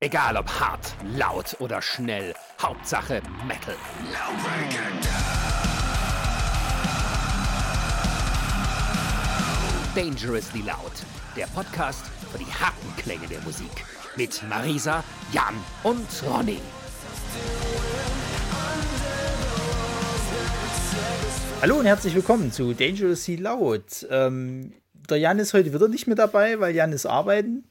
[0.00, 3.74] Egal ob hart, laut oder schnell, Hauptsache Metal.
[9.96, 10.92] Dangerously Loud,
[11.36, 13.72] der Podcast für die harten Klänge der Musik.
[14.14, 16.60] Mit Marisa, Jan und Ronny.
[21.60, 24.06] Hallo und herzlich willkommen zu Dangerously Loud.
[24.10, 24.74] Ähm,
[25.10, 27.68] der Jan ist heute wieder nicht mit dabei, weil Jan ist arbeiten.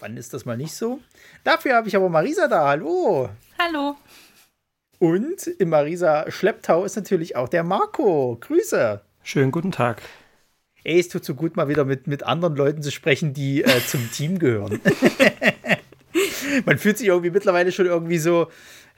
[0.00, 0.98] Wann ist das mal nicht so?
[1.44, 2.66] Dafür habe ich aber Marisa da.
[2.66, 3.28] Hallo.
[3.58, 3.96] Hallo.
[4.98, 8.36] Und im Marisa Schlepptau ist natürlich auch der Marco.
[8.40, 9.00] Grüße.
[9.22, 10.02] Schönen guten Tag.
[10.82, 13.86] Ey, es tut so gut, mal wieder mit, mit anderen Leuten zu sprechen, die äh,
[13.86, 14.80] zum Team gehören.
[16.66, 18.48] Man fühlt sich irgendwie mittlerweile schon irgendwie so,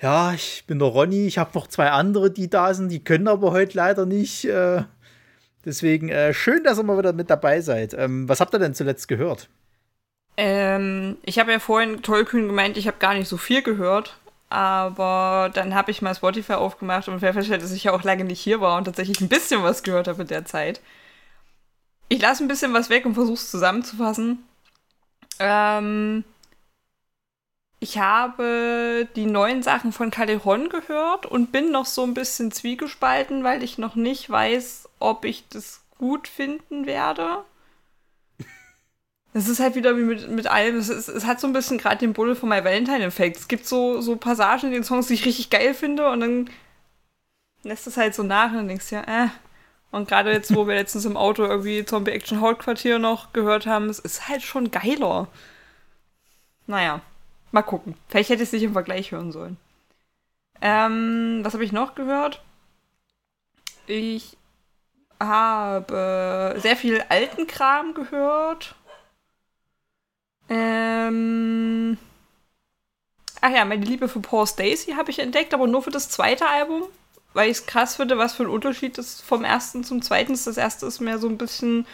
[0.01, 3.29] ja, ich bin der Ronny, ich habe noch zwei andere, die da sind, die können
[3.29, 4.47] aber heute leider nicht.
[4.47, 4.83] Äh,
[5.65, 7.95] deswegen äh, schön, dass ihr mal wieder mit dabei seid.
[7.95, 9.49] Ähm, was habt ihr denn zuletzt gehört?
[10.37, 14.19] Ähm, ich habe ja vorhin tollkühn gemeint, ich habe gar nicht so viel gehört.
[14.49, 18.41] Aber dann habe ich mal Spotify aufgemacht und festgestellt, dass ich ja auch lange nicht
[18.41, 20.81] hier war und tatsächlich ein bisschen was gehört habe in der Zeit.
[22.09, 24.45] Ich lasse ein bisschen was weg und versuche es zusammenzufassen.
[25.41, 26.25] Ähm,
[27.81, 33.43] ich habe die neuen Sachen von Calderon gehört und bin noch so ein bisschen zwiegespalten,
[33.45, 37.45] weil ich noch nicht weiß, ob ich das gut finden werde.
[39.33, 40.77] Es ist halt wieder wie mit, mit allem.
[40.77, 43.37] Es, ist, es hat so ein bisschen gerade den Bulle von My Valentine-Effekt.
[43.37, 46.51] Es gibt so, so Passagen in den Songs, die ich richtig geil finde und dann
[47.63, 49.29] lässt es halt so nach und dann denkst du ja, äh.
[49.91, 53.89] Und gerade jetzt, wo wir letztens im Auto irgendwie Zombie Action Hauptquartier noch gehört haben,
[53.89, 55.29] es ist halt schon geiler.
[56.67, 57.01] Naja,
[57.53, 57.95] mal gucken.
[58.09, 59.57] Vielleicht hätte ich es nicht im Vergleich hören sollen.
[60.61, 62.43] Ähm, was habe ich noch gehört?
[63.87, 64.37] Ich
[65.21, 68.75] habe sehr viel alten Kram gehört.
[70.49, 71.99] Ähm.
[73.41, 76.49] Ach ja, meine Liebe für Paul Stacy habe ich entdeckt, aber nur für das zweite
[76.49, 76.85] Album,
[77.35, 80.33] weil ich es krass finde, was für ein Unterschied ist vom ersten zum zweiten.
[80.33, 81.87] Das erste ist mehr so ein bisschen,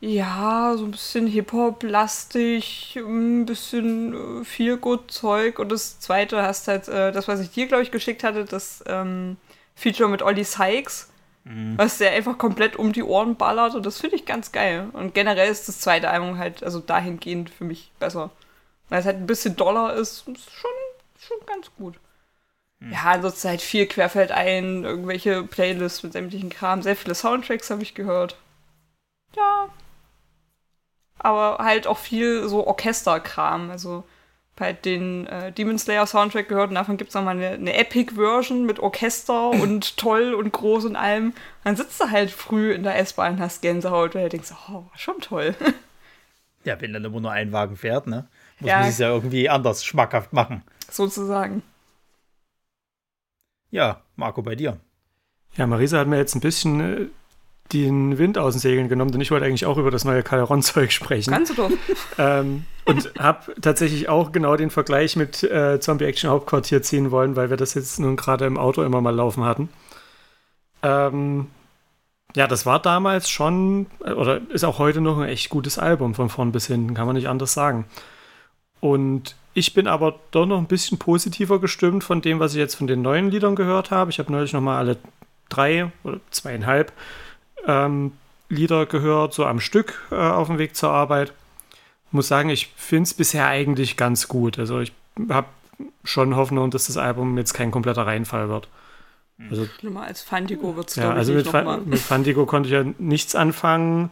[0.00, 6.68] ja, so ein bisschen Hip-Hop-lastig, ein bisschen äh, viel gut Zeug und das zweite hast
[6.68, 9.38] halt äh, das, was ich dir, glaube ich, geschickt hatte, das ähm,
[9.74, 11.08] Feature mit Ollie Sykes
[11.46, 11.78] Mhm.
[11.78, 14.88] Was der einfach komplett um die Ohren ballert und das finde ich ganz geil.
[14.92, 18.30] Und generell ist das zweite Album halt, also dahingehend für mich besser.
[18.88, 20.70] Weil es halt ein bisschen doller ist, ist schon,
[21.18, 21.94] schon ganz gut.
[22.80, 22.92] Mhm.
[22.92, 27.82] Ja, ansonsten halt viel querfeld ein, irgendwelche Playlists mit sämtlichen Kram, sehr viele Soundtracks habe
[27.82, 28.36] ich gehört.
[29.36, 29.68] Ja.
[31.18, 34.02] Aber halt auch viel so Orchesterkram, also
[34.60, 38.66] halt den äh, Demon Slayer Soundtrack gehört und davon gibt es nochmal eine, eine Epic-Version
[38.66, 41.32] mit Orchester und toll und groß und allem.
[41.64, 44.84] dann sitzt du halt früh in der S-Bahn und hast Gänsehaut, weil du denkst, oh,
[44.94, 45.54] schon toll.
[46.64, 48.26] Ja, wenn dann immer nur ein Wagen fährt, ne?
[48.58, 48.80] Muss ja.
[48.80, 50.64] man es ja irgendwie anders schmackhaft machen.
[50.90, 51.62] Sozusagen.
[53.70, 54.80] Ja, Marco, bei dir.
[55.54, 57.06] Ja, Marisa hat mir jetzt ein bisschen äh,
[57.72, 60.92] den Wind aus den Segeln genommen, denn ich wollte eigentlich auch über das neue Calderon-Zeug
[60.92, 61.32] sprechen.
[61.32, 61.70] Kannst du doch.
[62.18, 67.36] ähm, und habe tatsächlich auch genau den Vergleich mit äh, Zombie Action Hauptquartier ziehen wollen,
[67.36, 69.68] weil wir das jetzt nun gerade im Auto immer mal laufen hatten.
[70.82, 71.46] Ähm,
[72.34, 76.28] ja, das war damals schon, oder ist auch heute noch ein echt gutes Album von
[76.28, 77.86] vorn bis hinten, kann man nicht anders sagen.
[78.80, 82.74] Und ich bin aber doch noch ein bisschen positiver gestimmt von dem, was ich jetzt
[82.74, 84.10] von den neuen Liedern gehört habe.
[84.10, 84.98] Ich habe neulich noch mal alle
[85.48, 86.92] drei oder zweieinhalb
[87.66, 88.12] ähm,
[88.48, 91.32] Lieder gehört, so am Stück äh, auf dem Weg zur Arbeit.
[92.12, 94.58] Muss sagen, ich finde es bisher eigentlich ganz gut.
[94.58, 94.92] Also ich
[95.28, 95.48] habe
[96.04, 98.68] schon Hoffnung, dass das Album jetzt kein kompletter Reinfall wird.
[99.50, 102.84] Also, Schlimmer als Fandigo wird es, ja, also mit, Fa mit Fandigo konnte ich ja
[102.98, 104.10] nichts anfangen.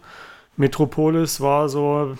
[0.56, 2.16] Metropolis war so.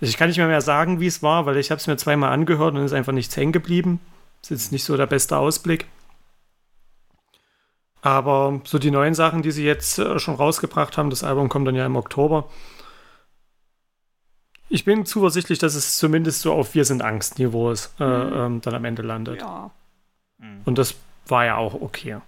[0.00, 1.96] Also ich kann nicht mehr, mehr sagen, wie es war, weil ich habe es mir
[1.96, 4.00] zweimal angehört und ist einfach nichts hängen geblieben.
[4.42, 5.86] Ist jetzt nicht so der beste Ausblick.
[8.04, 11.66] Aber so die neuen Sachen, die sie jetzt äh, schon rausgebracht haben, das Album kommt
[11.66, 12.50] dann ja im Oktober.
[14.68, 18.32] Ich bin zuversichtlich, dass es zumindest so auf Wir sind Angst-Niveau äh, mhm.
[18.34, 19.40] ähm, dann am Ende landet.
[19.40, 19.70] Ja.
[20.36, 20.60] Mhm.
[20.66, 20.96] Und das
[21.28, 22.18] war ja auch okay.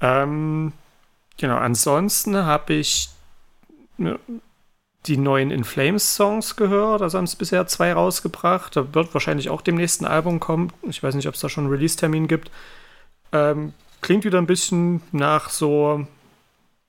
[0.00, 0.72] Ähm,
[1.36, 3.08] genau, ansonsten habe ich
[3.98, 4.18] ne,
[5.06, 7.02] die neuen In Flames Songs gehört.
[7.02, 8.74] Also haben es bisher zwei rausgebracht.
[8.74, 10.72] Da wird wahrscheinlich auch dem nächsten Album kommen.
[10.82, 12.50] Ich weiß nicht, ob es da schon einen Release-Termin gibt.
[13.30, 16.06] Ähm, klingt wieder ein bisschen nach so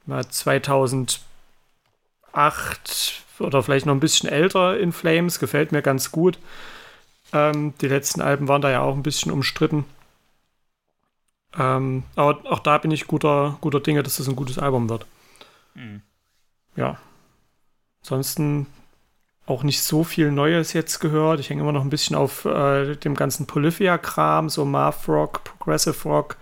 [0.07, 1.21] 2008
[3.39, 5.39] oder vielleicht noch ein bisschen älter in Flames.
[5.39, 6.37] Gefällt mir ganz gut.
[7.33, 9.85] Ähm, die letzten Alben waren da ja auch ein bisschen umstritten.
[11.57, 15.05] Ähm, aber auch da bin ich guter, guter Dinge, dass das ein gutes Album wird.
[15.73, 16.01] Mhm.
[16.75, 16.97] Ja.
[18.03, 18.67] Ansonsten
[19.45, 21.39] auch nicht so viel Neues jetzt gehört.
[21.39, 26.07] Ich hänge immer noch ein bisschen auf äh, dem ganzen Polyphia-Kram, so Math Rock, Progressive
[26.07, 26.37] Rock.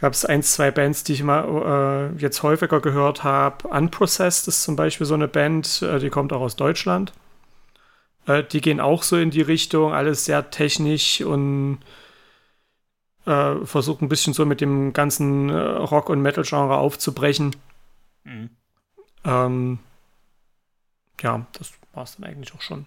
[0.00, 3.68] Gab es ein, zwei Bands, die ich mal äh, jetzt häufiger gehört habe.
[3.68, 7.12] Unprocessed ist zum Beispiel so eine Band, äh, die kommt auch aus Deutschland.
[8.26, 11.78] Äh, die gehen auch so in die Richtung, alles sehr technisch und
[13.26, 17.56] äh, versucht ein bisschen so mit dem ganzen äh, Rock- und Metal-Genre aufzubrechen.
[18.24, 18.50] Mhm.
[19.24, 19.78] Ähm,
[21.20, 22.86] ja, das war es dann eigentlich auch schon.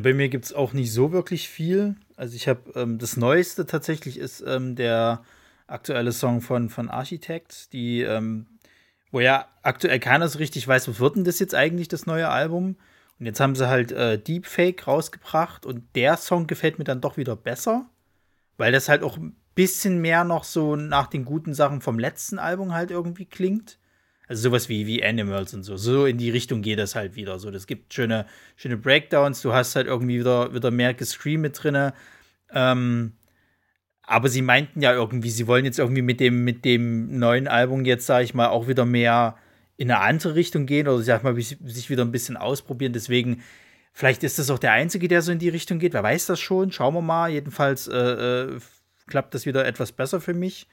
[0.00, 1.96] Bei mir gibt es auch nicht so wirklich viel.
[2.16, 5.22] Also ich habe ähm, das Neueste tatsächlich ist ähm, der
[5.66, 8.46] aktuelle Song von, von Architect, die, ähm,
[9.10, 12.28] wo ja aktuell keiner so richtig weiß, was wird denn das jetzt eigentlich, das neue
[12.28, 12.76] Album.
[13.18, 17.16] Und jetzt haben sie halt äh, Deepfake rausgebracht und der Song gefällt mir dann doch
[17.16, 17.86] wieder besser,
[18.56, 22.38] weil das halt auch ein bisschen mehr noch so nach den guten Sachen vom letzten
[22.38, 23.78] Album halt irgendwie klingt.
[24.32, 25.76] Also sowas wie, wie Animals und so.
[25.76, 27.38] So in die Richtung geht das halt wieder.
[27.38, 28.24] So, das gibt schöne,
[28.56, 29.42] schöne Breakdowns.
[29.42, 31.92] Du hast halt irgendwie wieder, wieder mehr Gescream mit drin.
[32.50, 33.12] Ähm,
[34.04, 37.84] aber sie meinten ja irgendwie, sie wollen jetzt irgendwie mit dem, mit dem neuen Album
[37.84, 39.36] jetzt, sag ich mal, auch wieder mehr
[39.76, 42.94] in eine andere Richtung gehen oder sag mal, sich wieder ein bisschen ausprobieren.
[42.94, 43.42] Deswegen,
[43.92, 45.92] vielleicht ist das auch der Einzige, der so in die Richtung geht.
[45.92, 46.72] Wer weiß das schon?
[46.72, 47.30] Schauen wir mal.
[47.30, 48.58] Jedenfalls äh, äh,
[49.08, 50.68] klappt das wieder etwas besser für mich.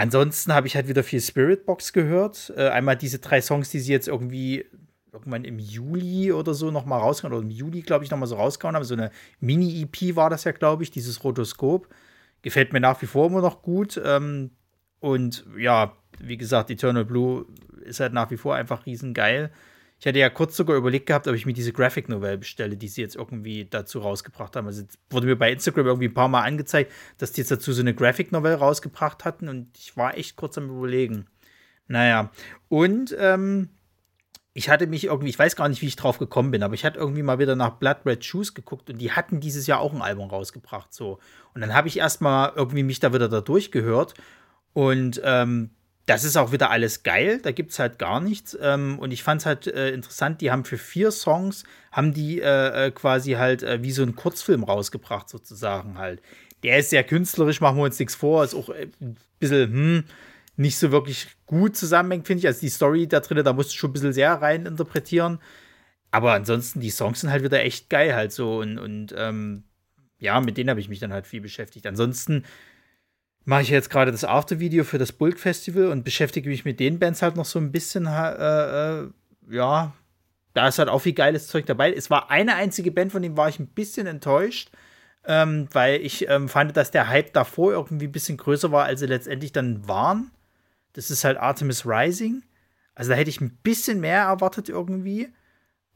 [0.00, 2.54] Ansonsten habe ich halt wieder viel Spiritbox gehört.
[2.56, 4.64] Äh, einmal diese drei Songs, die sie jetzt irgendwie
[5.12, 8.24] irgendwann im Juli oder so noch mal rausgehauen, oder im Juli, glaube ich, noch mal
[8.24, 8.84] so rausgehauen haben.
[8.84, 9.10] So eine
[9.40, 11.86] Mini-EP war das ja, glaube ich, dieses Rotoskop.
[12.40, 14.00] Gefällt mir nach wie vor immer noch gut.
[14.02, 14.52] Ähm,
[15.00, 17.44] und ja, wie gesagt, Eternal Blue
[17.84, 19.50] ist halt nach wie vor einfach riesengeil.
[20.00, 22.88] Ich hatte ja kurz sogar überlegt gehabt, ob ich mir diese Graphic Novel bestelle, die
[22.88, 24.66] sie jetzt irgendwie dazu rausgebracht haben.
[24.66, 27.82] Also wurde mir bei Instagram irgendwie ein paar Mal angezeigt, dass die jetzt dazu so
[27.82, 31.26] eine Graphic Novel rausgebracht hatten und ich war echt kurz am überlegen.
[31.86, 32.30] Naja,
[32.68, 33.68] und ähm,
[34.54, 36.84] ich hatte mich irgendwie, ich weiß gar nicht, wie ich drauf gekommen bin, aber ich
[36.86, 39.92] hatte irgendwie mal wieder nach Blood Red Shoes geguckt und die hatten dieses Jahr auch
[39.92, 41.18] ein Album rausgebracht, so.
[41.52, 44.14] Und dann habe ich erstmal irgendwie mich da wieder da durchgehört
[44.72, 45.70] und ähm,
[46.10, 48.58] das ist auch wieder alles geil, da gibt es halt gar nichts.
[48.60, 51.62] Ähm, und ich fand es halt äh, interessant, die haben für vier Songs,
[51.92, 56.20] haben die äh, äh, quasi halt äh, wie so einen Kurzfilm rausgebracht, sozusagen halt.
[56.64, 60.04] Der ist sehr künstlerisch, machen wir uns nichts vor, ist auch äh, ein bisschen, hm,
[60.56, 62.46] nicht so wirklich gut zusammenhängt, finde ich.
[62.48, 65.38] Also die Story da drin, da musst du schon ein bisschen sehr rein interpretieren.
[66.10, 69.62] Aber ansonsten, die Songs sind halt wieder echt geil halt so und, und ähm,
[70.18, 71.86] ja, mit denen habe ich mich dann halt viel beschäftigt.
[71.86, 72.44] Ansonsten
[73.44, 76.98] mache ich jetzt gerade das After-Video für das Bulk Festival und beschäftige mich mit den
[76.98, 79.08] Bands halt noch so ein bisschen, äh, äh,
[79.50, 79.92] ja,
[80.54, 81.92] da ist halt auch viel geiles Zeug dabei.
[81.92, 84.70] Es war eine einzige Band, von dem war ich ein bisschen enttäuscht,
[85.24, 89.00] ähm, weil ich ähm, fand, dass der Hype davor irgendwie ein bisschen größer war, als
[89.00, 90.30] sie letztendlich dann waren.
[90.92, 92.42] Das ist halt Artemis Rising.
[92.94, 95.28] Also da hätte ich ein bisschen mehr erwartet irgendwie.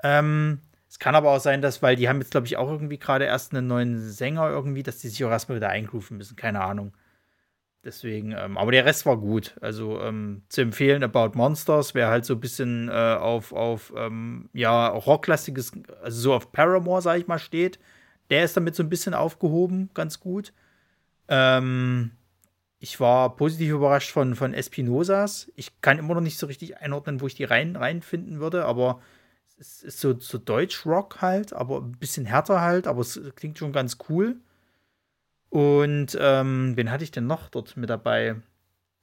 [0.02, 2.99] Ähm, es kann aber auch sein, dass, weil die haben jetzt, glaube ich, auch irgendwie
[2.99, 6.37] gerade erst einen neuen Sänger irgendwie, dass die sich auch erstmal wieder eingrooven müssen.
[6.37, 6.93] Keine Ahnung.
[7.84, 9.56] Deswegen, ähm, aber der Rest war gut.
[9.60, 14.48] Also ähm, zu empfehlen, About Monsters, wer halt so ein bisschen äh, auf, auf ähm,
[14.54, 15.72] ja, rocklastiges,
[16.02, 17.78] also so auf Paramore, sag ich mal, steht,
[18.31, 20.54] der ist damit so ein bisschen aufgehoben, ganz gut.
[21.28, 22.12] Ähm,
[22.78, 25.52] ich war positiv überrascht von, von Espinosas.
[25.54, 29.00] Ich kann immer noch nicht so richtig einordnen, wo ich die rein, reinfinden würde, aber
[29.58, 33.72] es ist so, so Deutsch-Rock halt, aber ein bisschen härter halt, aber es klingt schon
[33.72, 34.36] ganz cool.
[35.55, 38.34] Und ähm, wen hatte ich denn noch dort mit dabei?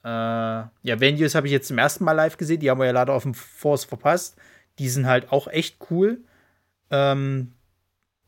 [0.03, 2.59] Äh, ja, Venues habe ich jetzt zum ersten Mal live gesehen.
[2.59, 4.35] Die haben wir ja leider auf dem Force verpasst.
[4.77, 6.19] Die sind halt auch echt cool.
[6.89, 7.53] Ähm,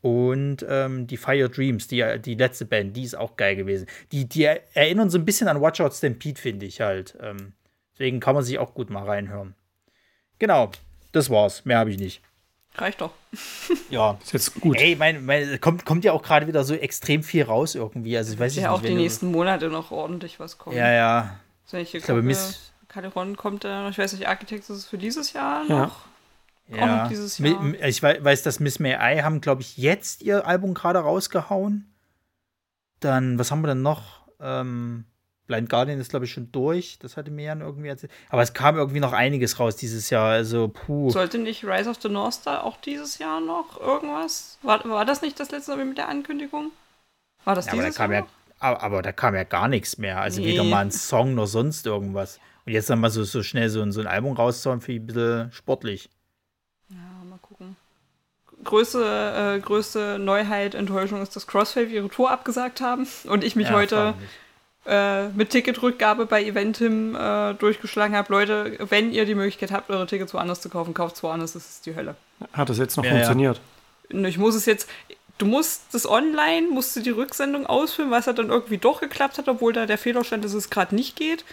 [0.00, 3.86] und ähm, die Fire Dreams, die, die letzte Band, die ist auch geil gewesen.
[4.10, 7.18] Die, die erinnern so ein bisschen an Watch Out Stampede, finde ich halt.
[7.20, 7.52] Ähm,
[7.92, 9.54] deswegen kann man sich auch gut mal reinhören.
[10.38, 10.70] Genau,
[11.12, 11.66] das war's.
[11.66, 12.22] Mehr habe ich nicht.
[12.76, 13.12] Reicht doch.
[13.90, 14.18] Ja.
[14.22, 14.76] Ist jetzt gut.
[14.78, 18.16] Ey, mein, mein, kommt, kommt ja auch gerade wieder so extrem viel raus irgendwie.
[18.16, 20.76] Also ich weiß ja nicht, auch die nächsten Monate noch ordentlich was kommt.
[20.76, 21.38] Ja, ja.
[21.64, 22.72] Also ich, ich glaube, Miss.
[22.88, 23.90] Caliron kommt da noch.
[23.90, 25.86] Ich weiß nicht, Architects ist es für dieses Jahr ja.
[25.86, 26.00] noch.
[26.68, 26.98] Ja.
[26.98, 27.74] Kommt dieses Jahr.
[27.82, 31.92] Ich weiß, dass Miss May I haben, glaube ich, jetzt ihr Album gerade rausgehauen.
[33.00, 34.26] Dann, was haben wir denn noch?
[34.40, 35.04] Ähm,
[35.46, 36.98] Blind Guardian ist, glaube ich, schon durch.
[37.00, 38.10] Das hatte mir ja irgendwie erzählt.
[38.30, 40.30] Aber es kam irgendwie noch einiges raus dieses Jahr.
[40.30, 41.10] Also, puh.
[41.10, 44.58] Sollte nicht Rise of the North Star auch dieses Jahr noch irgendwas?
[44.62, 46.70] War, war das nicht das letzte Mal mit der Ankündigung?
[47.44, 48.22] War das ja, dieses aber da Jahr?
[48.22, 48.28] ja,
[48.60, 50.20] aber, aber da kam ja gar nichts mehr.
[50.20, 50.46] Also Nee.
[50.48, 52.40] weder mal ein Song noch sonst irgendwas.
[52.64, 55.02] Und jetzt dann mal so, so schnell so, ein- so ein Album rauszuhauen, finde ich
[55.02, 56.08] ein bisschen sportlich.
[56.88, 56.96] Ja,
[57.28, 57.76] mal gucken.
[58.62, 63.68] Größte, äh, größte Neuheit, Enttäuschung ist, dass Crossfave ihre Tour abgesagt haben und ich mich
[63.68, 64.14] Ja, heute.
[64.86, 68.32] Äh, mit Ticketrückgabe bei Eventim äh, durchgeschlagen habe.
[68.32, 71.86] Leute, wenn ihr die Möglichkeit habt, eure Tickets woanders zu kaufen, kauft woanders, das ist
[71.86, 72.16] die Hölle.
[72.52, 73.60] Hat das jetzt noch Ja, funktioniert?
[74.10, 74.88] Ich muss es jetzt,
[75.38, 79.38] du musst das online, musst du die Rücksendung ausfüllen, was ja dann irgendwie doch geklappt
[79.38, 81.44] hat, obwohl da der Fehler stand, dass es gerade nicht geht.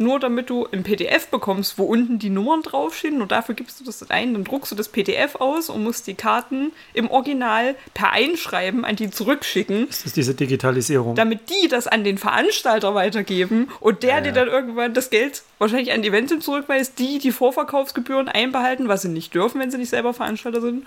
[0.00, 3.84] Nur damit du ein PDF bekommst, wo unten die Nummern draufstehen, nur dafür gibst du
[3.84, 8.12] das ein, dann druckst du das PDF aus und musst die Karten im Original per
[8.12, 11.16] Einschreiben an die zurückschicken, Das ist diese Digitalisierung.
[11.16, 15.92] damit die das an den Veranstalter weitergeben und der dir dann irgendwann das Geld wahrscheinlich
[15.92, 19.90] an die Eventim zurückweist, die die Vorverkaufsgebühren einbehalten, was sie nicht dürfen, wenn sie nicht
[19.90, 20.86] selber Veranstalter sind.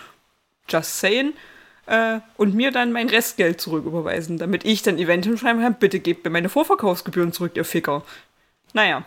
[0.70, 1.34] Just saying.
[1.88, 6.24] Äh, und mir dann mein Restgeld zurücküberweisen, damit ich dann Eventim schreiben kann, bitte gebt
[6.24, 8.04] mir meine Vorverkaufsgebühren zurück, ihr Ficker.
[8.74, 9.04] Naja,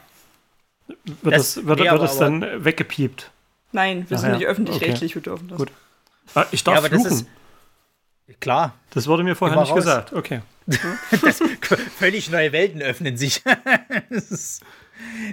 [0.87, 3.31] wird das- das, wird, wird das dann weggepiept?
[3.73, 5.59] nein, wir Ach sind ja, nicht öffentlich-rechtlich, wir dürfen das.
[5.59, 5.71] Gut.
[6.35, 7.27] Ah, ich darf Ja, aber das fluchen.
[8.29, 9.77] ist- Klar, Das wurde mir vorher Immer nicht raus.
[9.79, 10.13] gesagt.
[10.15, 10.41] Okay.
[11.99, 13.43] völlig neue Welten öffnen sich.
[14.11, 14.63] Das ist-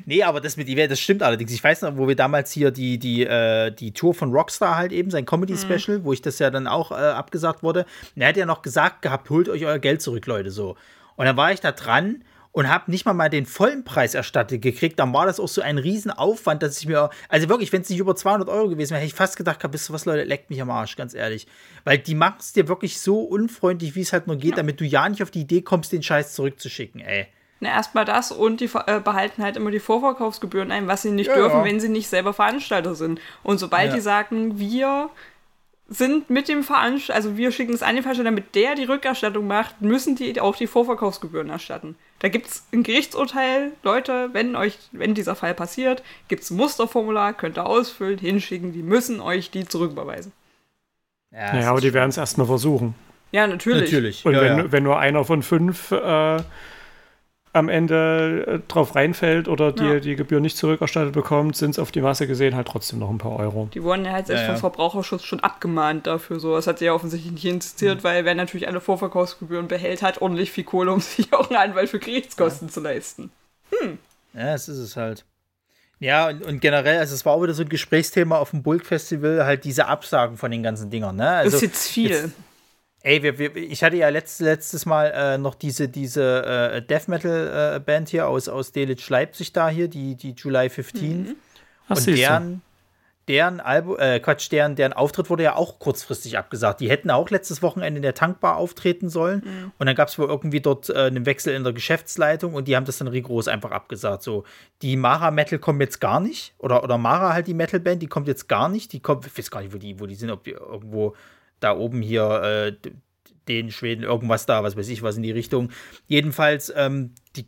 [0.05, 1.51] nee, aber das mit Event, das stimmt allerdings.
[1.53, 4.91] Ich weiß noch, wo wir damals hier die, die, äh, die Tour von Rockstar halt
[4.91, 7.85] eben, sein Comedy-Special, wo ich das ja dann auch äh, abgesagt wurde.
[8.15, 10.75] Und er hat ja noch gesagt gehabt, holt euch euer Geld zurück, Leute, so.
[11.15, 12.23] Und dann war ich da dran
[12.53, 14.99] und habe nicht mal mal den vollen Preis erstattet gekriegt.
[14.99, 17.99] Dann war das auch so ein Riesenaufwand, dass ich mir, also wirklich, wenn es nicht
[17.99, 20.61] über 200 Euro gewesen wäre, hätte ich fast gedacht, wisst ihr was, Leute, leckt mich
[20.61, 21.47] am Arsch, ganz ehrlich.
[21.85, 24.85] Weil die machen es dir wirklich so unfreundlich, wie es halt nur geht, damit du
[24.85, 27.27] ja nicht auf die Idee kommst, den Scheiß zurückzuschicken, ey.
[27.63, 31.27] Na, erstmal das und die äh, behalten halt immer die Vorverkaufsgebühren ein, was sie nicht
[31.27, 31.63] Ja, dürfen, ja.
[31.63, 33.21] wenn sie nicht selber Veranstalter sind.
[33.43, 33.95] Und sobald Ja.
[33.95, 35.11] die sagen, wir
[35.91, 39.45] sind mit dem Veranstalter, also wir schicken es an den Veranstalter, damit der die Rückerstattung
[39.45, 41.95] macht, müssen die auch die Vorverkaufsgebühren erstatten.
[42.19, 46.55] Da gibt es ein Gerichtsurteil, Leute, wenn euch, wenn dieser Fall passiert, gibt es ein
[46.55, 50.31] Musterformular, könnt ihr ausfüllen, hinschicken, die müssen euch die zurücküberweisen.
[51.31, 52.95] Ja, Naja, aber die werden es erstmal versuchen.
[53.33, 53.91] Ja, natürlich.
[53.91, 54.25] Natürlich.
[54.25, 54.71] Und ja, wenn, ja.
[54.71, 56.37] wenn nur einer von fünf äh,
[57.53, 59.99] am Ende äh, drauf reinfällt oder die, Ja.
[59.99, 63.17] die Gebühr nicht zurückerstattet bekommt, sind es auf die Masse gesehen halt trotzdem noch ein
[63.17, 63.67] paar Euro.
[63.73, 64.59] Die wurden ja halt selbst Ja, vom ja.
[64.61, 66.39] Verbraucherschutz schon abgemahnt dafür.
[66.39, 68.03] So, das hat sie ja offensichtlich nicht interessiert, Mhm.
[68.03, 71.89] weil wer natürlich alle Vorverkaufsgebühren behält, hat ordentlich viel Kohle, um sich auch einen Anwalt
[71.89, 73.31] für Gerichtskosten zu leisten.
[74.33, 75.25] Ja, das ist es halt.
[75.99, 79.45] Ja, und, und generell, also es war auch wieder so ein Gesprächsthema auf dem Bulk-Festival,
[79.45, 81.29] halt diese Absagen von den ganzen Dingern, ne?
[81.29, 82.09] Also, das ist jetzt viel.
[82.09, 82.29] jetzt-
[83.03, 87.07] Ey, wir, wir, ich hatte ja letzt, letztes Mal äh, noch diese, diese äh, Death
[87.07, 91.35] Metal äh, Band hier aus, aus Delitzsch Leipzig da hier, die, die July 15.
[91.87, 92.61] Ach, und deren,
[93.27, 96.79] deren Album, äh, Quatsch, deren, deren Auftritt wurde ja auch kurzfristig abgesagt.
[96.79, 99.71] Die hätten auch letztes Wochenende in der Tankbar auftreten sollen.
[99.79, 102.75] Und dann gab es wohl irgendwie dort äh, einen Wechsel in der Geschäftsleitung und die
[102.75, 104.21] haben das dann rigoros einfach abgesagt.
[104.21, 104.43] So,
[104.83, 106.53] die Mara Metal kommen jetzt gar nicht.
[106.59, 108.93] Oder, oder Mara halt die Metal-Band, die kommt jetzt gar nicht.
[108.93, 111.15] Die kommt, ich weiß gar nicht, wo die, wo die sind, ob die irgendwo
[111.61, 112.89] da oben hier äh,
[113.47, 115.71] den Schweden irgendwas da, was weiß ich, was in die Richtung.
[116.07, 117.45] Jedenfalls, ähm, die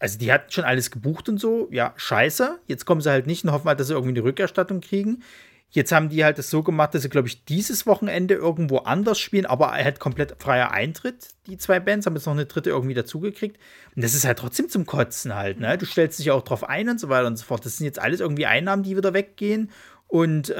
[0.00, 2.58] also die hatten schon alles gebucht und so, ja, scheiße.
[2.66, 5.22] Jetzt kommen sie halt nicht und hoffen halt, dass sie irgendwie eine Rückerstattung kriegen.
[5.70, 9.20] Jetzt haben die halt das so gemacht, dass sie, glaube ich, dieses Wochenende irgendwo anders
[9.20, 12.94] spielen, aber halt komplett freier Eintritt, die zwei Bands, haben jetzt noch eine dritte irgendwie
[12.94, 13.58] dazugekriegt.
[13.94, 15.78] Und das ist halt trotzdem zum Kotzen halt, ne?
[15.78, 17.64] Du stellst dich auch drauf ein und so weiter und so fort.
[17.64, 19.70] Das sind jetzt alles irgendwie Einnahmen, die wieder weggehen.
[20.12, 20.54] Und äh,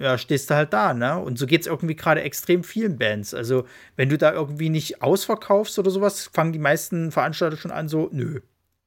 [0.00, 1.18] ja, stehst du halt da, ne?
[1.18, 3.34] Und so geht es irgendwie gerade extrem vielen Bands.
[3.34, 7.86] Also, wenn du da irgendwie nicht ausverkaufst oder sowas, fangen die meisten Veranstalter schon an,
[7.86, 8.40] so, nö.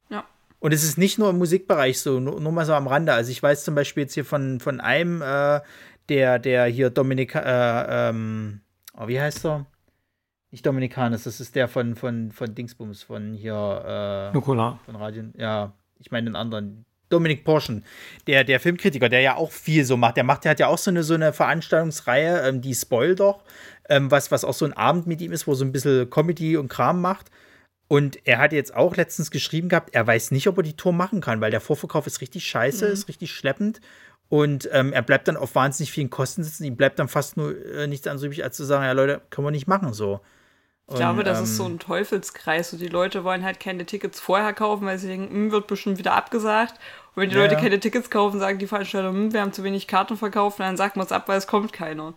[0.10, 0.26] Ja.
[0.58, 3.14] Und es ist nicht nur im Musikbereich so, nur, nur mal so am Rande.
[3.14, 5.62] Also ich weiß zum Beispiel jetzt hier von, von einem, äh,
[6.10, 8.62] der, der hier Dominika, äh, ähm,
[9.00, 9.68] oh, wie heißt er?
[10.50, 14.80] Nicht Dominikanis, das ist der von, von, von Dingsbums, von hier, äh, Nukular.
[14.84, 16.87] von Radio, ja, ich meine den anderen.
[17.10, 17.84] Dominik Porschen,
[18.28, 20.18] der, der Filmkritiker, der ja auch viel so macht.
[20.18, 23.44] Der macht, der hat ja auch so eine, so eine Veranstaltungsreihe, ähm, die Spoil doch,
[23.90, 26.58] ähm, was, was auch so ein Abend mit ihm ist, wo so ein bisschen Comedy
[26.58, 27.32] und Kram macht.
[27.88, 30.92] Und er hat jetzt auch letztens geschrieben gehabt, er weiß nicht, ob er die Tour
[30.92, 33.80] machen kann, weil der Vorverkauf ist richtig scheiße, ist richtig schleppend.
[34.30, 36.66] Und ähm, er bleibt dann auf wahnsinnig vielen Kosten sitzen.
[36.66, 39.48] Ihm bleibt dann fast nur äh, nichts anderes übrig, als zu sagen, ja Leute, können
[39.48, 40.20] wir nicht machen so.
[40.89, 42.72] Ich glaube, das ähm, ist so ein Teufelskreis.
[42.72, 45.98] So die Leute wollen halt keine Tickets vorher kaufen, weil sie denken, hm, wird bestimmt
[45.98, 46.74] wieder abgesagt.
[47.15, 49.63] Und wenn die Ja, Leute keine Tickets kaufen, sagen die Veranstalter, hm, wir haben zu
[49.63, 52.13] wenig Karten verkauft, und dann sagt man es ab, weil es kommt keiner.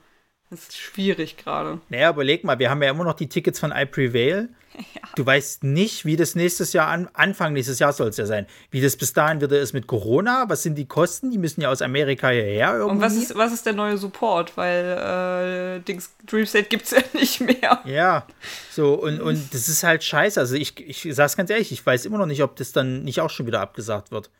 [0.50, 1.80] Das ist schwierig gerade.
[1.88, 4.49] Naja, überleg mal, wir haben ja immer noch die Tickets von I Prevail.
[5.16, 8.47] Du weißt nicht, wie das nächstes Jahr, an, Anfang nächstes Jahr soll es ja sein,
[8.71, 10.45] wie das bis dahin wieder ist mit Corona.
[10.49, 11.33] Was sind die Kosten?
[11.33, 12.92] Die müssen ja aus Amerika hierher irgendwie.
[12.92, 14.57] Und was ist, was ist der neue Support?
[14.57, 17.80] Weil äh, Dings, Dream State gibt es ja nicht mehr.
[17.85, 18.26] Ja,
[18.71, 20.38] so, und, und das ist halt scheiße.
[20.38, 23.21] Also ich, ich sag's ganz ehrlich, ich weiß immer noch nicht, ob das dann nicht
[23.21, 24.30] auch schon wieder abgesagt wird.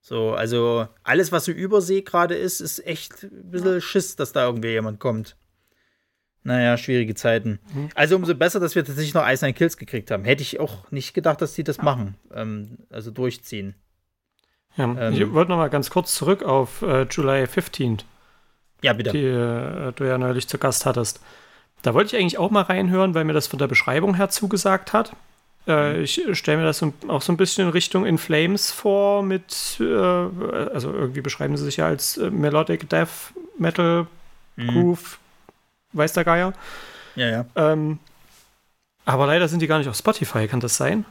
[0.00, 4.46] So, also alles, was so Übersee gerade ist, ist echt ein bisschen Schiss, dass da
[4.46, 5.36] irgendwie jemand kommt.
[6.46, 7.58] Naja, schwierige Zeiten.
[7.74, 7.88] Mhm.
[7.96, 10.24] Also umso besser, dass wir tatsächlich noch Nine Kills gekriegt haben.
[10.24, 12.14] Hätte ich auch nicht gedacht, dass die das machen.
[12.32, 13.74] Ähm, also durchziehen.
[14.76, 17.98] Ja, ähm, ich wollte noch mal ganz kurz zurück auf äh, July 15.
[18.82, 19.10] Ja, bitte.
[19.10, 21.20] Die äh, du ja neulich zu Gast hattest.
[21.82, 24.92] Da wollte ich eigentlich auch mal reinhören, weil mir das von der Beschreibung her zugesagt
[24.92, 25.16] hat.
[25.66, 26.02] Äh, mhm.
[26.04, 29.78] ich stelle mir das so, auch so ein bisschen in Richtung In Flames vor, mit,
[29.80, 34.06] äh, also irgendwie beschreiben sie sich ja als äh, Melodic Death Metal
[34.54, 34.66] mhm.
[34.68, 35.18] Groove,
[35.96, 36.52] weiß der Geier.
[37.14, 37.46] Ja, ja.
[37.56, 37.98] Ähm,
[39.04, 41.04] aber leider sind die gar nicht auf Spotify, kann das sein?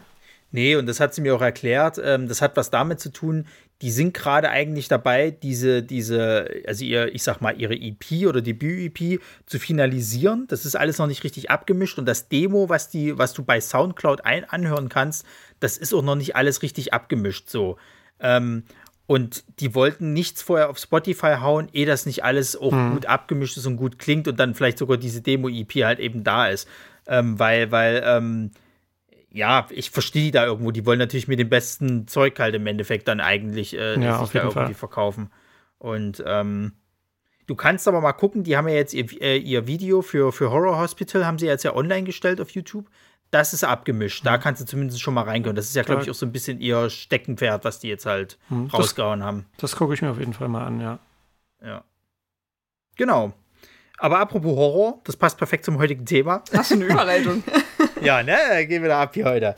[0.51, 1.99] Nee, und das hat sie mir auch erklärt.
[2.01, 3.45] Ähm, das hat was damit zu tun,
[3.81, 8.41] die sind gerade eigentlich dabei, diese, diese, also ihr, ich sag mal, ihre EP oder
[8.41, 10.45] Debüt-EP zu finalisieren.
[10.47, 13.59] Das ist alles noch nicht richtig abgemischt und das Demo, was die, was du bei
[13.59, 15.25] Soundcloud ein anhören kannst,
[15.59, 17.77] das ist auch noch nicht alles richtig abgemischt so.
[18.21, 18.63] Ähm,
[19.07, 22.93] und die wollten nichts vorher auf Spotify hauen, ehe das nicht alles auch hm.
[22.93, 26.47] gut abgemischt ist und gut klingt und dann vielleicht sogar diese Demo-EP halt eben da
[26.47, 26.67] ist.
[27.07, 28.51] Ähm, weil, weil, ähm,
[29.31, 30.71] ja, ich verstehe die da irgendwo.
[30.71, 34.31] Die wollen natürlich mit dem besten Zeug halt im Endeffekt dann eigentlich äh, ja, sich
[34.31, 34.73] da irgendwie Fall.
[34.73, 35.29] verkaufen.
[35.77, 36.71] Und ähm,
[37.45, 40.51] du kannst aber mal gucken, die haben ja jetzt ihr, äh, ihr Video für, für
[40.51, 42.89] Horror Hospital, haben sie jetzt ja online gestellt auf YouTube.
[43.31, 44.25] Das ist abgemischt.
[44.25, 45.55] Da kannst du zumindest schon mal reingehen.
[45.55, 48.37] Das ist ja, glaube ich, auch so ein bisschen ihr Steckenpferd, was die jetzt halt
[48.49, 48.67] mhm.
[48.67, 49.45] rausgehauen haben.
[49.57, 50.99] Das gucke ich mir auf jeden Fall mal an, ja.
[51.63, 51.83] Ja.
[52.95, 53.33] Genau.
[53.97, 56.43] Aber apropos Horror, das passt perfekt zum heutigen Thema.
[56.53, 57.43] Hast du eine Überleitung?
[58.01, 58.65] ja, ne?
[58.67, 59.55] Gehen wir da ab hier heute.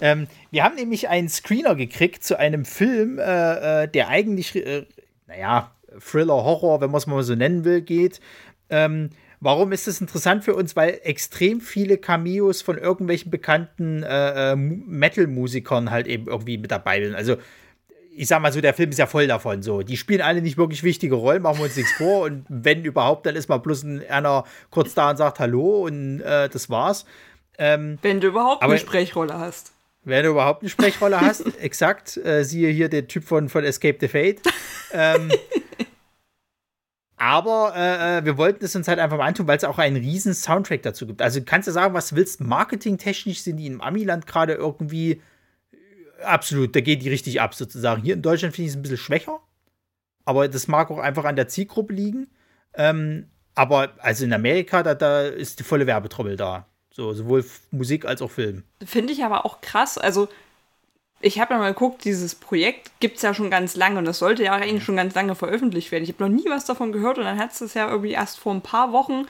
[0.00, 4.86] ähm, wir haben nämlich einen Screener gekriegt zu einem Film, äh, äh der eigentlich, äh,
[5.26, 8.20] naja, Thriller, Horror, wenn man es mal so nennen will, geht.
[8.68, 9.10] Ähm,
[9.40, 10.76] warum ist das interessant für uns?
[10.76, 17.02] Weil extrem viele Cameos von irgendwelchen bekannten äh, äh Metal-Musikern halt eben irgendwie mit dabei
[17.02, 17.14] sind.
[17.14, 17.36] Also
[18.16, 19.82] ich sag mal so, der Film ist ja voll davon so.
[19.82, 22.24] Die spielen alle nicht wirklich wichtige Rollen, machen wir uns nichts vor.
[22.24, 26.48] Und wenn überhaupt, dann ist mal bloß einer kurz da und sagt Hallo und äh,
[26.48, 27.06] das war's.
[27.56, 29.72] Ähm, wenn du überhaupt eine Sprechrolle hast.
[30.02, 32.16] Wenn du überhaupt eine Sprechrolle hast, exakt.
[32.18, 34.40] Äh, siehe hier den Typ von, von Escape the Fate.
[34.92, 35.30] ähm,
[37.20, 39.96] aber äh, äh, wir wollten es uns halt einfach mal antun, weil es auch einen
[39.96, 41.20] riesen Soundtrack dazu gibt.
[41.20, 42.40] Also kannst du sagen, was du willst.
[42.40, 45.20] Marketingtechnisch sind die im Amiland gerade irgendwie
[46.24, 48.02] absolut, da geht die richtig ab sozusagen.
[48.02, 49.38] Hier in Deutschland finde ich es ein bisschen schwächer.
[50.24, 52.28] Aber das mag auch einfach an der Zielgruppe liegen.
[52.72, 56.68] Ähm, aber also in Amerika, da, da ist die volle Werbetrommel da.
[56.90, 58.64] So, sowohl Musik als auch Film.
[58.82, 59.98] Finde ich aber auch krass.
[59.98, 60.28] Also,
[61.20, 64.18] ich habe ja mal geguckt, dieses Projekt gibt es ja schon ganz lange und das
[64.18, 66.04] sollte ja eigentlich schon ganz lange veröffentlicht werden.
[66.04, 68.54] Ich habe noch nie was davon gehört und dann hat es ja irgendwie erst vor
[68.54, 69.26] ein paar Wochen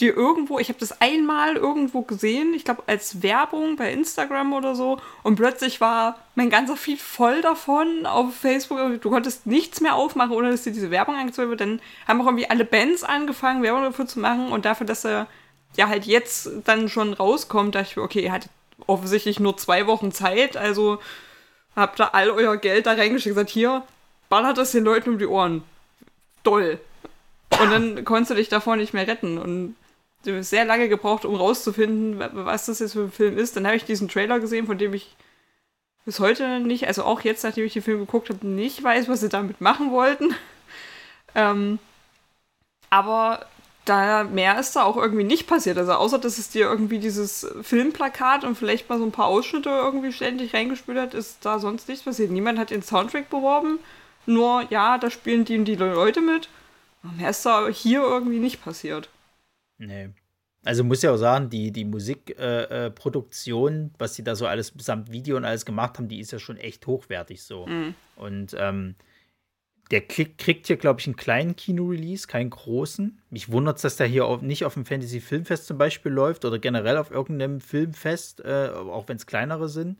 [0.00, 4.74] dir irgendwo, ich habe das einmal irgendwo gesehen, ich glaube als Werbung bei Instagram oder
[4.74, 9.00] so und plötzlich war mein ganzer Feed voll davon auf Facebook.
[9.00, 11.60] Du konntest nichts mehr aufmachen, ohne dass dir diese Werbung angezeigt wird.
[11.60, 15.26] Dann haben auch irgendwie alle Bands angefangen, Werbung dafür zu machen und dafür, dass er
[15.76, 18.50] ja halt jetzt dann schon rauskommt, dachte ich, okay, ihr hattet
[18.86, 20.98] offensichtlich nur zwei Wochen Zeit, also
[21.78, 23.84] habt ihr all euer Geld da reingeschickt, gesagt, hier,
[24.28, 25.62] ballert es den Leuten um die Ohren.
[26.42, 26.80] Doll.
[27.60, 29.38] Und dann konntest du dich davor nicht mehr retten.
[29.38, 29.76] Und
[30.24, 33.56] du hast sehr lange gebraucht, um rauszufinden, was das jetzt für ein Film ist.
[33.56, 35.16] Dann habe ich diesen Trailer gesehen, von dem ich
[36.04, 39.20] bis heute nicht, also auch jetzt, nachdem ich den Film geguckt habe, nicht weiß, was
[39.20, 40.34] sie damit machen wollten.
[41.34, 41.78] Ähm,
[42.88, 43.46] aber
[43.88, 45.78] da mehr ist da auch irgendwie nicht passiert.
[45.78, 49.68] Also außer, dass es dir irgendwie dieses Filmplakat und vielleicht mal so ein paar Ausschnitte
[49.70, 52.30] irgendwie ständig reingespült hat, ist da sonst nichts passiert.
[52.30, 53.78] Niemand hat den Soundtrack beworben.
[54.26, 56.48] Nur, ja, da spielen die und die Leute mit.
[57.16, 59.08] Mehr ist da hier irgendwie nicht passiert.
[59.78, 60.10] Nee.
[60.64, 64.72] Also muss ja auch sagen, die, die Musikproduktion, äh, äh, was sie da so alles
[64.76, 67.66] samt Video und alles gemacht haben, die ist ja schon echt hochwertig so.
[67.66, 67.94] Mhm.
[68.16, 68.96] Und ähm,
[69.90, 73.20] der kriegt hier, glaube ich, einen kleinen Kino-Release, keinen großen.
[73.30, 76.44] Mich wundert es, dass der hier auf, nicht auf dem Fantasy Filmfest zum Beispiel läuft
[76.44, 79.96] oder generell auf irgendeinem Filmfest, äh, auch wenn es kleinere sind.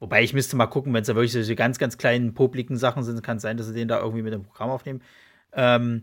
[0.00, 3.04] Wobei ich müsste mal gucken, wenn es da wirklich solche ganz, ganz kleinen, publiken Sachen
[3.04, 5.02] sind, kann es sein, dass sie den da irgendwie mit dem Programm aufnehmen.
[5.52, 6.02] Ähm,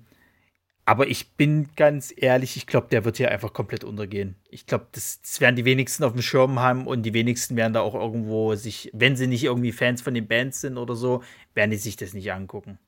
[0.86, 4.36] aber ich bin ganz ehrlich, ich glaube, der wird hier einfach komplett untergehen.
[4.50, 7.74] Ich glaube, das, das, werden die wenigsten auf dem Schirm haben und die wenigsten werden
[7.74, 11.24] da auch irgendwo sich, wenn sie nicht irgendwie Fans von den Bands sind oder so,
[11.54, 12.80] werden die sich das nicht angucken.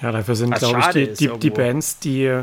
[0.00, 2.42] Ja, dafür sind, glaube ich, die, die, die, Bands, die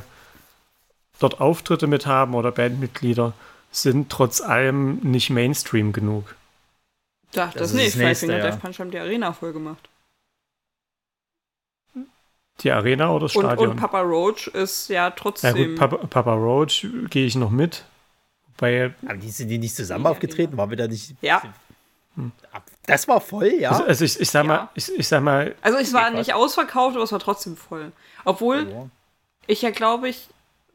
[1.20, 3.34] dort Auftritte mit haben oder Bandmitglieder,
[3.72, 6.36] sind trotz allem nicht Mainstream genug.
[7.32, 7.96] Dachte das, das nicht.
[7.96, 8.52] Five Finger ja.
[8.52, 9.90] Death Punch haben die Arena voll gemacht.
[12.60, 13.58] Die Arena oder das Stadion?
[13.58, 15.56] Und, und Papa Roach ist ja trotzdem.
[15.56, 17.84] Ja gut, Papa, Papa Roach gehe ich noch mit.
[18.58, 20.56] Bei Aber die sind die nicht zusammen aufgetreten?
[20.58, 21.16] Waren wir da nicht.
[21.22, 21.42] Ja.
[22.16, 22.32] Hm.
[22.86, 23.72] Das war voll, ja.
[23.72, 25.56] Also, also ich, ich, sag mal, ich, ich, sag mal.
[25.62, 27.92] Also es war nicht ausverkauft, aber es war trotzdem voll.
[28.26, 28.90] Obwohl ja.
[29.48, 30.28] ich ja glaube ich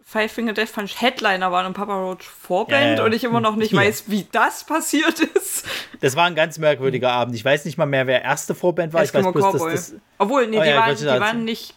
[0.04, 3.04] Five Finger Death Punch Headliner waren und Papa Roach Vorband Ja, ja.
[3.04, 3.80] und ich immer noch nicht Ja.
[3.80, 5.66] weiß, wie das passiert ist.
[6.00, 7.34] Das war ein ganz merkwürdiger Abend.
[7.34, 9.02] Ich weiß nicht mal mehr, wer erste Vorband war.
[9.02, 9.72] Ich weiß Eskimo bloß, Cowboy.
[9.72, 9.94] das.
[10.16, 11.74] Obwohl, nee, Oh die, ja, waren, die waren nicht.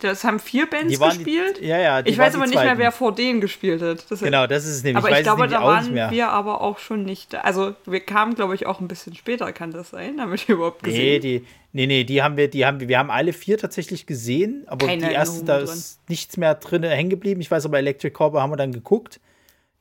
[0.00, 1.60] Das haben vier Bands waren die- gespielt.
[1.62, 4.10] ja, ja, ich weiß aber nicht mehr, wer vor denen gespielt hat.
[4.10, 4.98] Das Genau, das ist es nämlich.
[5.04, 7.32] aber ich ich, glaube, da waren wir aber auch schon nicht.
[7.32, 7.40] da.
[7.40, 10.16] Also, wir kamen, glaube ich, auch ein bisschen später, kann das sein?
[10.16, 11.00] Damit wir überhaupt gesehen.
[11.00, 14.06] Nee, die, nee, nee, die haben wir, die haben wir, wir haben alle vier tatsächlich
[14.06, 17.40] gesehen, aber Keine die erste, da ist nichts mehr drin hängen geblieben.
[17.40, 19.20] Ich weiß aber, Electric Cowboy haben wir dann geguckt.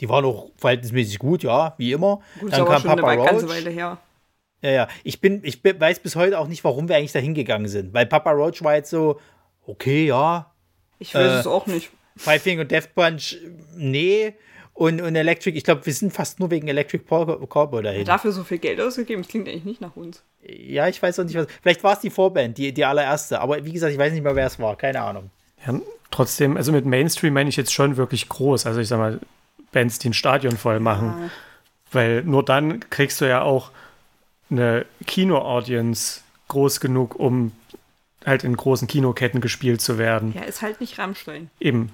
[0.01, 2.19] Die waren auch verhältnismäßig gut, ja, wie immer.
[2.39, 3.55] Gut, dann kam schon eine Papa ganze Roach.
[3.55, 3.97] Weile her.
[4.61, 4.87] Ja, ja.
[5.03, 7.93] Ich bin, ich weiß bis heute auch nicht, warum wir eigentlich da hingegangen sind.
[7.93, 9.19] Weil Papa Roach war jetzt so,
[9.67, 10.51] okay, ja,
[10.99, 11.89] Ich weiß Äh, es auch nicht.
[12.15, 13.35] Five Finger und Death Punch,
[13.75, 14.33] nee.
[14.75, 18.05] Und, und Electric, ich glaube, wir sind fast nur wegen Electric Cow- Cowboy dahin.
[18.05, 20.23] Dafür so viel Geld ausgegeben, das klingt eigentlich nicht nach uns.
[20.47, 21.47] Ja, ich weiß auch nicht, was.
[21.61, 23.39] Vielleicht war es die Vorband, die, die allererste.
[23.39, 24.75] Aber wie gesagt, ich weiß nicht mehr, wer es war.
[24.75, 25.29] Keine Ahnung.
[25.65, 25.79] Ja,
[26.11, 28.65] trotzdem, also mit Mainstream meine ich jetzt schon wirklich groß.
[28.65, 29.19] Also ich sag mal,
[29.71, 31.29] Bands, die ein Stadion voll machen.
[31.91, 33.71] Weil nur dann kriegst du ja auch
[34.49, 37.51] eine Kino-Audience groß genug, um
[38.25, 40.33] halt in großen Kinoketten gespielt zu werden.
[40.33, 41.49] Ja, ist halt nicht Rammstein.
[41.59, 41.91] Eben.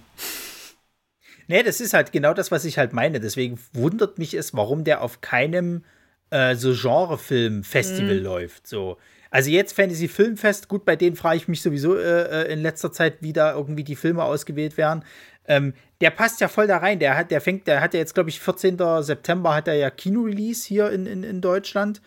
[1.48, 3.20] Nee, das ist halt genau das, was ich halt meine.
[3.20, 5.84] Deswegen wundert mich es, warum der auf keinem
[6.30, 8.68] äh, so Genrefilm-Festival läuft.
[8.68, 8.98] So.
[9.32, 12.92] Also jetzt Fantasy Filmfest, gut, bei denen frage ich mich sowieso äh, äh, in letzter
[12.92, 15.04] Zeit, wie da irgendwie die Filme ausgewählt werden.
[15.48, 17.00] Ähm, der passt ja voll da rein.
[17.00, 18.78] Der hat, der fängt, der hat ja jetzt, glaube ich, 14.
[19.02, 22.02] September hat er ja Kino-Release hier in, in, in Deutschland.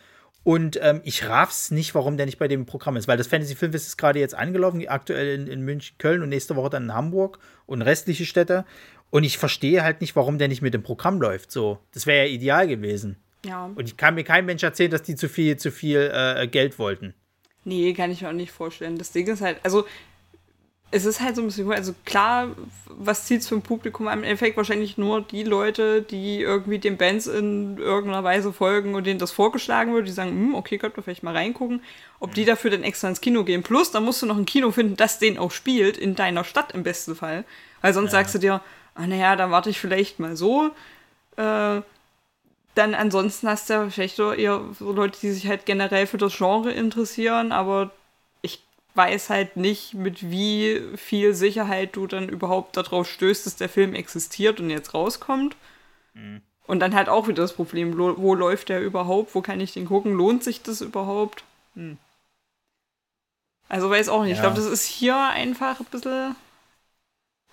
[0.44, 3.55] Und ähm, ich raff's nicht, warum der nicht bei dem Programm ist, weil das Fantasy
[3.55, 6.94] Filmfest ist gerade jetzt angelaufen, aktuell in, in München, Köln und nächste Woche dann in
[6.94, 8.64] Hamburg und restliche Städte.
[9.11, 11.52] Und ich verstehe halt nicht, warum der nicht mit dem Programm läuft.
[11.52, 13.18] So, das wäre ja ideal gewesen.
[13.44, 13.66] Ja.
[13.66, 16.78] Und ich kann mir kein Mensch erzählen, dass die zu viel, zu viel äh, Geld
[16.78, 17.14] wollten.
[17.64, 18.98] Nee, kann ich mir auch nicht vorstellen.
[18.98, 19.85] Das Ding ist halt, also
[20.92, 22.48] es ist halt so ein bisschen, also klar,
[22.87, 24.59] was zieht es für ein Publikum am Endeffekt?
[24.59, 29.33] Wahrscheinlich nur die Leute, die irgendwie den Bands in irgendeiner Weise folgen und denen das
[29.33, 31.83] vorgeschlagen wird, die sagen, hm, okay, könnt ihr vielleicht mal reingucken.
[32.20, 33.62] Ob die dafür dann extra ins Kino gehen.
[33.62, 36.72] Plus, da musst du noch ein Kino finden, das den auch spielt, in deiner Stadt
[36.72, 37.44] im besten Fall.
[37.81, 38.61] Weil sonst sagst du dir,
[38.94, 40.72] ah naja, dann warte ich vielleicht mal so.
[41.37, 41.81] Äh,
[42.74, 46.18] dann ansonsten hast du ja vielleicht so eher so Leute, die sich halt generell für
[46.18, 47.90] das Genre interessieren, aber
[48.94, 53.94] weiß halt nicht, mit wie viel Sicherheit du dann überhaupt darauf stößt, dass der Film
[53.94, 55.57] existiert und jetzt rauskommt.
[56.66, 59.87] Und dann halt auch wieder das Problem, wo läuft der überhaupt, wo kann ich den
[59.87, 61.44] gucken, lohnt sich das überhaupt?
[61.74, 61.98] Hm.
[63.68, 64.42] Also weiß auch nicht, ich Ja.
[64.44, 66.37] glaube, das ist hier einfach ein bisschen,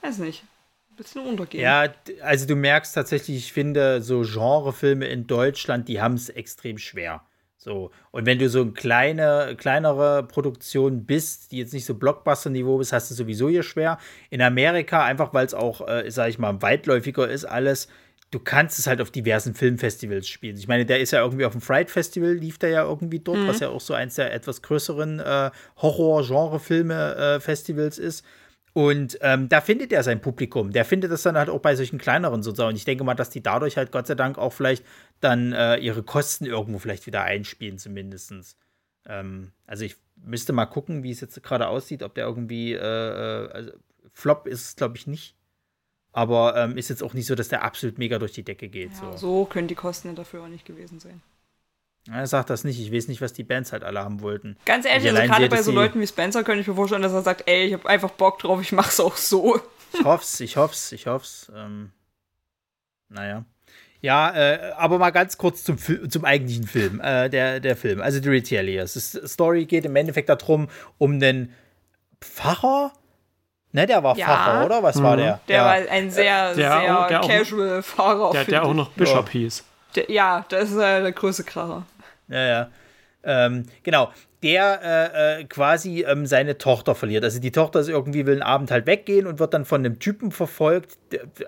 [0.02, 0.44] weiß nicht,
[0.92, 1.64] ein bisschen untergehen.
[1.64, 6.78] Ja, also du merkst tatsächlich, ich finde, so Genrefilme in Deutschland, die haben es extrem
[6.78, 7.24] schwer.
[7.62, 12.78] So, und wenn du so eine kleine, kleinere Produktion bist, die jetzt nicht so Blockbuster-Niveau
[12.78, 13.98] bist, hast du sowieso hier schwer.
[14.30, 17.90] In Amerika, einfach weil es auch, äh, sag ich mal, weitläufiger ist, alles,
[18.32, 20.56] du kannst es halt auf diversen Filmfestivals spielen.
[20.56, 23.46] Ich meine, der ist ja irgendwie auf dem Fright Festival, lief der ja irgendwie dort,
[23.46, 28.24] was ja auch so eins der etwas größeren äh, Horror-Genre-Filme-Festivals ist.
[28.74, 30.72] Und ähm, da findet er sein Publikum.
[30.72, 32.70] Der findet das dann halt auch bei solchen kleineren sozusagen.
[32.70, 34.86] Und ich denke mal, dass die dadurch halt Gott sei Dank auch vielleicht
[35.20, 38.58] dann äh, ihre Kosten irgendwo vielleicht wieder einspielen, zumindest.
[39.06, 42.78] Ähm, also ich müsste mal gucken, wie es jetzt gerade aussieht, ob der irgendwie, äh,
[42.78, 43.72] äh, also
[44.14, 45.36] Flop ist es, glaube ich, nicht.
[46.12, 48.92] Aber ähm, ist jetzt auch nicht so, dass der absolut mega durch die Decke geht.
[48.94, 49.18] Ja, so.
[49.18, 51.22] so können die Kosten ja dafür auch nicht gewesen sein.
[52.12, 52.80] Er sagt das nicht.
[52.80, 54.58] Ich weiß nicht, was die Bands halt alle haben wollten.
[54.66, 57.02] Ganz ehrlich, Ich also gerade bei so sie- Leuten wie Spencer könnte ich mir vorstellen,
[57.02, 59.60] dass er sagt, ey, ich habe einfach Bock drauf, ich mach's auch so.
[59.94, 61.52] Ich hoff's, ich hoff's, ich hoff's.
[61.56, 61.92] Ähm,
[63.10, 63.44] naja.
[64.02, 68.02] Ja, äh, aber mal ganz kurz zum, Fil- zum eigentlichen Film, äh, der, der Film,
[68.02, 68.94] also The Retaliators.
[68.94, 71.54] Die Story geht im Endeffekt darum, um einen
[72.22, 72.94] Pfarrer.
[73.72, 74.26] Ne, der war Ja.
[74.26, 74.82] Pfarrer, oder?
[74.84, 75.42] Was war der?
[75.48, 75.66] Der ja.
[75.66, 78.32] war ein sehr, Der sehr auch- der auch- casual Fahrer.
[78.32, 79.64] Der, der auch noch Bishop hieß.
[80.08, 81.86] Ja, das ist äh, der größte Kracher.
[82.28, 82.70] Ja, ja.
[83.24, 84.12] Ähm, genau.
[84.42, 87.26] Der äh, äh, quasi ähm, seine Tochter verliert.
[87.26, 90.00] Also die Tochter ist irgendwie, will einen Abend halt weggehen und wird dann von einem
[90.00, 90.98] Typen verfolgt.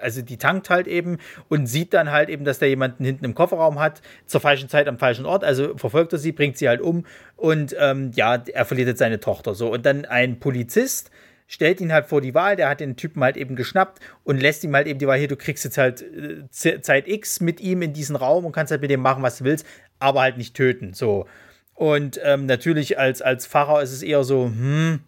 [0.02, 3.34] Also die tankt halt eben und sieht dann halt eben, dass der jemanden hinten im
[3.34, 5.46] Kofferraum hat, zur falschen Zeit am falschen Ort.
[5.46, 7.06] Also verfolgt er sie, bringt sie halt um
[7.38, 9.72] und ähm, ja, er verliert jetzt seine Tochter so.
[9.72, 11.12] Und dann ein Polizist
[11.52, 14.64] stellt ihn halt vor die Wahl, der hat den Typen halt eben geschnappt und lässt
[14.64, 17.82] ihm halt eben die Wahl, hier, du kriegst jetzt halt äh, Zeit X mit ihm
[17.82, 19.66] in diesen Raum und kannst halt mit dem machen, was du willst,
[20.00, 21.26] aber halt nicht töten, so.
[21.74, 25.02] Und ähm, natürlich als, als Pfarrer ist es eher so, hm,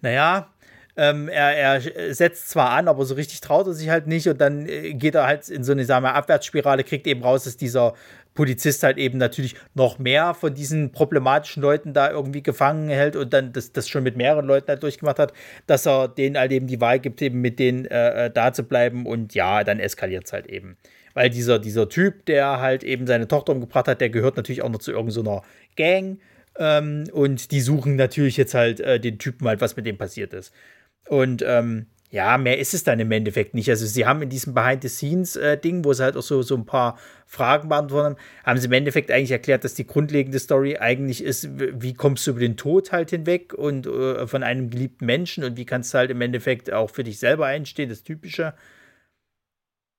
[0.00, 0.50] naja,
[0.96, 4.40] Ähm, er, er setzt zwar an, aber so richtig traut er sich halt nicht und
[4.40, 7.56] dann äh, geht er halt in so eine sagen wir, Abwärtsspirale, kriegt eben raus, dass
[7.56, 7.94] dieser
[8.34, 13.32] Polizist halt eben natürlich noch mehr von diesen problematischen Leuten da irgendwie gefangen hält und
[13.32, 15.32] dann das, das schon mit mehreren Leuten halt durchgemacht hat,
[15.66, 18.64] dass er denen halt eben die Wahl gibt, eben mit denen äh, äh da zu
[18.64, 20.76] bleiben und ja, dann eskaliert es halt eben.
[21.14, 24.68] Weil dieser, dieser Typ, der halt eben seine Tochter umgebracht hat, der gehört natürlich auch
[24.68, 25.42] noch zu irgendeiner so
[25.76, 26.18] Gang
[26.58, 30.32] ähm, und die suchen natürlich jetzt halt äh, den Typen halt, was mit dem passiert
[30.32, 30.52] ist.
[31.08, 33.68] Und ähm, ja, mehr ist es dann im Endeffekt nicht.
[33.68, 36.96] Also sie haben in diesem Behind-the-Scenes-Ding, äh, wo sie halt auch so, so ein paar
[37.26, 41.48] Fragen beantwortet haben, haben sie im Endeffekt eigentlich erklärt, dass die grundlegende Story eigentlich ist,
[41.58, 45.56] wie kommst du über den Tod halt hinweg und äh, von einem geliebten Menschen und
[45.56, 48.54] wie kannst du halt im Endeffekt auch für dich selber einstehen, das Typische.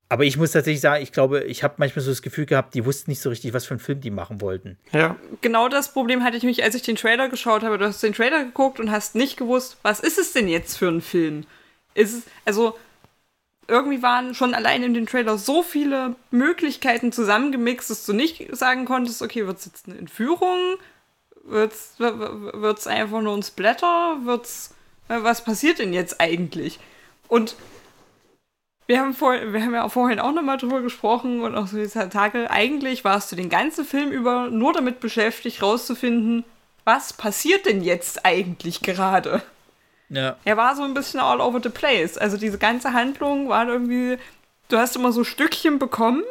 [0.08, 2.86] Aber ich muss tatsächlich sagen, ich glaube, ich habe manchmal so das Gefühl gehabt, die
[2.86, 4.78] wussten nicht so richtig, was für einen Film die machen wollten.
[4.90, 5.16] Ja.
[5.42, 7.76] Genau das Problem hatte ich mich, als ich den Trailer geschaut habe.
[7.76, 10.88] Du hast den Trailer geguckt und hast nicht gewusst, was ist es denn jetzt für
[10.88, 11.44] ein Film?
[11.96, 12.76] Ist also
[13.68, 18.84] irgendwie waren schon allein in den Trailer so viele Möglichkeiten zusammengemixt, dass du nicht sagen
[18.84, 20.76] konntest, okay, wird es jetzt eine Entführung?
[21.42, 24.18] Wird es einfach nur ein Splatter?
[24.22, 24.74] Wird's,
[25.08, 26.78] was passiert denn jetzt eigentlich?
[27.28, 27.56] Und
[28.86, 32.08] wir haben, vor, wir haben ja vorhin auch nochmal drüber gesprochen und auch so diese
[32.08, 36.44] Tage, eigentlich warst du den ganzen Film über nur damit beschäftigt, rauszufinden,
[36.84, 39.42] was passiert denn jetzt eigentlich gerade?
[40.08, 40.36] Ja.
[40.44, 42.16] Er war so ein bisschen all over the place.
[42.16, 44.18] Also diese ganze Handlung war irgendwie,
[44.68, 46.22] du hast immer so Stückchen bekommen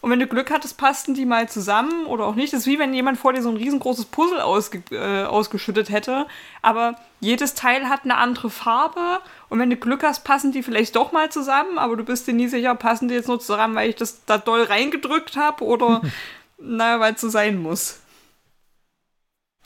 [0.00, 2.52] und wenn du Glück hattest, passten die mal zusammen oder auch nicht.
[2.52, 6.26] Das ist wie wenn jemand vor dir so ein riesengroßes Puzzle ausge äh, ausgeschüttet hätte.
[6.62, 9.18] Aber jedes Teil hat eine andere Farbe.
[9.48, 11.78] Und wenn du Glück hast, passen die vielleicht doch mal zusammen.
[11.78, 14.38] Aber du bist dir nie sicher, passen die jetzt nur zusammen, weil ich das da
[14.38, 16.00] doll reingedrückt habe oder
[16.58, 18.00] naja, weil es so sein muss.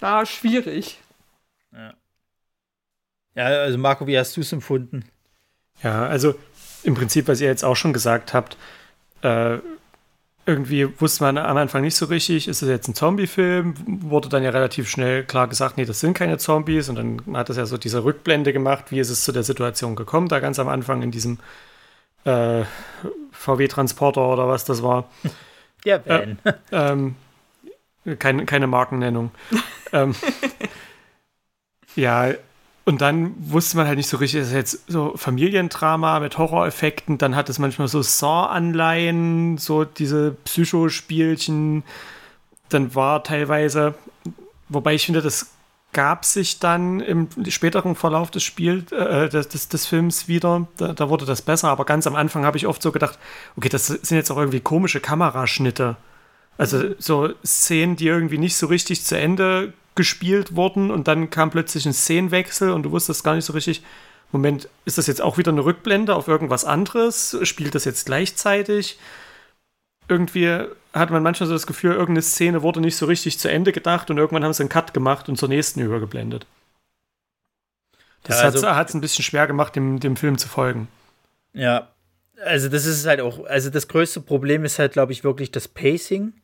[0.00, 0.98] War schwierig.
[1.72, 1.92] Ja.
[3.34, 5.04] Ja, also Marco, wie hast du es empfunden?
[5.82, 6.34] Ja, also
[6.82, 8.56] im Prinzip, was ihr jetzt auch schon gesagt habt,
[9.22, 9.58] äh,
[10.44, 13.74] irgendwie wusste man am Anfang nicht so richtig, ist es jetzt ein Zombie-Film?
[14.10, 16.88] Wurde dann ja relativ schnell klar gesagt, nee, das sind keine Zombies.
[16.88, 19.94] Und dann hat es ja so diese Rückblende gemacht, wie ist es zu der Situation
[19.94, 21.38] gekommen, da ganz am Anfang in diesem
[22.24, 22.64] äh,
[23.30, 25.08] VW-Transporter oder was das war.
[25.84, 26.38] Der Van.
[26.44, 27.16] Äh, ähm,
[28.18, 29.30] keine, keine Markennennung.
[29.92, 30.14] ähm,
[31.96, 32.32] ja,
[32.84, 37.16] und dann wusste man halt nicht so richtig, ist jetzt so Familiendrama mit Horroreffekten.
[37.16, 41.84] Dann hat es manchmal so Saw-Anleihen, so diese Psychospielchen.
[42.70, 43.94] Dann war teilweise,
[44.68, 45.52] wobei ich finde, das
[45.92, 50.66] gab sich dann im späteren Verlauf des Spiels, äh, des, des, des, Films wieder.
[50.76, 53.18] Da, da, wurde das besser, aber ganz am Anfang habe ich oft so gedacht,
[53.56, 55.96] okay, das sind jetzt auch irgendwie komische Kameraschnitte.
[56.62, 61.50] Also so Szenen, die irgendwie nicht so richtig zu Ende gespielt worden und dann kam
[61.50, 63.82] plötzlich ein Szenenwechsel und du wusstest gar nicht so richtig,
[64.30, 67.36] Moment, ist das jetzt auch wieder eine Rückblende auf irgendwas anderes?
[67.42, 68.96] Spielt das jetzt gleichzeitig?
[70.06, 73.72] Irgendwie hat man manchmal so das Gefühl, irgendeine Szene wurde nicht so richtig zu Ende
[73.72, 76.46] gedacht und irgendwann haben sie einen Cut gemacht und zur nächsten übergeblendet.
[78.22, 80.86] Das ja, also, hat es ein bisschen schwer gemacht, dem, dem Film zu folgen.
[81.54, 81.88] Ja,
[82.44, 85.66] also das ist halt auch, also das größte Problem ist halt, glaube ich, wirklich das
[85.66, 86.34] Pacing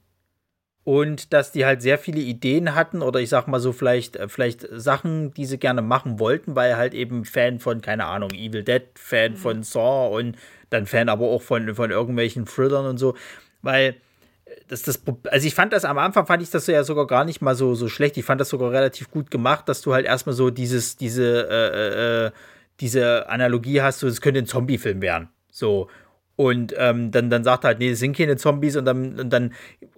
[0.88, 4.26] und dass die halt sehr viele Ideen hatten oder ich sag mal so vielleicht äh,
[4.26, 8.64] vielleicht Sachen, die sie gerne machen wollten, weil halt eben Fan von keine Ahnung Evil
[8.64, 9.36] Dead, Fan mhm.
[9.36, 10.38] von Saw und
[10.70, 13.14] dann Fan aber auch von von irgendwelchen Thrillern und so,
[13.60, 13.96] weil
[14.46, 17.26] äh, das, das, also ich fand das am Anfang fand ich das ja sogar gar
[17.26, 18.16] nicht mal so, so schlecht.
[18.16, 22.28] Ich fand das sogar relativ gut gemacht, dass du halt erstmal so dieses, diese, äh,
[22.28, 22.30] äh,
[22.80, 25.28] diese Analogie hast, so es könnte ein Zombie-Film werden.
[25.50, 25.90] So.
[26.38, 28.76] Und ähm, dann, dann sagt er halt, nee, das sind keine Zombies.
[28.76, 29.52] Und dann, und dann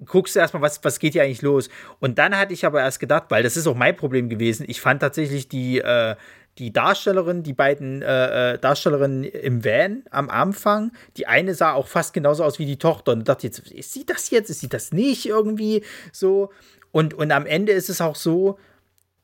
[0.06, 1.68] guckst du erstmal, was, was geht hier eigentlich los.
[1.98, 4.80] Und dann hatte ich aber erst gedacht, weil das ist auch mein Problem gewesen, ich
[4.80, 6.16] fand tatsächlich die, äh,
[6.56, 11.88] die Darstellerin, die beiden äh, äh Darstellerinnen im Van am Anfang, die eine sah auch
[11.88, 13.12] fast genauso aus wie die Tochter.
[13.12, 14.48] Und dachte jetzt, ist sie das jetzt?
[14.48, 16.52] Ist sie das nicht irgendwie so?
[16.90, 18.58] Und, und am Ende ist es auch so,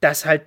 [0.00, 0.42] dass halt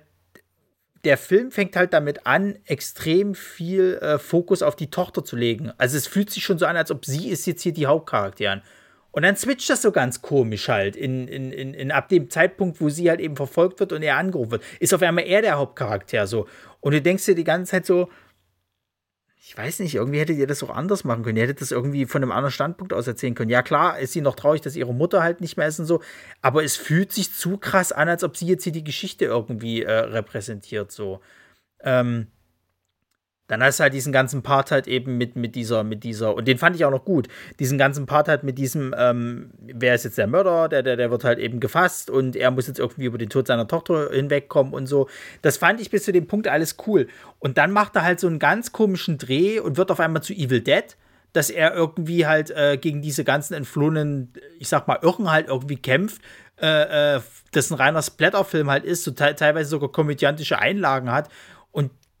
[1.04, 5.72] der Film fängt halt damit an, extrem viel äh, Fokus auf die Tochter zu legen.
[5.78, 8.62] Also es fühlt sich schon so an, als ob sie ist jetzt hier die Hauptcharakterin.
[9.12, 10.94] Und dann switcht das so ganz komisch halt.
[10.94, 14.16] In, in, in, in, ab dem Zeitpunkt, wo sie halt eben verfolgt wird und er
[14.16, 16.46] angerufen wird, ist auf einmal er der Hauptcharakter so.
[16.80, 18.08] Und du denkst dir die ganze Zeit so,
[19.42, 21.38] ich weiß nicht, irgendwie hättet ihr das auch anders machen können.
[21.38, 23.50] Ihr hättet das irgendwie von einem anderen Standpunkt aus erzählen können.
[23.50, 26.02] Ja, klar, ist sie noch traurig, dass ihre Mutter halt nicht mehr ist und so,
[26.42, 29.82] aber es fühlt sich zu krass an, als ob sie jetzt hier die Geschichte irgendwie
[29.82, 31.20] äh, repräsentiert, so.
[31.82, 32.26] Ähm,
[33.50, 36.46] dann hast du halt diesen ganzen Part halt eben mit, mit dieser, mit dieser, und
[36.46, 37.26] den fand ich auch noch gut,
[37.58, 41.10] diesen ganzen Part halt mit diesem, ähm, wer ist jetzt der Mörder, der, der, der
[41.10, 44.72] wird halt eben gefasst und er muss jetzt irgendwie über den Tod seiner Tochter hinwegkommen
[44.72, 45.08] und so.
[45.42, 47.08] Das fand ich bis zu dem Punkt alles cool.
[47.40, 50.32] Und dann macht er halt so einen ganz komischen Dreh und wird auf einmal zu
[50.32, 50.84] Evil Dead,
[51.32, 55.76] dass er irgendwie halt äh, gegen diese ganzen entflohenen, ich sag mal, Irren halt irgendwie
[55.76, 56.22] kämpft.
[56.60, 61.28] Äh, äh, das ein reiner Splatterfilm halt ist, so te teilweise sogar komödiantische Einlagen hat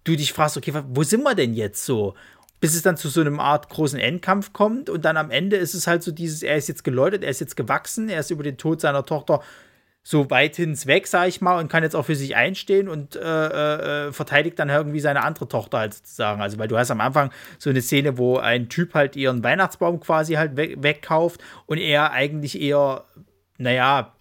[0.04, 2.14] du dich fragst, okay, wo sind wir denn jetzt so?
[2.60, 5.74] Bis es dann zu so einem Art großen Endkampf kommt und dann am Ende ist
[5.74, 8.42] es halt so dieses, er ist jetzt geläutet, er ist jetzt gewachsen, er ist über
[8.42, 9.40] den Tod seiner Tochter
[10.02, 13.16] so weit ins weg, sag ich mal, und kann jetzt auch für sich einstehen und
[13.16, 16.40] äh, äh, verteidigt dann irgendwie seine andere Tochter halt sozusagen.
[16.40, 20.00] Also, weil du hast am Anfang so eine Szene, wo ein Typ halt ihren Weihnachtsbaum
[20.00, 23.04] quasi halt weg wegkauft und er eigentlich eher,
[23.58, 24.14] naja,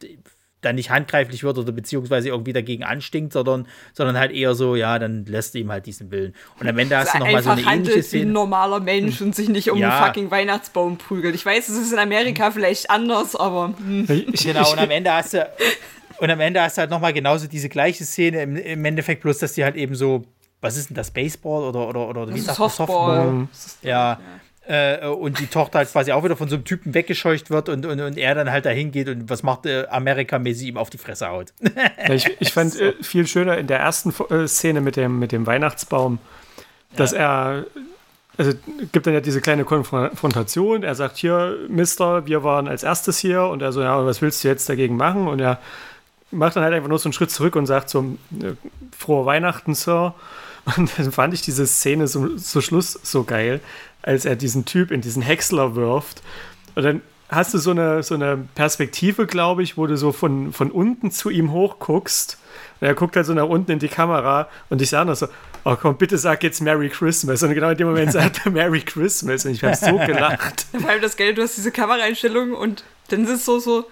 [0.61, 4.99] dann nicht handgreiflich wird oder beziehungsweise irgendwie dagegen anstinkt, sondern, sondern halt eher so, ja,
[4.99, 6.33] dann lässt du ihm halt diesen Willen.
[6.59, 8.23] Und am Ende hast du nochmal so eine ähnliche Szene.
[8.23, 9.97] wie ein normaler Mensch und sich nicht um ja.
[9.97, 11.35] einen fucking Weihnachtsbaum prügelt.
[11.35, 13.73] Ich weiß, es ist in Amerika vielleicht anders, aber.
[13.77, 14.05] Hm.
[14.33, 15.47] Genau, und am Ende hast du.
[16.19, 19.39] Und am Ende hast du halt nochmal genauso diese gleiche Szene, im, im Endeffekt bloß,
[19.39, 20.25] dass die halt eben so,
[20.59, 23.47] was ist denn das, Baseball oder, oder, oder wie sagt man, Softball?
[23.81, 23.89] Ja.
[23.89, 24.19] ja
[24.69, 27.85] äh, und die Tochter halt quasi auch wieder von so einem Typen weggescheucht wird und,
[27.87, 30.99] und, und er dann halt dahin geht und was macht äh, Amerika-mäßig ihm auf die
[30.99, 31.53] Fresse haut.
[32.07, 32.83] ja, ich, ich fand so.
[32.83, 36.19] äh, viel schöner in der ersten äh, Szene mit dem, mit dem Weihnachtsbaum,
[36.95, 37.17] dass ja.
[37.53, 37.65] er
[38.37, 38.53] also
[38.93, 40.83] gibt dann ja diese kleine Konfrontation.
[40.83, 44.43] Er sagt hier, Mister, wir waren als erstes hier und er so, ja, was willst
[44.43, 45.27] du jetzt dagegen machen?
[45.27, 45.59] Und er
[46.31, 48.53] macht dann halt einfach nur so einen Schritt zurück und sagt so, äh,
[48.97, 50.13] frohe Weihnachten, Sir.
[50.77, 53.61] Und dann fand ich diese Szene zum so Schluss so geil,
[54.09, 56.23] als er diesen Typ in diesen Häcksler wirft.
[56.73, 60.51] Und dann hast du so eine, so eine Perspektive, glaube ich, wo du so von,
[60.51, 62.39] von unten zu ihm hochguckst.
[62.81, 65.27] Und er guckt halt so nach unten in die Kamera und ich sage noch so,
[65.63, 67.43] oh komm, bitte sag jetzt Merry Christmas.
[67.43, 70.65] Und genau in dem Moment sagt er Merry Christmas und ich habe so gelacht.
[70.75, 73.85] Vor allem das Geld, du hast diese Kameraeinstellung und dann ist es so, so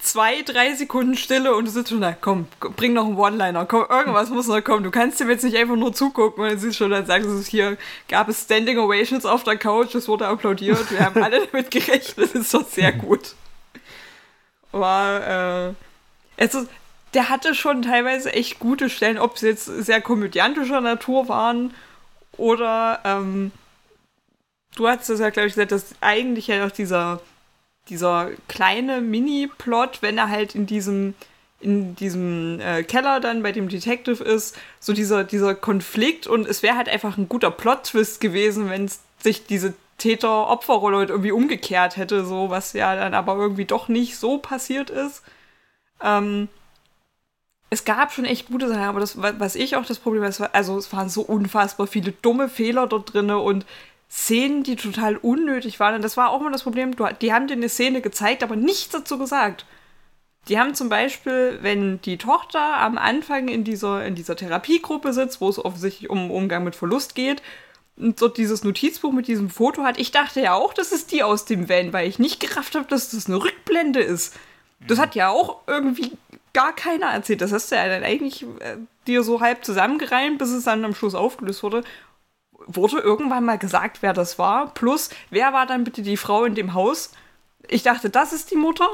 [0.00, 3.86] zwei, drei Sekunden Stille und du sitzt schon da, komm, bring noch einen One-Liner, komm,
[3.88, 4.82] irgendwas muss noch kommen.
[4.82, 7.38] Du kannst dem jetzt nicht einfach nur zugucken und dann siehst schon, dann sagst du,
[7.42, 7.76] hier
[8.08, 12.16] gab es Standing Ovations auf der Couch, es wurde applaudiert, wir haben alle damit gerechnet,
[12.16, 13.34] das ist doch sehr gut.
[14.72, 15.74] War, äh,
[16.38, 16.66] also,
[17.12, 21.74] der hatte schon teilweise echt gute Stellen, ob sie jetzt sehr komödiantischer Natur waren
[22.36, 23.52] oder, ähm,
[24.76, 27.20] du hast das ja, glaube ich, gesagt, dass eigentlich ja auch dieser
[27.90, 31.14] dieser kleine Mini-Plot, wenn er halt in diesem
[31.60, 36.62] in diesem äh, Keller dann bei dem Detective ist, so dieser, dieser Konflikt und es
[36.62, 42.48] wäre halt einfach ein guter Plot-Twist gewesen, wenn sich diese Täter-Opfer-Rolle irgendwie umgekehrt hätte, so
[42.48, 45.22] was ja dann aber irgendwie doch nicht so passiert ist.
[46.02, 46.48] Ähm,
[47.68, 50.92] es gab schon echt gute Sachen, aber das, was ich auch das Problem also es
[50.92, 53.64] waren so unfassbar viele dumme Fehler dort drin und
[54.10, 55.94] Szenen, die total unnötig waren.
[55.94, 58.90] Und das war auch mal das Problem, die haben dir eine Szene gezeigt, aber nichts
[58.90, 59.64] dazu gesagt.
[60.48, 65.40] Die haben zum Beispiel, wenn die Tochter am Anfang in dieser, in dieser Therapiegruppe sitzt,
[65.40, 67.42] wo es offensichtlich um Umgang mit Verlust geht,
[67.96, 71.22] und dort dieses Notizbuch mit diesem Foto hat, ich dachte ja auch, das ist die
[71.22, 74.34] aus dem Van, weil ich nicht gerafft habe, dass das eine Rückblende ist.
[74.86, 76.12] Das hat ja auch irgendwie
[76.54, 77.42] gar keiner erzählt.
[77.42, 80.94] Das hast du ja dann eigentlich äh, dir so halb zusammengereimt, bis es dann am
[80.94, 81.84] Schluss aufgelöst wurde
[82.66, 84.72] wurde irgendwann mal gesagt, wer das war?
[84.74, 87.12] Plus, wer war dann bitte die Frau in dem Haus?
[87.68, 88.88] Ich dachte, das ist die Mutter.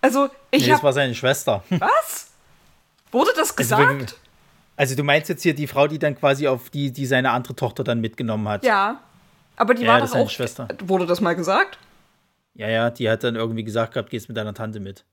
[0.00, 1.62] Also, ich nee, hab, Das war seine Schwester.
[1.70, 2.30] Was?
[3.10, 3.82] Wurde das gesagt?
[3.82, 4.14] Also,
[4.76, 7.54] also, du meinst jetzt hier die Frau, die dann quasi auf die, die seine andere
[7.54, 8.64] Tochter dann mitgenommen hat.
[8.64, 9.00] Ja.
[9.56, 10.30] Aber die ja, war das doch auch.
[10.30, 10.66] Schwester.
[10.84, 11.78] Wurde das mal gesagt?
[12.54, 15.04] Ja, ja, die hat dann irgendwie gesagt gehabt, gehst mit deiner Tante mit.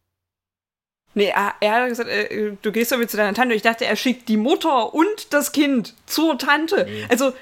[1.14, 3.56] Nee, er, er hat gesagt, äh, du gehst doch mit zu deiner Tante.
[3.56, 6.86] Ich dachte, er schickt die Mutter und das Kind zur Tante.
[6.88, 7.06] Nee.
[7.10, 7.34] Also,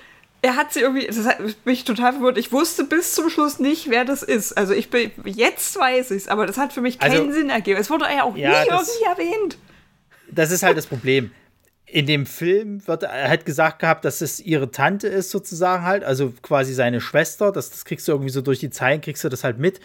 [0.42, 2.38] er hat sie irgendwie, das hat mich total verwirrt.
[2.38, 4.54] Ich wusste bis zum Schluss nicht, wer das ist.
[4.54, 7.50] Also ich bin, jetzt weiß ich es, aber das hat für mich keinen also, Sinn
[7.50, 7.80] ergeben.
[7.80, 9.58] Es wurde ja auch ja, nie das, irgendwie erwähnt.
[10.30, 11.32] Das ist halt das Problem.
[11.86, 16.04] In dem Film wird er hat gesagt gehabt, dass es ihre Tante ist, sozusagen halt,
[16.04, 17.52] also quasi seine Schwester.
[17.52, 19.80] Das, das kriegst du irgendwie so durch die Zeilen, kriegst du das halt mit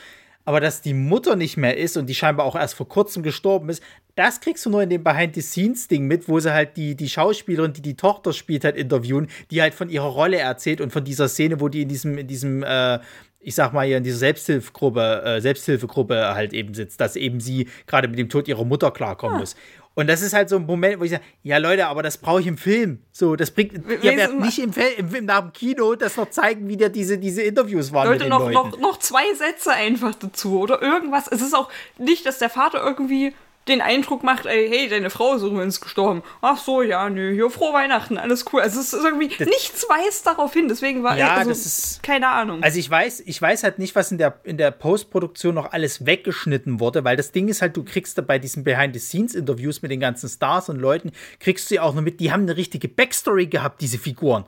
[0.45, 3.69] aber dass die Mutter nicht mehr ist und die scheinbar auch erst vor kurzem gestorben
[3.69, 3.83] ist,
[4.15, 7.83] das kriegst du nur in dem Behind-the-Scenes-Ding mit, wo sie halt die, die Schauspielerin, die
[7.83, 11.61] die Tochter spielt, halt interviewen, die halt von ihrer Rolle erzählt und von dieser Szene,
[11.61, 12.99] wo die in diesem, in diesem, äh,
[13.41, 17.69] ich sag mal hier in dieser Selbsthilfegruppe, äh, Selbsthilfegruppe halt eben sitzt, dass eben sie
[17.87, 19.41] gerade mit dem Tod ihrer Mutter klarkommen ja.
[19.41, 19.57] muss.
[19.95, 22.41] Und das ist halt so ein Moment, wo ich sage, ja Leute, aber das brauche
[22.41, 23.01] ich im Film.
[23.13, 26.77] So, das bringt, ihr werdet nicht im, im, nach dem Kino das noch zeigen, wie
[26.77, 28.55] der diese, diese Interviews waren Leute, noch, Leuten.
[28.55, 31.29] Noch, noch zwei Sätze einfach dazu oder irgendwas.
[31.29, 33.35] Es ist auch nicht, dass der Vater irgendwie
[33.69, 36.23] den Eindruck macht, ey, hey, deine Frau ist übrigens gestorben.
[36.41, 38.61] Ach so, ja, nö, hier, frohe Weihnachten, alles cool.
[38.61, 42.03] Also es ist irgendwie, das, nichts weist darauf hin, deswegen war ja, also, das ist,
[42.03, 42.63] keine Ahnung.
[42.63, 46.07] Also ich weiß, ich weiß halt nicht, was in der, in der Postproduktion noch alles
[46.07, 50.01] weggeschnitten wurde, weil das Ding ist halt, du kriegst da bei diesen Behind-the-Scenes-Interviews mit den
[50.01, 53.47] ganzen Stars und Leuten, kriegst du ja auch noch mit, die haben eine richtige Backstory
[53.47, 54.45] gehabt, diese Figuren.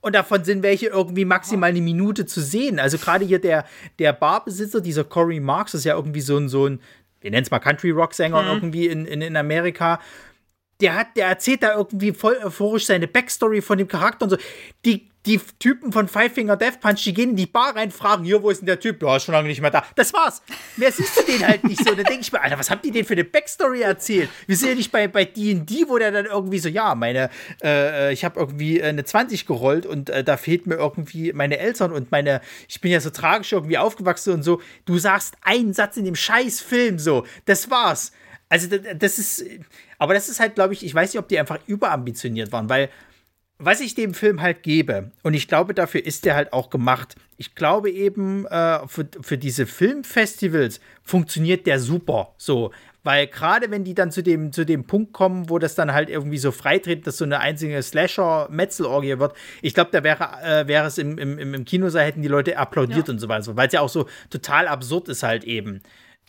[0.00, 2.78] Und davon sind welche irgendwie maximal eine Minute zu sehen.
[2.78, 3.64] Also gerade hier der,
[3.98, 6.80] der Barbesitzer, dieser Corey Marks, ist ja irgendwie so ein, so ein
[7.20, 8.48] wir nennen es mal Country-Rock-Sänger mhm.
[8.48, 10.00] irgendwie in, in, in Amerika.
[10.80, 14.36] Der hat, der erzählt da irgendwie voll euphorisch seine Backstory von dem Charakter und so.
[14.84, 18.24] Die, die Typen von Five Finger Death Punch, die gehen in die Bar rein, fragen,
[18.24, 19.02] hier, wo ist denn der Typ?
[19.02, 19.84] Ja, ist schon lange nicht mehr da.
[19.96, 20.42] Das war's.
[20.76, 21.94] Mehr siehst du den halt nicht so.
[21.94, 24.30] Da denke ich mir, Alter, was habt ihr denn für eine Backstory erzählt?
[24.46, 27.30] Wir sind ja nicht bei D&D, wo der dann irgendwie so, ja, meine,
[27.62, 31.92] äh, ich habe irgendwie eine 20 gerollt und äh, da fehlt mir irgendwie meine Eltern
[31.92, 34.62] und meine, ich bin ja so tragisch irgendwie aufgewachsen und so.
[34.86, 37.26] Du sagst einen Satz in dem scheiß Film so.
[37.44, 38.12] Das war's.
[38.48, 39.44] Also das ist,
[39.98, 42.88] aber das ist halt, glaube ich, ich weiß nicht, ob die einfach überambitioniert waren, weil
[43.58, 47.16] was ich dem Film halt gebe, und ich glaube, dafür ist der halt auch gemacht.
[47.36, 52.34] Ich glaube eben, äh, für, für diese Filmfestivals funktioniert der super.
[52.36, 52.70] So,
[53.02, 56.08] weil gerade wenn die dann zu dem, zu dem Punkt kommen, wo das dann halt
[56.08, 60.86] irgendwie so freitreten, dass so eine einzige Slasher-Metzelorgie wird, ich glaube, da wäre, äh, wäre
[60.86, 63.12] es im, im, im Kinosaal, hätten die Leute applaudiert ja.
[63.12, 65.80] und so weiter, weil es ja auch so total absurd ist halt eben.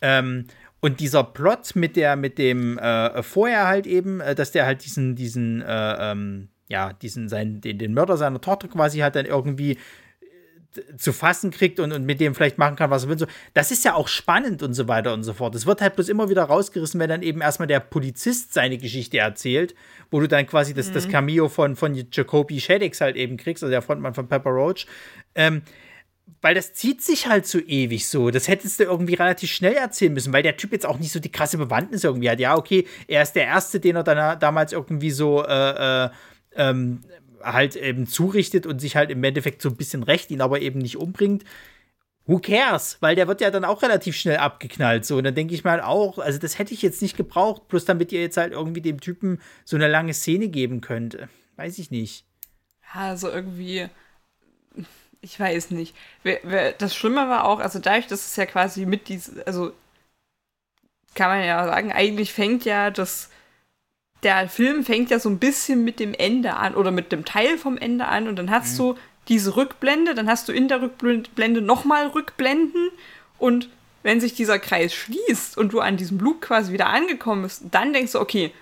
[0.02, 0.46] Ähm,
[0.80, 4.84] und dieser Plot mit der, mit dem äh, vorher halt eben, äh, dass der halt
[4.84, 9.26] diesen, diesen, äh, ähm, ja, diesen, seinen, den, den Mörder seiner Tochter quasi halt dann
[9.26, 13.18] irgendwie äh, zu fassen kriegt und, und mit dem vielleicht machen kann, was er will.
[13.18, 15.54] So, das ist ja auch spannend und so weiter und so fort.
[15.56, 19.18] Es wird halt bloß immer wieder rausgerissen, wenn dann eben erstmal der Polizist seine Geschichte
[19.18, 19.74] erzählt,
[20.12, 20.94] wo du dann quasi das, mhm.
[20.94, 24.86] das Cameo von, von Jacoby Shaddix halt eben kriegst, also der Frontmann von Pepper Roach.
[25.34, 25.62] Ähm,
[26.42, 28.30] weil das zieht sich halt so ewig so.
[28.30, 31.20] Das hättest du irgendwie relativ schnell erzählen müssen, weil der Typ jetzt auch nicht so
[31.20, 32.40] die krasse Bewandtnis irgendwie hat.
[32.40, 36.10] Ja, okay, er ist der Erste, den er dann damals irgendwie so äh, äh,
[36.54, 37.00] ähm,
[37.42, 40.78] halt eben zurichtet und sich halt im Endeffekt so ein bisschen recht, ihn aber eben
[40.78, 41.44] nicht umbringt.
[42.26, 42.98] Who cares?
[43.00, 45.04] Weil der wird ja dann auch relativ schnell abgeknallt.
[45.04, 47.86] So, und dann denke ich mal auch, also das hätte ich jetzt nicht gebraucht, bloß
[47.86, 51.18] damit ihr jetzt halt irgendwie dem Typen so eine lange Szene geben könnt.
[51.56, 52.24] Weiß ich nicht.
[52.92, 53.88] Also irgendwie,
[55.20, 55.96] ich weiß nicht.
[56.78, 59.72] Das Schlimme war auch, also dadurch, dass es ja quasi mit diesem, also
[61.14, 63.30] kann man ja sagen, eigentlich fängt ja das
[64.22, 67.58] der Film fängt ja so ein bisschen mit dem Ende an oder mit dem Teil
[67.58, 68.78] vom Ende an und dann hast mhm.
[68.78, 68.94] du
[69.28, 72.90] diese Rückblende, dann hast du in der Rückblende nochmal Rückblenden
[73.38, 73.68] und
[74.02, 77.92] wenn sich dieser Kreis schließt und du an diesem Loop quasi wieder angekommen bist, dann
[77.92, 78.52] denkst du, okay,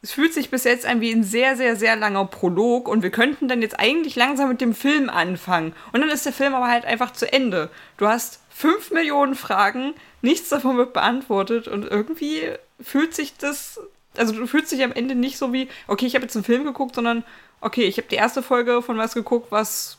[0.00, 3.10] es fühlt sich bis jetzt an wie ein sehr, sehr, sehr langer Prolog und wir
[3.10, 5.74] könnten dann jetzt eigentlich langsam mit dem Film anfangen.
[5.92, 7.68] Und dann ist der Film aber halt einfach zu Ende.
[7.96, 13.80] Du hast fünf Millionen Fragen, nichts davon wird beantwortet und irgendwie fühlt sich das
[14.18, 16.64] also du fühlst dich am Ende nicht so wie, okay, ich habe jetzt einen Film
[16.64, 17.24] geguckt, sondern
[17.60, 19.98] okay, ich habe die erste Folge von was geguckt, was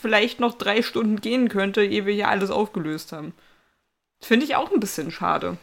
[0.00, 3.34] vielleicht noch drei Stunden gehen könnte, ehe wir hier alles aufgelöst haben.
[4.22, 5.58] Finde ich auch ein bisschen schade.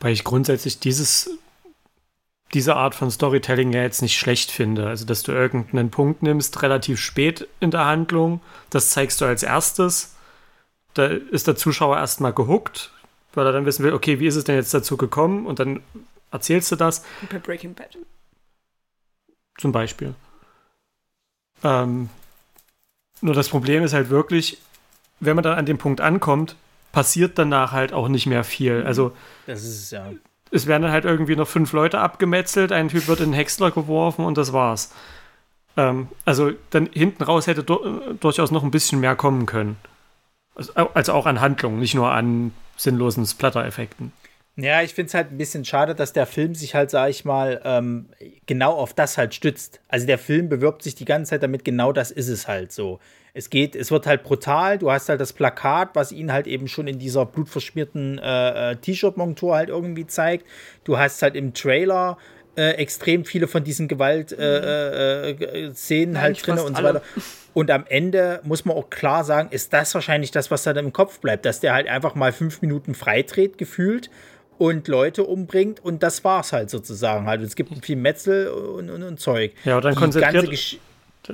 [0.00, 1.30] Weil ich grundsätzlich dieses,
[2.52, 4.86] diese Art von Storytelling ja jetzt nicht schlecht finde.
[4.86, 8.40] Also, dass du irgendeinen Punkt nimmst, relativ spät in der Handlung,
[8.70, 10.14] das zeigst du als erstes.
[10.94, 12.92] Da ist der Zuschauer erstmal gehuckt,
[13.32, 15.46] weil er dann wissen will, okay, wie ist es denn jetzt dazu gekommen?
[15.46, 15.80] Und dann
[16.34, 17.04] erzählst du das.
[17.30, 17.96] Bei Breaking Bad.
[19.56, 20.14] Zum Beispiel.
[21.62, 22.10] Ähm,
[23.20, 24.58] nur das Problem ist halt wirklich,
[25.20, 26.56] wenn man dann an dem Punkt ankommt,
[26.92, 28.80] passiert danach halt auch nicht mehr viel.
[28.80, 28.86] Mhm.
[28.86, 29.16] Also
[29.46, 30.12] das ist ja.
[30.50, 33.70] Es werden dann halt irgendwie noch fünf Leute abgemetzelt, ein Typ wird in den Häcksler
[33.72, 34.92] geworfen und das war's.
[35.76, 39.76] Ähm, also dann hinten raus hätte du durchaus noch ein bisschen mehr kommen können.
[40.54, 44.12] Also, also auch an Handlungen, nicht nur an sinnlosen Splatter-Effekten.
[44.56, 47.24] Ja, ich finde es halt ein bisschen schade, dass der Film sich halt, sag ich
[47.24, 48.06] mal, ähm,
[48.46, 49.80] genau auf das halt stützt.
[49.88, 53.00] Also der Film bewirbt sich die ganze Zeit damit, genau das ist es halt so.
[53.36, 56.68] Es geht, es wird halt brutal, du hast halt das Plakat, was ihn halt eben
[56.68, 60.46] schon in dieser blutverschmierten äh, äh, T-Shirt-Montur halt irgendwie zeigt.
[60.84, 62.16] Du hast halt im Trailer
[62.56, 67.02] äh, extrem viele von diesen Gewalt-Szenen äh, äh, äh halt drin und so weiter.
[67.54, 70.92] Und am Ende muss man auch klar sagen, ist das wahrscheinlich das, was da im
[70.92, 74.10] Kopf bleibt, dass der halt einfach mal fünf Minuten freidreht, gefühlt
[74.58, 77.42] und Leute umbringt und das war's halt sozusagen halt.
[77.42, 79.52] Es gibt viel Metzel und, und, und Zeug.
[79.64, 80.78] Ja, und dann konzentriert,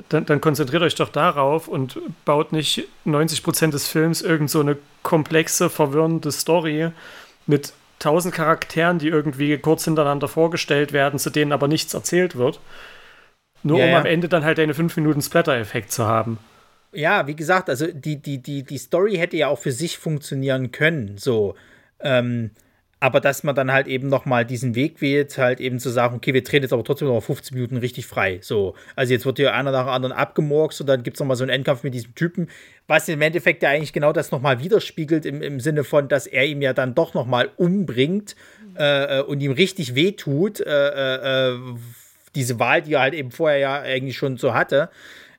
[0.08, 4.60] dann, dann, konzentriert euch doch darauf und baut nicht 90 Prozent des Films irgend so
[4.60, 6.90] eine komplexe, verwirrende Story
[7.46, 12.60] mit tausend Charakteren, die irgendwie kurz hintereinander vorgestellt werden, zu denen aber nichts erzählt wird.
[13.62, 13.98] Nur ja, um ja.
[13.98, 16.38] am Ende dann halt eine 5 Minuten Splatter-Effekt zu haben.
[16.92, 20.72] Ja, wie gesagt, also die, die, die, die Story hätte ja auch für sich funktionieren
[20.72, 21.54] können, so.
[22.00, 22.50] Ähm,
[23.00, 26.34] aber dass man dann halt eben nochmal diesen Weg wählt, halt eben zu sagen, okay,
[26.34, 28.38] wir drehen jetzt aber trotzdem noch 15 Minuten richtig frei.
[28.42, 31.36] So, also jetzt wird hier einer nach dem anderen abgemorkst und dann gibt es nochmal
[31.36, 32.48] so einen Endkampf mit diesem Typen,
[32.86, 36.44] was im Endeffekt ja eigentlich genau das nochmal widerspiegelt, im, im Sinne von, dass er
[36.44, 38.36] ihm ja dann doch nochmal umbringt
[38.76, 41.58] äh, äh, und ihm richtig wehtut, äh, äh, äh,
[42.34, 44.90] diese Wahl, die er halt eben vorher ja eigentlich schon so hatte.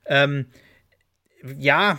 [0.06, 0.46] Ähm,
[1.58, 1.98] ja,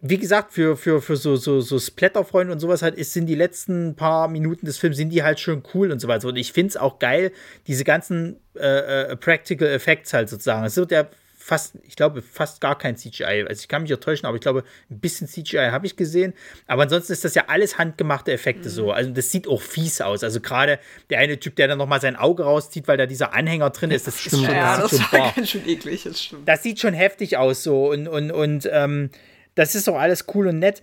[0.00, 3.34] wie gesagt, für, für, für so, so, so Splatter-Freunde und sowas halt, ist, sind die
[3.34, 6.28] letzten paar Minuten des Films, sind die halt schon cool und so weiter.
[6.28, 7.32] Und ich finde es auch geil,
[7.66, 10.64] diese ganzen äh, äh, Practical Effects halt sozusagen.
[10.64, 11.08] Es wird ja
[11.46, 13.46] fast, ich glaube, fast gar kein CGI.
[13.48, 16.34] Also ich kann mich auch täuschen, aber ich glaube, ein bisschen CGI habe ich gesehen.
[16.66, 18.72] Aber ansonsten ist das ja alles handgemachte Effekte mhm.
[18.72, 18.90] so.
[18.90, 20.24] Also das sieht auch fies aus.
[20.24, 23.70] Also gerade der eine Typ, der dann nochmal sein Auge rauszieht, weil da dieser Anhänger
[23.70, 24.16] drin ist, das.
[24.16, 26.48] Ist schon, ja, das, das war ganz schön eklig, das stimmt.
[26.48, 29.10] Das sieht schon heftig aus so und, und, und ähm,
[29.56, 30.82] das ist auch alles cool und nett.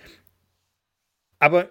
[1.40, 1.70] Aber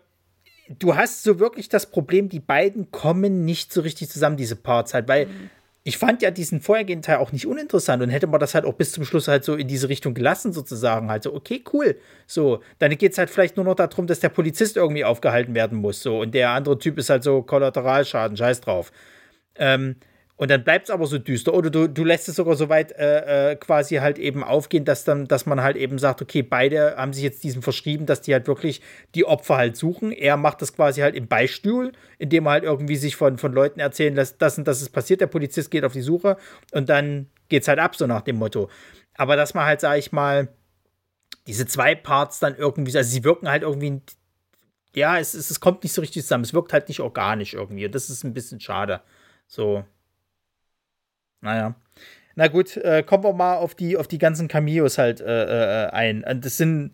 [0.78, 4.94] du hast so wirklich das Problem, die beiden kommen nicht so richtig zusammen, diese Parts
[4.94, 5.50] halt, weil mhm.
[5.82, 8.74] ich fand ja diesen vorhergehenden Teil auch nicht uninteressant und hätte man das halt auch
[8.74, 11.10] bis zum Schluss halt so in diese Richtung gelassen, sozusagen.
[11.10, 11.96] Halt so, okay, cool.
[12.26, 15.78] So, dann geht es halt vielleicht nur noch darum, dass der Polizist irgendwie aufgehalten werden
[15.78, 16.02] muss.
[16.02, 18.92] So, und der andere Typ ist halt so Kollateralschaden, scheiß drauf.
[19.56, 19.96] Ähm,
[20.36, 21.54] und dann bleibt es aber so düster.
[21.54, 25.04] Oder du, du lässt es sogar so weit äh, äh, quasi halt eben aufgehen, dass
[25.04, 28.32] dann, dass man halt eben sagt, okay, beide haben sich jetzt diesem verschrieben, dass die
[28.32, 28.80] halt wirklich
[29.14, 30.10] die Opfer halt suchen.
[30.10, 33.78] Er macht das quasi halt im Beistuhl, indem er halt irgendwie sich von, von Leuten
[33.78, 35.20] erzählen lässt, das und das ist passiert.
[35.20, 36.36] Der Polizist geht auf die Suche
[36.72, 38.68] und dann geht es halt ab, so nach dem Motto.
[39.14, 40.48] Aber dass man halt, sag ich mal,
[41.46, 44.00] diese zwei Parts dann irgendwie, also sie wirken halt irgendwie,
[44.94, 46.44] ja, es, es, es kommt nicht so richtig zusammen.
[46.44, 47.86] Es wirkt halt nicht organisch irgendwie.
[47.86, 49.02] Und das ist ein bisschen schade.
[49.46, 49.84] So.
[51.42, 51.74] Naja.
[52.34, 55.90] Na gut, äh, kommen wir mal auf die, auf die ganzen Cameos halt äh, äh,
[55.90, 56.24] ein.
[56.40, 56.92] Das sind.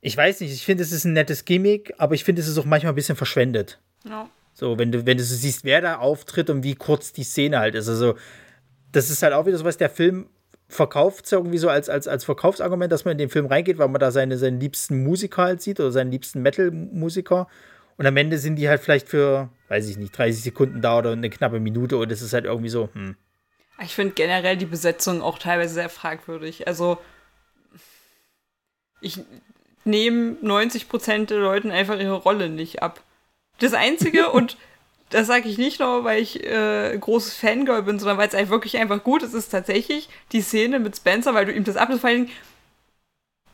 [0.00, 2.58] Ich weiß nicht, ich finde, es ist ein nettes Gimmick, aber ich finde, es ist
[2.58, 3.80] auch manchmal ein bisschen verschwendet.
[4.08, 4.28] Ja.
[4.52, 7.58] So, wenn du, wenn du so siehst, wer da auftritt und wie kurz die Szene
[7.58, 7.88] halt ist.
[7.88, 8.14] Also,
[8.92, 10.28] das ist halt auch wieder so was, der Film
[10.68, 14.00] verkauft irgendwie so als, als, als Verkaufsargument, dass man in den Film reingeht, weil man
[14.00, 17.48] da seine, seinen liebsten Musiker halt sieht oder seinen liebsten Metal-Musiker.
[17.96, 21.12] Und am Ende sind die halt vielleicht für, weiß ich nicht, 30 Sekunden da oder
[21.12, 23.16] eine knappe Minute und es ist halt irgendwie so, hm.
[23.82, 26.68] Ich finde generell die Besetzung auch teilweise sehr fragwürdig.
[26.68, 26.98] Also,
[29.00, 29.20] ich
[29.84, 33.00] nehme 90% der Leuten einfach ihre Rolle nicht ab.
[33.58, 34.56] Das Einzige, und
[35.10, 38.52] das sage ich nicht nur, weil ich äh, großes Fangirl bin, sondern weil es einfach
[38.52, 41.92] wirklich einfach gut ist, ist tatsächlich die Szene mit Spencer, weil du ihm das ab,
[41.92, 42.28] vor allem,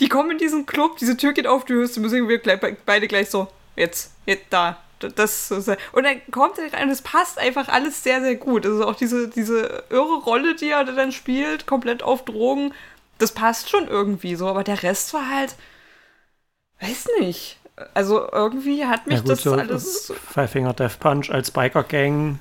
[0.00, 2.40] die kommen in diesen Club, diese Tür geht auf, du hörst die Musik und wir
[2.86, 4.78] beide gleich so, jetzt, jetzt da.
[5.16, 8.66] Das, und dann kommt er rein und es passt einfach alles sehr, sehr gut.
[8.66, 12.74] Also auch diese, diese irre Rolle, die er dann spielt, komplett auf Drogen,
[13.16, 15.54] das passt schon irgendwie so, aber der Rest war halt,
[16.80, 17.58] weiß nicht.
[17.94, 20.12] Also irgendwie hat mich ja, gut, das so alles.
[20.32, 22.38] Five Finger Death Punch als Biker-Gang.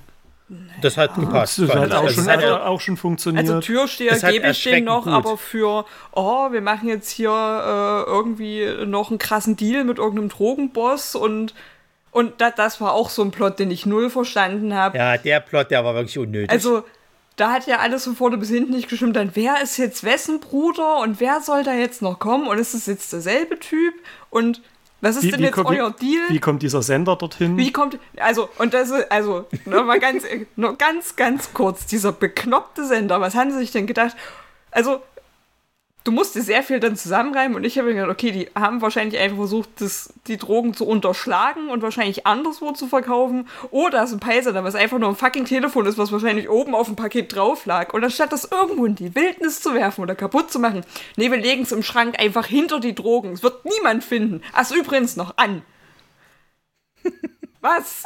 [0.82, 1.60] Das hat gepasst.
[1.60, 3.48] Das hat auch, schon, hat auch schon funktioniert.
[3.48, 5.14] Also Türsteher gebe ich den noch, gut.
[5.14, 10.30] aber für, oh, wir machen jetzt hier äh, irgendwie noch einen krassen Deal mit irgendeinem
[10.30, 11.54] Drogenboss und
[12.12, 14.98] und da, das war auch so ein Plot, den ich null verstanden habe.
[14.98, 16.50] Ja, der Plot, der war wirklich unnötig.
[16.50, 16.84] Also,
[17.36, 19.16] da hat ja alles von vorne bis hinten nicht gestimmt.
[19.16, 22.48] Dann, wer ist jetzt wessen Bruder und wer soll da jetzt noch kommen?
[22.48, 23.94] Und ist es jetzt derselbe Typ?
[24.30, 24.62] Und
[25.02, 26.24] was ist wie, denn wie jetzt euer wie, Deal?
[26.30, 27.58] Wie kommt dieser Sender dorthin?
[27.58, 30.24] Wie kommt, also, und das ist, also, nur mal ganz,
[30.56, 34.16] nur ganz, ganz kurz, dieser bekloppte Sender, was haben sie sich denn gedacht?
[34.72, 35.02] Also,
[36.04, 38.82] du musst dir sehr viel dann zusammenreimen und ich habe mir gedacht, okay, die haben
[38.82, 43.48] wahrscheinlich einfach versucht, das, die Drogen zu unterschlagen und wahrscheinlich anderswo zu verkaufen.
[43.72, 46.74] Oder es ist ein Peiser, was einfach nur ein fucking Telefon ist, was wahrscheinlich oben
[46.74, 47.94] auf dem Paket drauf lag.
[47.94, 50.86] Und anstatt das irgendwo in die Wildnis zu werfen oder kaputt zu machen,
[51.18, 53.34] nee, wir legen es im Schrank einfach hinter die Drogen.
[53.34, 54.42] Es wird niemand finden.
[54.54, 55.64] Ach, übrigens noch an.
[57.62, 58.04] was?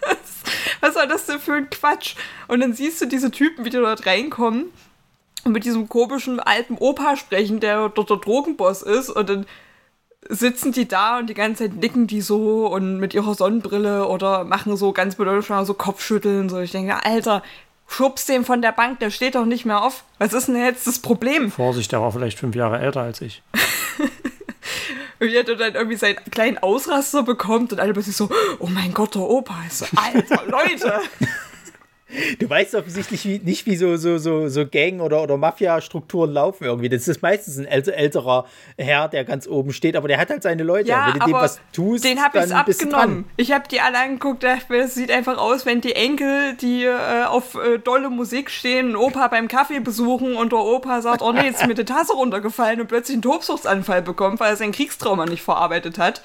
[0.80, 2.14] was war das denn für ein Quatsch?
[2.46, 4.66] Und dann siehst du diese Typen, wie die dort reinkommen
[5.52, 9.46] mit diesem komischen alten Opa sprechen, der dort der Drogenboss ist und dann
[10.28, 14.44] sitzen die da und die ganze Zeit nicken die so und mit ihrer Sonnenbrille oder
[14.44, 16.48] machen so ganz bedeutsam so Kopfschütteln.
[16.48, 17.42] So, ich denke, Alter,
[17.86, 20.04] schubst den von der Bank, der steht doch nicht mehr auf.
[20.18, 21.50] Was ist denn jetzt das Problem?
[21.50, 23.42] Vorsicht, der war vielleicht fünf Jahre älter als ich.
[25.20, 28.28] und wie er dann irgendwie seinen kleinen Ausraster bekommt und alle plötzlich so,
[28.58, 31.00] oh mein Gott, der Opa ist so, alter, Leute.
[32.38, 36.64] Du weißt offensichtlich wie, nicht, wie so, so, so, so Gang- oder, oder Mafia-Strukturen laufen
[36.64, 36.88] irgendwie.
[36.88, 38.46] Das ist meistens ein älterer
[38.76, 40.88] Herr, der ganz oben steht, aber der hat halt seine Leute.
[40.88, 43.24] Ja, wenn du dem was tust, den habe ich abgenommen.
[43.36, 47.24] Ich habe die alle angeguckt, dachte, es sieht einfach aus, wenn die Enkel, die äh,
[47.24, 51.32] auf äh, dolle Musik stehen, einen Opa beim Kaffee besuchen und der Opa sagt, oh
[51.32, 54.72] nee, jetzt ist mir die Tasse runtergefallen und plötzlich einen Tobsuchtsanfall bekommt, weil er sein
[54.72, 56.22] Kriegstrauma nicht verarbeitet hat.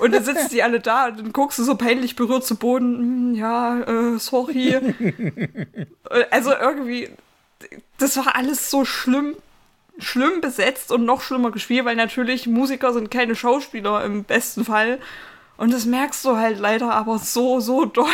[0.00, 2.98] Und dann sitzen die alle da und dann guckst du so peinlich berührt zu Boden,
[2.98, 4.76] hm, ja, äh, sorry.
[6.30, 7.10] also irgendwie,
[7.98, 9.36] das war alles so schlimm
[10.00, 15.00] schlimm besetzt und noch schlimmer gespielt, weil natürlich Musiker sind keine Schauspieler im besten Fall.
[15.56, 18.06] Und das merkst du halt leider aber so, so doll.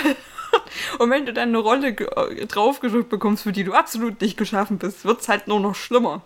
[0.99, 4.79] Und wenn du dann eine Rolle ge- draufgedrückt bekommst, für die du absolut nicht geschaffen
[4.79, 6.23] bist, wird's halt nur noch schlimmer.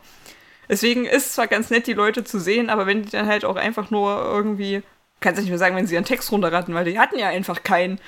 [0.69, 3.45] Deswegen ist es zwar ganz nett, die Leute zu sehen, aber wenn die dann halt
[3.45, 4.83] auch einfach nur irgendwie,
[5.21, 7.65] kannst du nicht mehr sagen, wenn sie ihren Text runterraten, weil die hatten ja einfach
[7.65, 7.99] keinen.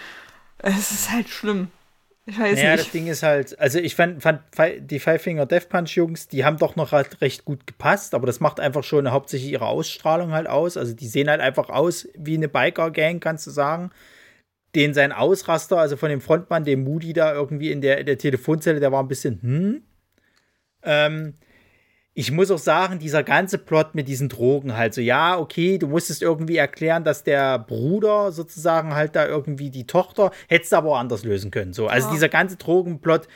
[0.59, 1.69] Es ist halt schlimm.
[2.31, 2.95] Ich weiß Naja, das nicht.
[2.95, 4.43] Ding ist halt, also ich fand, fand
[4.78, 8.26] die Five Finger Death Punch Jungs, die haben doch noch halt recht gut gepasst, aber
[8.26, 10.76] das macht einfach schon hauptsächlich ihre Ausstrahlung halt aus.
[10.76, 13.91] Also die sehen halt einfach aus wie eine Biker-Gang, kannst du sagen.
[14.76, 18.18] Den sein Ausraster, also von dem Frontmann, dem Moody da irgendwie in der, in der
[18.18, 19.83] Telefonzelle, der war ein bisschen, hm.
[20.85, 21.35] Ähm,
[22.21, 25.87] ich muss auch sagen, dieser ganze Plot mit diesen Drogen halt so, ja, okay, du
[25.87, 30.91] musstest irgendwie erklären, dass der Bruder sozusagen halt da irgendwie die Tochter, hättest du aber
[30.91, 31.73] auch anders lösen können.
[31.73, 31.87] So.
[31.87, 32.12] Also Ja.
[32.12, 33.27] dieser ganze Drogenplot,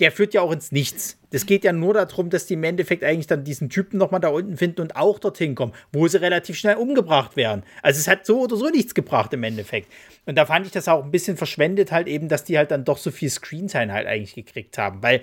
[0.00, 1.20] der führt ja auch ins Nichts.
[1.30, 4.28] Das geht ja nur darum, dass die im Endeffekt eigentlich dann diesen Typen nochmal da
[4.30, 7.62] unten finden und auch dorthin kommen, wo sie relativ schnell umgebracht werden.
[7.80, 9.88] Also es hat so oder so nichts gebracht im Endeffekt.
[10.26, 12.84] Und da fand ich das auch ein bisschen verschwendet halt eben, dass die halt dann
[12.84, 15.20] doch so viel Screentime halt eigentlich gekriegt haben, weil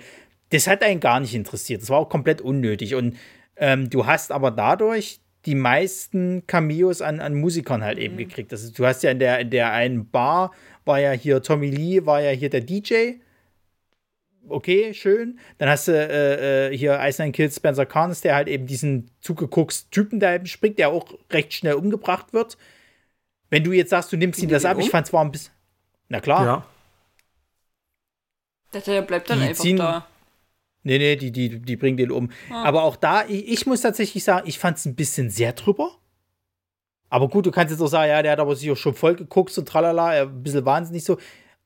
[0.50, 1.82] das hat einen gar nicht interessiert.
[1.82, 2.94] Das war auch komplett unnötig.
[2.94, 3.16] Und
[3.56, 8.52] ähm, du hast aber dadurch die meisten Cameos an, an Musikern halt eben gekriegt.
[8.52, 10.52] Also du hast ja in der, in der einen Bar,
[10.84, 13.12] war ja hier Tommy Lee, war ja hier der DJ.
[14.48, 15.38] Okay, schön.
[15.58, 19.90] Dann hast du äh, äh, hier Iceland Kills Spencer Carnes, der halt eben diesen zugeguckst
[19.92, 22.56] Typen da eben springt, der auch recht schnell umgebracht wird.
[23.50, 24.90] Wenn du jetzt sagst, du nimmst ihm das ab, ich um?
[24.90, 25.52] fand es war ein bisschen.
[26.08, 26.44] Na klar.
[26.46, 26.66] Ja.
[28.72, 30.06] Der, der bleibt dann Die einfach ziehen- da.
[30.82, 32.30] Nee, nee, die, die, die bringen den um.
[32.50, 35.96] Aber auch da, ich, ich muss tatsächlich sagen, ich fand es ein bisschen sehr drüber.
[37.10, 39.16] Aber gut, du kannst jetzt auch sagen, ja, der hat aber sich auch schon voll
[39.16, 41.18] geguckt und tralala, ein bisschen wahnsinnig so.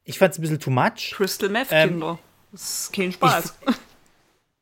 [0.03, 1.13] Ich fand es ein bisschen too much.
[1.15, 2.19] Crystal Meth Ähm, Kinder.
[2.51, 3.55] Das ist kein Spaß.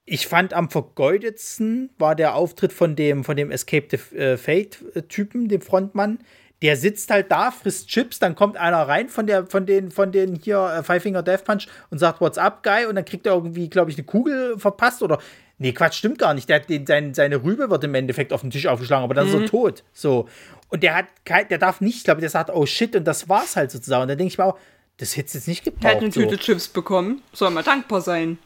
[0.05, 5.49] Ich fand am vergeudetsten war der Auftritt von dem, von dem Escape the äh, Fate-Typen,
[5.49, 6.19] dem Frontmann.
[6.63, 10.13] Der sitzt halt da, frisst Chips, dann kommt einer rein von der, von den, von
[10.13, 12.87] den hier äh, Five Finger Death Punch und sagt, what's up, Guy?
[12.87, 15.19] Und dann kriegt er irgendwie, glaube ich, eine Kugel verpasst oder.
[15.59, 16.49] Nee, Quatsch, stimmt gar nicht.
[16.49, 19.29] Der hat den, sein, seine Rübe wird im Endeffekt auf den Tisch aufgeschlagen, aber dann
[19.29, 19.85] ist er tot.
[19.93, 20.29] So.
[20.69, 23.29] Und der hat kein, der darf nicht, glaube ich, der sagt, oh shit, und das
[23.29, 24.03] war's halt sozusagen.
[24.03, 24.59] Und dann denke ich mir auch,
[24.97, 26.03] das hätte jetzt nicht Er hat gebraucht.
[26.03, 26.21] eine so.
[26.23, 27.23] Tüte Chips bekommen.
[27.33, 28.39] Soll man dankbar sein.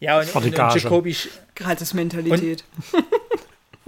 [0.00, 0.78] Ja, und, und, und Gage.
[0.80, 1.16] Jacoby,
[1.54, 2.64] Gratis-Mentalität.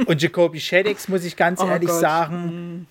[0.06, 2.00] Und Jacoby Shaddix, muss ich ganz Oh ehrlich Gott.
[2.00, 2.86] sagen,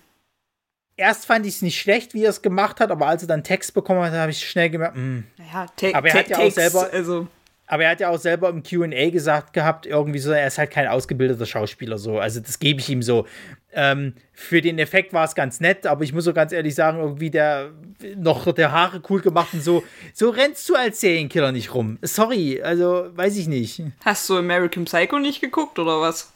[0.96, 3.44] erst fand ich es nicht schlecht, wie er es gemacht hat, aber als er dann
[3.44, 5.24] Text bekommen hat, habe ich schnell gemerkt, hm.
[5.38, 7.26] Naja, ta Aber er ta hat ja auch selber- Also,
[7.68, 10.70] aber er hat ja auch selber im QA gesagt gehabt, irgendwie so, er ist halt
[10.70, 12.18] kein ausgebildeter Schauspieler so.
[12.20, 13.26] Also das gebe ich ihm so.
[13.72, 16.98] Ähm, für den Effekt war es ganz nett, aber ich muss so ganz ehrlich sagen,
[16.98, 17.72] irgendwie der
[18.16, 19.82] noch der Haare cool gemacht und so.
[20.14, 21.98] So rennst du als Serienkiller nicht rum.
[22.02, 23.82] Sorry, also weiß ich nicht.
[24.04, 26.30] hast du American Psycho nicht geguckt oder was?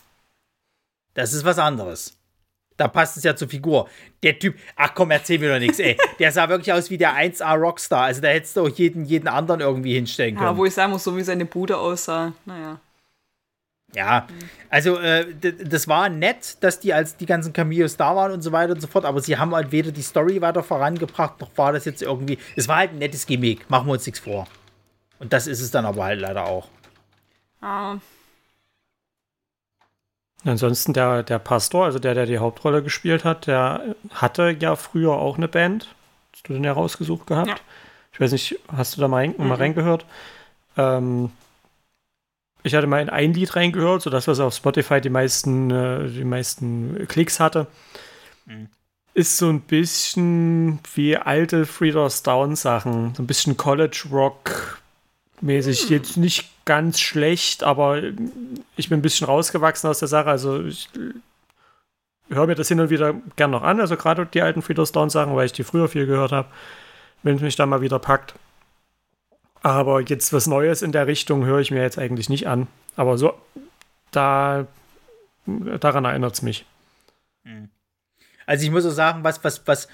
[1.15, 2.17] Das ist was anderes.
[2.81, 3.89] Da passt es ja zur Figur.
[4.23, 5.99] Der Typ, ach komm, erzähl mir doch nichts, ey.
[6.19, 8.05] Der sah wirklich aus wie der 1A Rockstar.
[8.05, 10.57] Also da hättest du auch jeden, jeden anderen irgendwie hinstellen Ja, können.
[10.57, 12.33] wo ich sagen muss, so wie seine Bude aussah.
[12.47, 12.81] Naja.
[13.95, 14.27] Ja,
[14.71, 15.27] also äh,
[15.65, 18.81] das war nett, dass die als die ganzen Cameos da waren und so weiter und
[18.81, 22.01] so fort, aber sie haben halt weder die Story weiter vorangebracht, noch war das jetzt
[22.01, 22.39] irgendwie.
[22.55, 24.47] Es war halt ein nettes Gimmick, machen wir uns nichts vor.
[25.19, 26.69] Und das ist es dann aber halt leider auch.
[27.61, 27.97] Ah,
[30.45, 35.13] Ansonsten der, der Pastor, also der, der die Hauptrolle gespielt hat, der hatte ja früher
[35.13, 35.95] auch eine Band.
[36.33, 37.49] Hast du den ja rausgesucht gehabt?
[37.49, 37.57] Ja.
[38.13, 40.07] Ich weiß nicht, hast du da mal, rein, mal reingehört?
[40.77, 41.31] Ähm,
[42.63, 46.09] ich hatte mal in ein Lied reingehört, so das, was auf Spotify die meisten, äh,
[46.09, 47.67] die meisten Klicks hatte.
[49.15, 53.15] Ist so ein bisschen wie alte Freedom Down Sachen.
[53.15, 54.81] So ein bisschen College Rock
[55.41, 55.89] mäßig.
[55.89, 58.01] Jetzt nicht ganz schlecht, aber
[58.77, 60.31] ich bin ein bisschen rausgewachsen aus der Sache.
[60.31, 60.89] Also ich
[62.29, 63.81] höre mir das hin und wieder gern noch an.
[63.81, 66.47] Also gerade die alten Freedom Down Sachen, weil ich die früher viel gehört habe.
[67.25, 68.37] Wenn es mich dann mal wieder packt.
[69.63, 72.69] Aber jetzt was Neues in der Richtung höre ich mir jetzt eigentlich nicht an.
[72.95, 73.35] Aber so,
[74.13, 74.69] da,
[75.47, 76.67] daran erinnert es mich.
[78.47, 79.89] Also ich muss auch sagen, was, was, was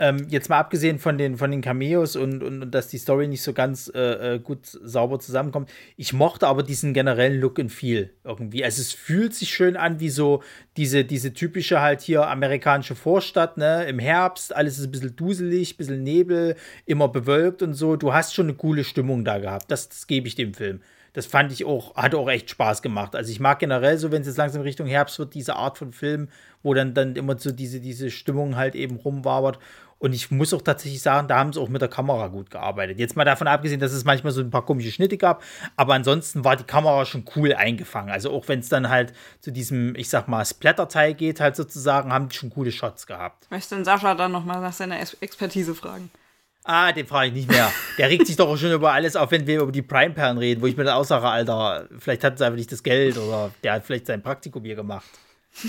[0.00, 3.28] ähm, jetzt mal abgesehen von den, von den Cameos und, und, und dass die Story
[3.28, 7.68] nicht so ganz äh, äh gut sauber zusammenkommt, ich mochte aber diesen generellen Look in
[7.68, 8.64] viel irgendwie.
[8.64, 10.42] Also es fühlt sich schön an wie so
[10.78, 13.84] diese, diese typische halt hier amerikanische Vorstadt, ne?
[13.84, 17.96] Im Herbst, alles ist ein bisschen duselig, ein bisschen Nebel, immer bewölkt und so.
[17.96, 19.70] Du hast schon eine coole Stimmung da gehabt.
[19.70, 20.80] Das, das gebe ich dem Film
[21.12, 23.16] das fand ich auch, hat auch echt Spaß gemacht.
[23.16, 25.92] Also ich mag generell so, wenn es jetzt langsam Richtung Herbst wird, diese Art von
[25.92, 26.28] Film,
[26.62, 29.58] wo dann, dann immer so diese, diese Stimmung halt eben rumwabert.
[30.00, 32.98] Und ich muss auch tatsächlich sagen, da haben sie auch mit der Kamera gut gearbeitet.
[32.98, 35.44] Jetzt mal davon abgesehen, dass es manchmal so ein paar komische Schnitte gab,
[35.76, 38.10] aber ansonsten war die Kamera schon cool eingefangen.
[38.10, 42.12] Also auch wenn es dann halt zu diesem, ich sag mal, Splatter-Teil geht, halt sozusagen,
[42.12, 43.46] haben die schon coole Shots gehabt.
[43.50, 46.10] Möchtest du den Sascha dann nochmal nach seiner Expertise fragen?
[46.64, 47.70] Ah, den frage ich nicht mehr.
[47.98, 50.62] Der regt sich doch auch schon über alles auf, wenn wir über die Prime-Perlen reden,
[50.62, 53.50] wo ich mir dann auch sage, Alter, vielleicht hat er einfach nicht das Geld oder
[53.62, 55.08] der hat vielleicht sein Praktikum hier gemacht.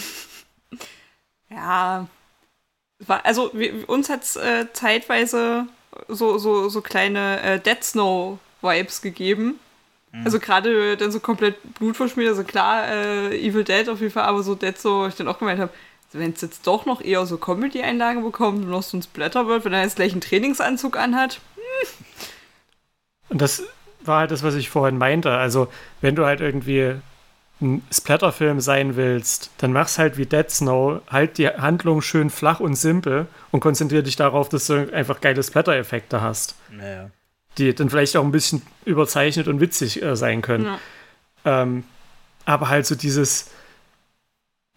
[1.53, 2.07] Ja,
[3.07, 5.67] also wir, uns hat es äh, zeitweise
[6.07, 9.59] so, so, so kleine äh, Dead Snow-Vibes gegeben.
[10.11, 10.25] Mhm.
[10.25, 14.43] Also gerade dann so komplett blutverschmiert, also klar, äh, Evil Dead auf jeden Fall, aber
[14.43, 15.71] so Dead Snow, ich dann auch gemeint habe,
[16.13, 19.63] wenn es jetzt doch noch eher so Comedy-Einlagen bekommt und noch so ein Splatter wird,
[19.65, 21.39] wenn er jetzt gleich einen Trainingsanzug anhat.
[21.55, 21.87] Hm.
[23.29, 23.63] Und das
[24.01, 25.31] war halt das, was ich vorhin meinte.
[25.31, 25.67] Also,
[26.01, 26.95] wenn du halt irgendwie
[27.61, 32.59] ein Splatterfilm sein willst, dann mach's halt wie Dead Snow, halt die Handlung schön flach
[32.59, 36.55] und simpel und konzentriere dich darauf, dass du einfach geile Splatter-Effekte hast.
[36.69, 37.09] Naja.
[37.57, 40.65] Die dann vielleicht auch ein bisschen überzeichnet und witzig äh, sein können.
[41.45, 41.61] Ja.
[41.63, 41.83] Ähm,
[42.45, 43.51] aber halt so dieses,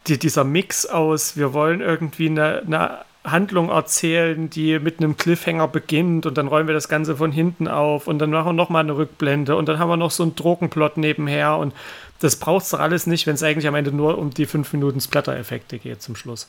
[0.06, 5.66] die, dieser Mix aus, wir wollen irgendwie eine, eine Handlung erzählen, die mit einem Cliffhanger
[5.66, 8.84] beginnt und dann räumen wir das Ganze von hinten auf und dann machen wir nochmal
[8.84, 11.72] eine Rückblende und dann haben wir noch so einen Drogenplot nebenher und
[12.20, 14.72] das braucht es doch alles nicht, wenn es eigentlich am Ende nur um die 5
[14.72, 16.48] Minuten Splatter-Effekte geht zum Schluss.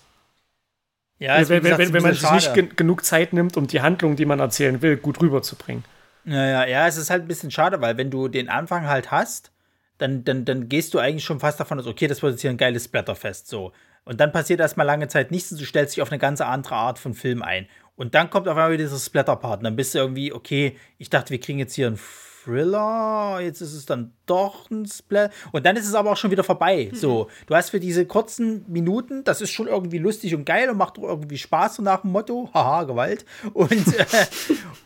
[1.18, 4.16] Ja, wenn, gesagt, wenn, wenn man sich nicht gen genug Zeit nimmt, um die Handlung,
[4.16, 5.86] die man erzählen will, gut rüberzubringen.
[6.26, 9.12] Ja, ja, ja, es ist halt ein bisschen schade, weil wenn du den Anfang halt
[9.12, 9.52] hast,
[9.98, 12.50] dann, dann, dann gehst du eigentlich schon fast davon aus, okay, das wird jetzt hier
[12.50, 13.72] ein geiles Splatterfest, so.
[14.04, 16.76] Und dann passiert erstmal lange Zeit nichts und du stellst dich auf eine ganz andere
[16.76, 17.68] Art von Film ein.
[17.96, 19.60] Und dann kommt auf einmal wieder dieser Splatter-Part.
[19.60, 22.00] Und dann bist du irgendwie, okay, ich dachte, wir kriegen jetzt hier einen
[22.46, 25.34] Thriller, jetzt ist es dann doch ein Splatter.
[25.52, 26.90] Und dann ist es aber auch schon wieder vorbei.
[26.92, 26.96] Mhm.
[26.96, 30.78] So, du hast für diese kurzen Minuten, das ist schon irgendwie lustig und geil und
[30.78, 33.26] macht irgendwie Spaß, so nach dem Motto, haha, Gewalt.
[33.54, 34.06] Und, äh,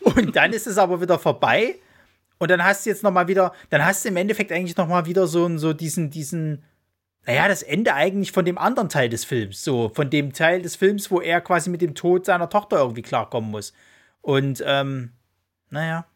[0.00, 1.76] und dann ist es aber wieder vorbei.
[2.38, 4.88] Und dann hast du jetzt noch mal wieder, dann hast du im Endeffekt eigentlich noch
[4.88, 6.64] mal wieder so, so diesen, diesen,
[7.26, 10.74] naja, das Ende eigentlich von dem anderen Teil des Films, so von dem Teil des
[10.74, 13.74] Films, wo er quasi mit dem Tod seiner Tochter irgendwie klarkommen muss.
[14.22, 15.12] Und, ähm,
[15.68, 16.06] naja.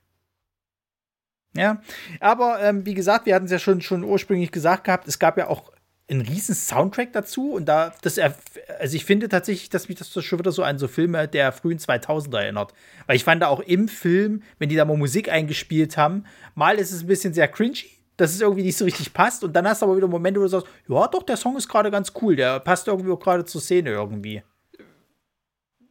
[1.57, 1.81] Ja,
[2.21, 5.39] aber ähm, wie gesagt, wir hatten es ja schon, schon ursprünglich gesagt gehabt, es gab
[5.39, 5.73] ja auch
[6.09, 10.39] einen riesen Soundtrack dazu und da, das, also ich finde tatsächlich, dass mich das schon
[10.39, 12.75] wieder so an so Filme der frühen 2000er erinnert.
[13.07, 16.25] Weil ich fand da auch im Film, wenn die da mal Musik eingespielt haben,
[16.55, 17.87] mal ist es ein bisschen sehr cringy,
[18.19, 19.45] dass es irgendwie nicht so richtig passt.
[19.45, 21.69] Und dann hast du aber wieder Momente, wo du sagst, ja, doch, der Song ist
[21.69, 22.37] gerade ganz cool.
[22.37, 24.43] Der passt irgendwie auch gerade zur Szene irgendwie.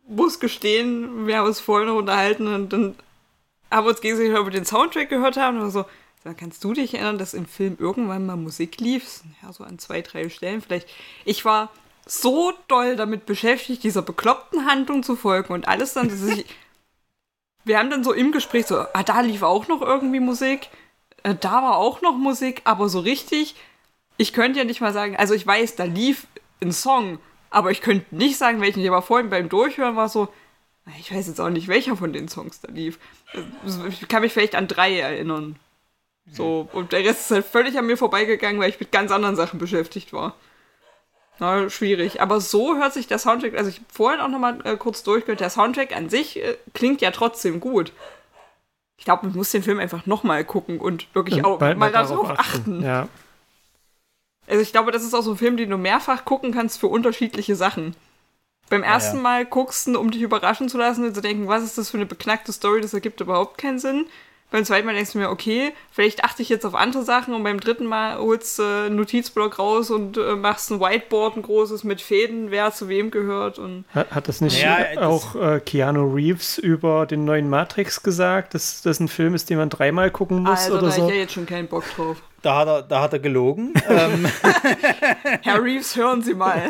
[0.08, 2.96] Muss gestehen, wir haben uns vorhin noch unterhalten und dann
[3.74, 5.86] haben uns gegenseitig über den Soundtrack gehört haben und so,
[6.24, 9.22] dann kannst du dich erinnern, dass im Film irgendwann mal Musik lief?
[9.42, 10.88] Ja, so an zwei, drei Stellen vielleicht.
[11.26, 11.70] Ich war
[12.06, 16.46] so doll damit beschäftigt, dieser bekloppten Handlung zu folgen und alles dann, dass ich.
[17.66, 20.70] wir haben dann so im Gespräch so, ah, da lief auch noch irgendwie Musik.
[21.24, 23.56] Äh, da war auch noch Musik, aber so richtig,
[24.18, 26.28] ich könnte ja nicht mal sagen, also ich weiß, da lief
[26.62, 27.20] ein Song,
[27.50, 28.82] aber ich könnte nicht sagen, welchen.
[28.82, 30.30] Ich war vorhin beim Durchhören war so,
[31.00, 33.00] ich weiß jetzt auch nicht, welcher von den Songs da lief.
[33.90, 35.58] Ich kann mich vielleicht an drei erinnern.
[36.32, 39.36] So, und der Rest ist halt völlig an mir vorbeigegangen, weil ich mit ganz anderen
[39.36, 40.36] Sachen beschäftigt war.
[41.40, 42.22] Na, schwierig.
[42.22, 45.42] Aber so hört sich der Soundtrack, also ich habe vorhin auch nochmal äh, kurz durchgehört,
[45.42, 47.92] der Soundtrack an sich äh, klingt ja trotzdem gut.
[48.98, 52.30] Ich glaube, man muss den Film einfach nochmal gucken und wirklich und auch mal darauf
[52.30, 52.40] achten.
[52.40, 52.84] achten.
[52.84, 53.10] Ja.
[54.48, 56.88] Also ich glaube, das ist auch so ein Film, den du mehrfach gucken kannst für
[56.88, 57.96] unterschiedliche Sachen.
[58.74, 59.30] Beim ersten ja, ja.
[59.30, 61.98] Mal guckst du, um dich überraschen zu lassen und zu denken, was ist das für
[61.98, 64.08] eine beknackte Story, das ergibt überhaupt keinen Sinn.
[64.50, 67.44] Beim zweiten Mal denkst du mir, okay, vielleicht achte ich jetzt auf andere Sachen und
[67.44, 71.44] beim dritten Mal holst du äh, einen Notizblock raus und äh, machst ein Whiteboard, ein
[71.44, 73.60] großes mit Fäden, wer zu wem gehört.
[73.60, 78.56] Und hat, hat das nicht ja, auch äh, Keanu Reeves über den neuen Matrix gesagt,
[78.56, 81.02] dass das ein Film ist, den man dreimal gucken muss Alter, oder da so?
[81.02, 82.18] Da ich ja jetzt schon keinen Bock drauf.
[82.42, 83.74] Da hat er, da hat er gelogen.
[83.88, 84.28] Ähm.
[85.42, 86.70] Herr Reeves, hören Sie mal.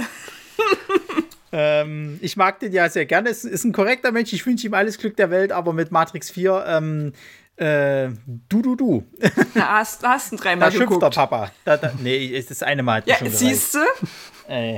[1.53, 3.29] ähm, ich mag den ja sehr gerne.
[3.29, 4.33] Es ist ein korrekter Mensch.
[4.33, 7.13] Ich wünsche ihm alles Glück der Welt, aber mit Matrix 4 ähm,
[7.55, 8.09] äh,
[8.49, 9.03] du, du, du.
[9.53, 11.03] Na, hast, hast du dreimal da geguckt.
[11.03, 11.51] Da schimpft der Papa.
[11.63, 13.03] Da, da, nee, ist das eine Mal.
[13.05, 13.79] Ja, siehst du?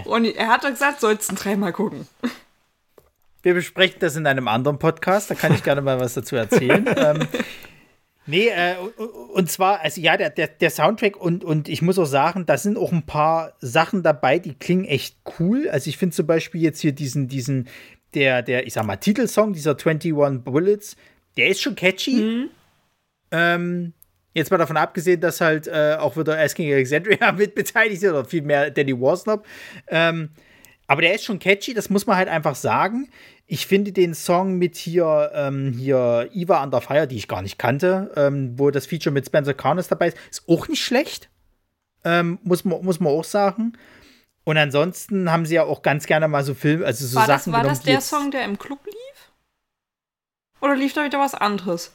[0.04, 2.08] Und er hat doch gesagt, sollst du dreimal gucken.
[3.42, 6.86] wir besprechen das in einem anderen Podcast, da kann ich gerne mal was dazu erzählen.
[6.98, 7.28] ähm,
[8.26, 8.76] nee, äh,
[9.34, 12.58] und zwar, also ja, der, der, der Soundtrack und, und ich muss auch sagen, da
[12.58, 15.70] sind auch ein paar Sachen dabei, die klingen echt cool.
[15.70, 17.68] Also ich finde zum Beispiel jetzt hier diesen, diesen,
[18.14, 20.14] der, der, ich sag mal, Titelsong, dieser 21
[20.44, 20.96] Bullets,
[21.38, 22.16] der ist schon catchy.
[22.16, 22.50] Mhm.
[23.32, 23.94] Ähm,
[24.36, 28.26] Jetzt mal davon abgesehen, dass halt äh, auch wieder Asking Alexandria mit beteiligt ist oder
[28.26, 29.48] vielmehr Danny Warsnop.
[29.88, 30.30] Ähm,
[30.88, 33.10] aber der ist schon catchy, das muss man halt einfach sagen.
[33.48, 37.58] Ich finde den Song mit hier, ähm, hier Eva Under Fire, die ich gar nicht
[37.58, 41.30] kannte, ähm, wo das Feature mit Spencer Carnes dabei ist, ist auch nicht schlecht.
[42.04, 43.74] Ähm, muss, man, muss man auch sagen.
[44.44, 47.52] Und ansonsten haben sie ja auch ganz gerne mal so Filme, also so war Sachen.
[47.52, 49.32] Das, war das der Song, der im Club lief?
[50.62, 51.94] Oder lief da wieder was anderes?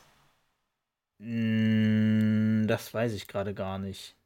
[1.19, 4.17] Mm, das weiß ich gerade gar nicht.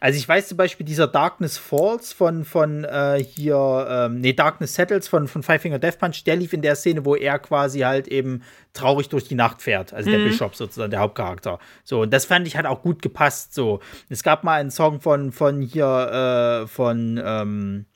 [0.00, 4.74] Also ich weiß zum Beispiel dieser Darkness Falls von, von äh, hier, ähm, nee, Darkness
[4.74, 7.80] Settles von, von Five Finger Death Punch, der lief in der Szene, wo er quasi
[7.80, 8.42] halt eben
[8.72, 9.92] traurig durch die Nacht fährt.
[9.92, 10.14] Also mhm.
[10.14, 11.58] der Bishop sozusagen, der Hauptcharakter.
[11.84, 13.54] So, und das fand ich halt auch gut gepasst.
[13.54, 17.86] So, es gab mal einen Song von, von hier, äh, von, ähm,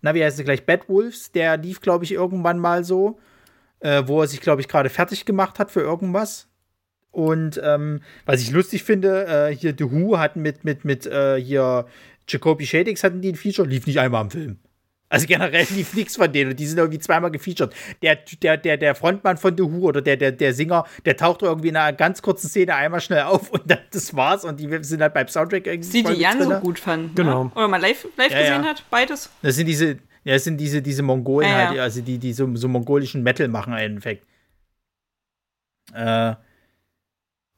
[0.00, 3.18] na, wie heißt es gleich, Bad Wolves, der lief, glaube ich, irgendwann mal so,
[3.80, 6.48] äh, wo er sich, glaube ich, gerade fertig gemacht hat für irgendwas.
[7.12, 11.40] Und ähm, was ich lustig finde, äh, hier The Who hatten mit, mit, mit äh,
[11.40, 11.86] hier
[12.26, 14.58] Jacoby Shadix hatten die ein Feature, lief nicht einmal am Film.
[15.10, 17.74] Also generell lief nichts von denen und die sind irgendwie zweimal gefeatured.
[18.00, 21.42] Der, der, der, der Frontmann von The Who oder der, der, der Singer, der taucht
[21.42, 24.82] irgendwie in einer ganz kurzen Szene einmal schnell auf und dann, das war's und die
[24.82, 26.02] sind halt beim Soundtrack irgendwie.
[26.02, 27.14] Die, die Jan so gut fanden.
[27.14, 27.44] Genau.
[27.44, 27.50] Ne?
[27.54, 28.70] Oder mal live, live ja, gesehen ja.
[28.70, 29.28] hat, beides.
[29.42, 31.68] Das sind diese, ja, das sind diese, diese Mongolen Ja, ja.
[31.68, 34.24] halt, also die, die so, so mongolischen Metal machen im Endeffekt.
[35.92, 36.36] Äh,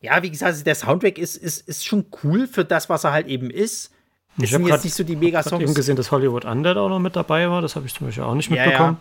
[0.04, 3.12] ja, wie gesagt, also der Soundtrack ist, ist, ist schon cool für das, was er
[3.12, 3.90] halt eben ist.
[4.36, 5.62] Ich habe jetzt gerade nicht so die Megasongs.
[5.62, 7.62] eben gesehen, dass Hollywood Undead auch noch mit dabei war.
[7.62, 8.98] Das habe ich zum Beispiel auch nicht Ja, mitbekommen.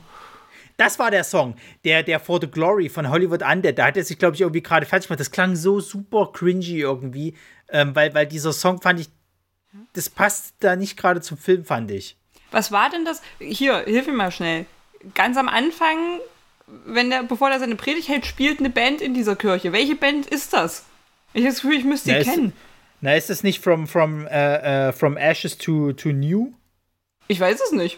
[0.78, 3.78] Das war der Song, der, der For the Glory von Hollywood Undead.
[3.78, 5.20] Da hat er sich, glaube ich, irgendwie gerade fertig gemacht.
[5.20, 7.36] Das klang so super cringy irgendwie,
[7.70, 9.10] ähm, weil, weil dieser Song fand ich,
[9.94, 12.16] das passt da nicht gerade zum Film, fand ich.
[12.52, 13.22] Was war denn das?
[13.40, 14.66] Hier, hilf mir mal schnell.
[15.16, 16.20] Ganz am Anfang,
[16.86, 19.74] wenn der, bevor er seine Predigt hält, spielt eine Band in dieser Kirche.
[19.74, 20.86] Welche Band ist das?
[21.34, 22.54] Ich habe das Gefühl, ich müsste die kennen.
[23.02, 26.54] Na, ist das nicht from, from, äh, äh, from Ashes to, to New?
[27.28, 27.98] Ich weiß es nicht.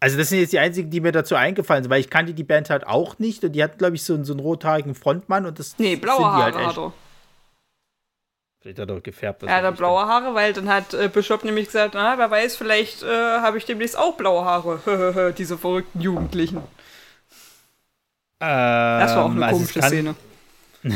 [0.00, 2.44] Also, das sind jetzt die einzigen, die mir dazu eingefallen sind, weil ich kannte die
[2.44, 5.44] Band halt auch nicht und die hatten, glaube ich, so, einen- so einen rothaarigen Frontmann
[5.44, 6.78] und das Nee, blaue sind die Haare halt hat echt.
[6.78, 6.92] er.
[8.60, 9.42] Vielleicht hat er gefärbt.
[9.44, 13.02] Er hat blaue Haare, weil dann hat äh, Bishop nämlich gesagt, na, wer weiß, vielleicht
[13.02, 13.06] äh,
[13.40, 15.32] habe ich demnächst auch blaue Haare.
[15.38, 16.56] Diese verrückten Jugendlichen.
[16.56, 16.68] nicht.
[18.40, 20.14] Das war auch Ähm, eine also komische Szene.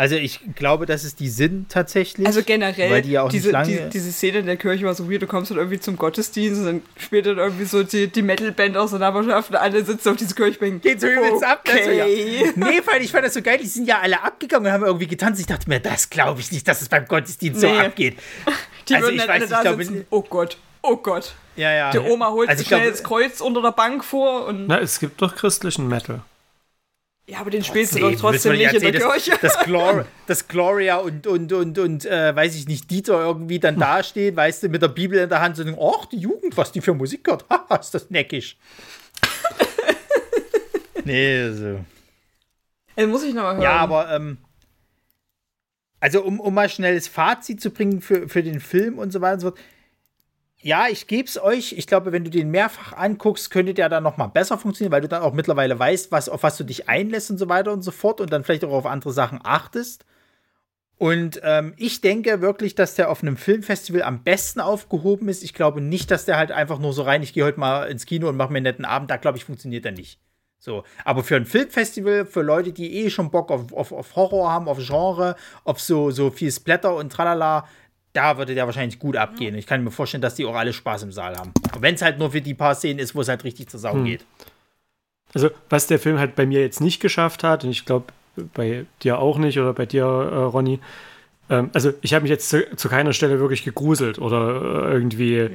[0.00, 2.26] Also, ich glaube, dass es die sind tatsächlich.
[2.26, 5.10] Also generell, weil die ja auch diese, die, diese Szene in der Kirche war so
[5.10, 8.22] weird, du kommst dann irgendwie zum Gottesdienst und dann spielt dann irgendwie so die, die
[8.22, 10.80] Metalband aus der Nachbarschaft und alle sitzen auf diese Kirchbänken.
[10.80, 11.66] Geht so übelst ab.
[11.66, 11.84] ne?
[11.84, 12.04] So, ja.
[12.04, 12.52] Okay.
[12.56, 13.58] Nee, weil ich fand das so geil.
[13.62, 15.38] Die sind ja alle abgegangen und haben irgendwie getanzt.
[15.38, 17.78] Ich dachte mir, das glaube ich nicht, dass es beim Gottesdienst so Nee.
[17.80, 18.16] abgeht.
[18.88, 20.06] Die Also würden ich dann weiß alle da ich glaube, sitzen.
[20.08, 21.34] Oh Gott, oh Gott.
[21.56, 21.90] Ja, ja.
[21.90, 24.66] Die Oma holt Also sich ich glaub- schnell das Kreuz unter der Bank vor und.
[24.66, 26.22] Na, es gibt doch christlichen Metal.
[27.28, 29.30] Ja, aber den spielst du doch trotzdem nicht in der erzählen, Kirche.
[29.40, 33.60] dass, dass, Glor dass Gloria und, und, und, und äh, weiß ich nicht, Dieter irgendwie
[33.60, 36.72] dann dastehen, weißt du, mit der Bibel in der Hand so, ach, die Jugend, was
[36.72, 37.44] die für Musik hört.
[37.50, 38.56] Haha, ist das neckisch.
[41.04, 41.84] nee, so.
[42.96, 43.62] Das muss ich nochmal hören.
[43.62, 44.38] Ja, aber, ähm,
[46.00, 49.20] also um, um mal schnell das Fazit zu bringen für, für den Film und so
[49.20, 49.60] weiter und so fort.
[50.62, 51.72] Ja, ich gebe es euch.
[51.72, 55.00] Ich glaube, wenn du den mehrfach anguckst, könnte der dann noch mal besser funktionieren, weil
[55.00, 57.82] du dann auch mittlerweile weißt, was, auf was du dich einlässt und so weiter und
[57.82, 60.04] so fort und dann vielleicht auch auf andere Sachen achtest.
[60.98, 65.42] Und ähm, ich denke wirklich, dass der auf einem Filmfestival am besten aufgehoben ist.
[65.42, 68.04] Ich glaube nicht, dass der halt einfach nur so rein, ich gehe heute mal ins
[68.04, 69.10] Kino und mache mir einen netten Abend.
[69.10, 70.20] Da glaube ich, funktioniert er nicht.
[70.58, 74.52] So, aber für ein Filmfestival, für Leute, die eh schon Bock auf, auf, auf Horror
[74.52, 77.66] haben, auf Genre, auf so, so viel Splatter und tralala,
[78.12, 79.54] da würde der wahrscheinlich gut abgehen.
[79.54, 81.52] Ich kann mir vorstellen, dass die auch alle Spaß im Saal haben.
[81.78, 83.92] Wenn es halt nur für die paar Szenen ist, wo es halt richtig zur Sau
[83.94, 84.04] Hm.
[84.04, 84.24] geht.
[85.32, 88.06] Also, was der Film halt bei mir jetzt nicht geschafft hat, und ich glaube
[88.54, 90.80] bei dir auch nicht oder bei dir, äh, Ronny,
[91.48, 95.48] ähm, also ich habe mich jetzt zu, zu keiner Stelle wirklich gegruselt oder äh, irgendwie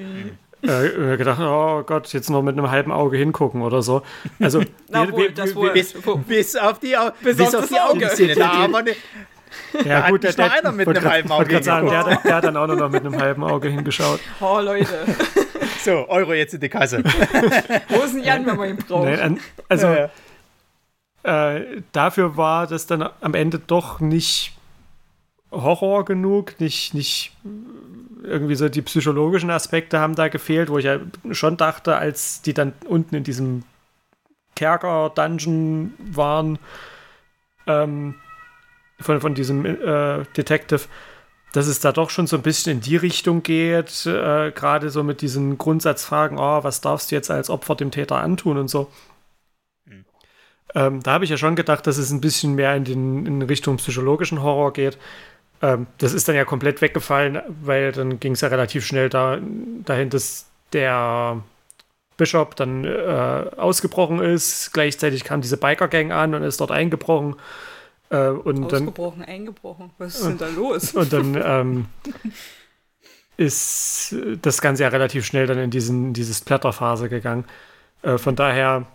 [0.61, 4.01] äh, gedacht, oh Gott, jetzt noch mit einem halben Auge hingucken oder so.
[4.39, 5.69] Also, Na wir- wohl, wir- das wir- wohl.
[5.71, 5.93] Bis,
[6.27, 7.89] bis auf die, Au- bis auf auf das die Auge.
[8.05, 8.35] Augenszene.
[8.35, 8.95] Da haben wir ne,
[9.85, 12.67] Ja, gut, nicht nur einer mit einem halben Auge sagen, der, der hat dann auch
[12.67, 14.19] nur noch mit einem halben Auge hingeschaut.
[14.39, 15.05] Oh, Leute.
[15.83, 17.03] so, Euro jetzt in die Kasse.
[17.89, 19.05] Wo ist denn Jan, wenn man ihn braucht?
[19.05, 19.37] Nee,
[19.67, 20.09] also, Ja,
[21.55, 24.53] äh, dafür war das dann am Ende doch nicht
[25.51, 27.31] Horror genug, nicht, nicht
[28.23, 30.99] irgendwie so die psychologischen Aspekte haben da gefehlt, wo ich ja
[31.31, 33.63] schon dachte, als die dann unten in diesem
[34.55, 36.59] Kerker, Dungeon waren
[37.67, 38.15] ähm,
[38.99, 40.81] von, von diesem äh, Detective,
[41.53, 45.03] dass es da doch schon so ein bisschen in die Richtung geht, äh, gerade so
[45.03, 48.91] mit diesen Grundsatzfragen, oh, was darfst du jetzt als Opfer dem Täter antun und so.
[49.85, 50.05] Mhm.
[50.73, 53.41] Ähm, da habe ich ja schon gedacht, dass es ein bisschen mehr in, den, in
[53.41, 54.97] Richtung psychologischen Horror geht.
[55.61, 59.39] Ähm, das ist dann ja komplett weggefallen, weil dann ging es ja relativ schnell da,
[59.85, 61.41] dahin, dass der
[62.17, 64.73] Bishop dann äh, ausgebrochen ist.
[64.73, 67.35] Gleichzeitig kam diese Biker-Gang an und ist dort eingebrochen.
[68.09, 69.91] Äh, und ausgebrochen, dann, eingebrochen.
[69.97, 70.93] Was ist denn da los?
[70.93, 71.85] Und dann ähm,
[73.37, 77.45] ist das Ganze ja relativ schnell dann in diesen, diese Splatter-Phase gegangen.
[78.01, 78.85] Äh, von daher,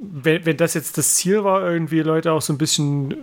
[0.00, 3.14] wenn, wenn das jetzt das Ziel war, irgendwie Leute auch so ein bisschen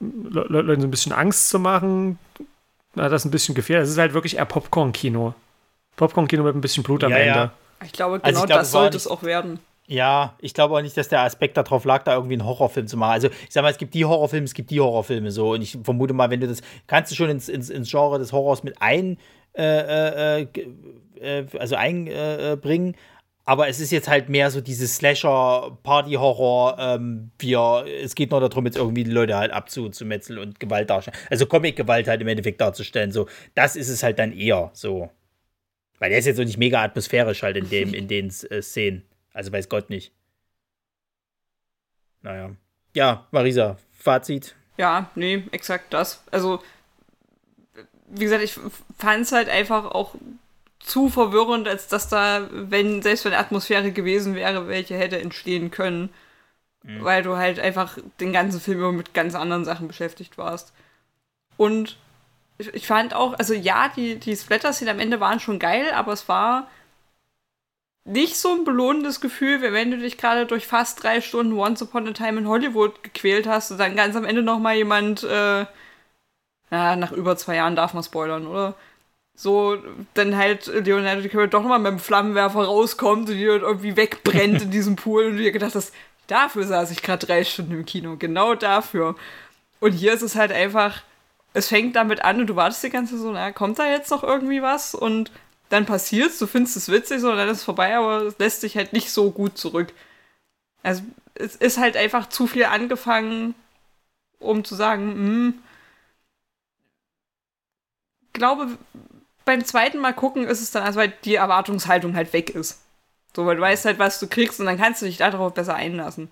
[0.00, 2.18] Leuten so ein bisschen Angst zu machen,
[2.94, 3.84] na, das ist ein bisschen gefährlich.
[3.84, 5.34] Es ist halt wirklich eher Popcorn-Kino.
[5.96, 7.38] Popcorn-Kino mit ein bisschen Blut am ja, Ende.
[7.38, 7.52] Ja.
[7.84, 9.60] Ich glaube, genau also ich glaube, das sollte es auch werden.
[9.90, 12.96] Ja, ich glaube auch nicht, dass der Aspekt darauf lag, da irgendwie einen Horrorfilm zu
[12.96, 13.10] machen.
[13.10, 15.50] Also, ich sag mal, es gibt die Horrorfilme, es gibt die Horrorfilme so.
[15.54, 18.32] Und ich vermute mal, wenn du das, kannst du schon ins, ins, ins Genre des
[18.32, 19.18] Horrors mit ein,
[19.52, 20.46] äh, äh,
[21.20, 22.94] äh, also einbringen.
[23.44, 26.76] aber es ist jetzt halt mehr so dieses Slasher-Party-Horror.
[26.78, 27.32] Ähm,
[28.00, 31.16] es geht nur darum, jetzt irgendwie die Leute halt abzumetzeln und Gewalt darstellen.
[31.30, 33.10] Also Comic-Gewalt halt im Endeffekt darzustellen.
[33.10, 33.26] So,
[33.56, 35.10] das ist es halt dann eher so.
[35.98, 39.09] Weil der ist jetzt so nicht mega atmosphärisch halt in dem, in den äh, Szenen.
[39.32, 40.12] Also weiß Gott nicht.
[42.22, 42.50] Naja.
[42.94, 44.54] Ja, Marisa, Fazit.
[44.76, 46.22] Ja, nee, exakt das.
[46.30, 46.62] Also,
[48.06, 48.58] wie gesagt, ich
[48.98, 50.14] fand es halt einfach auch
[50.80, 56.10] zu verwirrend, als dass da, wenn, selbst wenn Atmosphäre gewesen wäre, welche hätte entstehen können.
[56.82, 57.04] Mhm.
[57.04, 60.72] Weil du halt einfach den ganzen Film immer mit ganz anderen Sachen beschäftigt warst.
[61.56, 61.98] Und
[62.56, 66.12] ich, ich fand auch, also ja, die, die Splatter-Szenen am Ende waren schon geil, aber
[66.12, 66.68] es war
[68.04, 71.82] nicht so ein belohnendes Gefühl, wie wenn du dich gerade durch fast drei Stunden Once
[71.82, 75.66] Upon a Time in Hollywood gequält hast und dann ganz am Ende nochmal jemand, äh,
[76.70, 78.74] na, nach über zwei Jahren darf man spoilern, oder?
[79.34, 79.78] So,
[80.14, 84.70] dann halt Leonardo DiCaprio doch nochmal mit dem Flammenwerfer rauskommt und die irgendwie wegbrennt in
[84.70, 85.94] diesem Pool und du dir gedacht hast,
[86.26, 89.16] dafür saß ich gerade drei Stunden im Kino, genau dafür.
[89.80, 91.02] Und hier ist es halt einfach,
[91.54, 94.10] es fängt damit an und du wartest die ganze Zeit so, na, kommt da jetzt
[94.10, 94.94] noch irgendwie was?
[94.94, 95.30] Und
[95.70, 98.76] dann passiert's, du findest es witzig, so, dann ist es vorbei, aber es lässt sich
[98.76, 99.92] halt nicht so gut zurück.
[100.82, 101.02] Also,
[101.34, 103.54] es ist halt einfach zu viel angefangen,
[104.38, 105.54] um zu sagen, hm,
[108.32, 108.78] glaube,
[109.44, 112.82] beim zweiten Mal gucken ist es dann, also weil die Erwartungshaltung halt weg ist.
[113.34, 115.74] So, weil du weißt halt, was du kriegst und dann kannst du dich darauf besser
[115.74, 116.30] einlassen.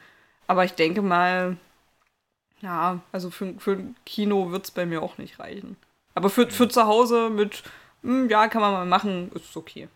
[0.49, 1.57] Aber ich denke mal,
[2.61, 5.76] ja, also für, für ein Kino wird es bei mir auch nicht reichen.
[6.14, 7.62] Aber für, für zu Hause mit
[8.03, 9.88] hm, ja, kann man mal machen, ist okay.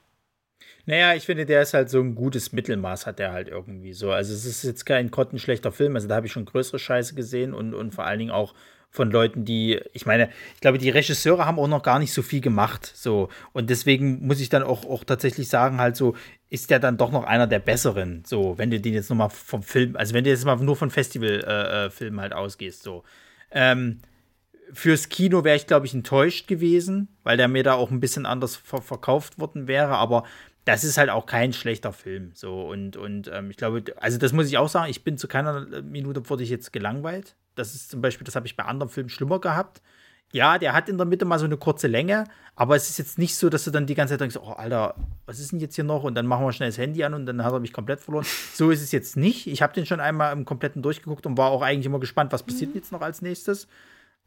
[0.84, 4.10] Naja, ich finde, der ist halt so ein gutes Mittelmaß, hat der halt irgendwie so.
[4.10, 5.94] Also, es ist jetzt kein grottenschlechter Film.
[5.94, 8.54] Also, da habe ich schon größere Scheiße gesehen und, und vor allen Dingen auch
[8.92, 12.20] von Leuten, die, ich meine, ich glaube, die Regisseure haben auch noch gar nicht so
[12.20, 12.92] viel gemacht.
[12.94, 13.30] So.
[13.52, 16.14] Und deswegen muss ich dann auch, auch tatsächlich sagen, halt so,
[16.50, 18.22] ist der dann doch noch einer der besseren.
[18.26, 20.90] So, wenn du den jetzt nochmal vom Film, also wenn du jetzt mal nur von
[20.90, 23.02] Festivalfilmen äh, äh halt ausgehst, so.
[23.50, 24.00] Ähm,
[24.72, 28.26] fürs Kino wäre ich, glaube ich, enttäuscht gewesen, weil der mir da auch ein bisschen
[28.26, 29.96] anders ver verkauft worden wäre.
[29.96, 30.24] Aber
[30.64, 32.30] das ist halt auch kein schlechter Film.
[32.34, 35.28] So und, und ähm, ich glaube, also das muss ich auch sagen, ich bin zu
[35.28, 37.34] keiner Minute wurde ich jetzt gelangweilt.
[37.54, 39.82] Das ist zum Beispiel, das habe ich bei anderen Filmen schlimmer gehabt.
[40.32, 42.24] Ja, der hat in der Mitte mal so eine kurze Länge,
[42.56, 44.94] aber es ist jetzt nicht so, dass du dann die ganze Zeit denkst, oh Alter,
[45.26, 46.04] was ist denn jetzt hier noch?
[46.04, 48.24] Und dann machen wir schnell das Handy an und dann hat er mich komplett verloren.
[48.54, 49.46] So ist es jetzt nicht.
[49.46, 52.42] Ich habe den schon einmal im kompletten durchgeguckt und war auch eigentlich immer gespannt, was
[52.42, 52.76] passiert mhm.
[52.76, 53.68] jetzt noch als nächstes.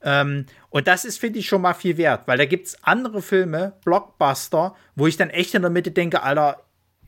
[0.01, 3.21] Ähm, und das ist, finde ich, schon mal viel wert, weil da gibt es andere
[3.21, 6.63] Filme, Blockbuster, wo ich dann echt in der Mitte denke, Alter,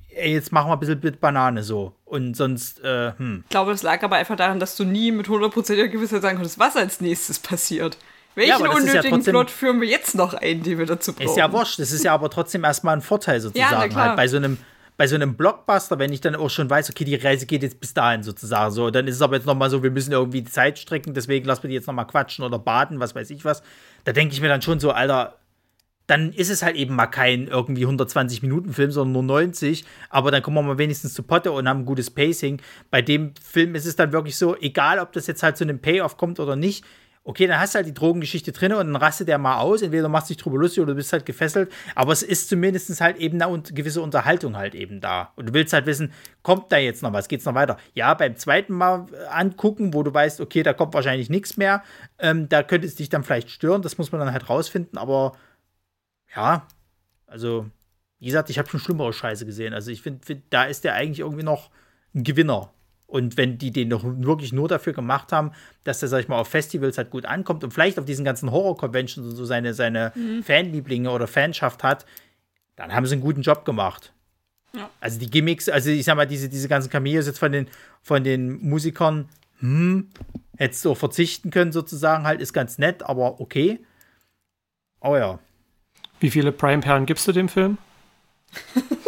[0.09, 1.93] ey, jetzt machen wir ein bisschen mit Banane so.
[2.05, 3.43] Und sonst, äh, hm.
[3.43, 6.59] Ich glaube, es lag aber einfach daran, dass du nie mit hundertprozentiger Gewissheit sagen konntest,
[6.59, 7.97] was als nächstes passiert.
[8.35, 11.27] Welchen ja, unnötigen ja Plot führen wir jetzt noch ein, den wir dazu brauchen?
[11.27, 11.79] Ist ja wurscht.
[11.79, 13.91] Das ist ja aber trotzdem erstmal ein Vorteil sozusagen.
[13.91, 14.59] Ja, halt bei so einem
[14.97, 17.79] bei so einem Blockbuster, wenn ich dann auch schon weiß, okay, die Reise geht jetzt
[17.79, 20.51] bis dahin sozusagen so, dann ist es aber jetzt nochmal so, wir müssen irgendwie die
[20.51, 23.61] Zeit strecken, deswegen lassen wir die jetzt nochmal quatschen oder baden, was weiß ich was.
[24.03, 25.37] Da denke ich mir dann schon so, Alter,
[26.07, 29.85] dann ist es halt eben mal kein irgendwie 120 Minuten Film, sondern nur 90.
[30.09, 32.61] Aber dann kommen wir mal wenigstens zu Potte und haben ein gutes Pacing.
[32.89, 35.79] Bei dem Film ist es dann wirklich so, egal ob das jetzt halt zu einem
[35.79, 36.85] Payoff kommt oder nicht,
[37.27, 39.81] okay, dann hast du halt die Drogengeschichte drin und dann rastet der mal aus.
[39.81, 41.69] Entweder machst du dich drüber lustig oder du bist halt gefesselt.
[41.93, 45.33] Aber es ist zumindest halt eben eine gewisse Unterhaltung halt eben da.
[45.35, 47.27] Und du willst halt wissen, kommt da jetzt noch was?
[47.27, 47.77] Geht's noch weiter?
[47.93, 51.83] Ja, beim zweiten Mal angucken, wo du weißt, okay, da kommt wahrscheinlich nichts mehr,
[52.17, 53.81] ähm, da könnte es dich dann vielleicht stören.
[53.81, 54.97] Das muss man dann halt rausfinden.
[54.97, 55.33] Aber
[56.33, 56.65] ja,
[57.25, 57.69] also,
[58.19, 59.73] wie gesagt, ich habe schon schlimmere Scheiße gesehen.
[59.73, 61.71] Also ich finde, find, da ist der eigentlich irgendwie noch
[62.15, 62.71] ein Gewinner.
[63.07, 65.51] Und wenn die den doch wirklich nur dafür gemacht haben,
[65.85, 68.51] dass der, sag ich mal, auf Festivals halt gut ankommt und vielleicht auf diesen ganzen
[68.51, 70.43] Horror-Conventions und so seine, seine mhm.
[70.43, 72.05] Fanlieblinge oder Fanschaft hat,
[72.75, 74.11] dann haben sie einen guten Job gemacht.
[74.75, 74.89] Ja.
[74.99, 77.67] Also die Gimmicks, also ich sag mal, diese, diese ganzen Cameos jetzt von den,
[78.01, 79.29] von den Musikern,
[79.59, 80.09] hm,
[80.57, 83.79] hättest du auch verzichten können, sozusagen, halt, ist ganz nett, aber okay.
[84.99, 85.39] Oh ja.
[86.19, 87.77] Wie viele Prime-Perlen gibst du dem Film?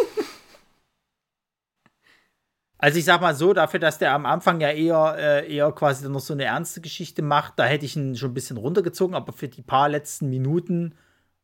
[2.82, 6.08] Also ich sag mal so, dafür, dass der am Anfang ja eher, äh, eher quasi
[6.08, 9.34] noch so eine ernste Geschichte macht, da hätte ich ihn schon ein bisschen runtergezogen, aber
[9.34, 10.94] für die paar letzten Minuten,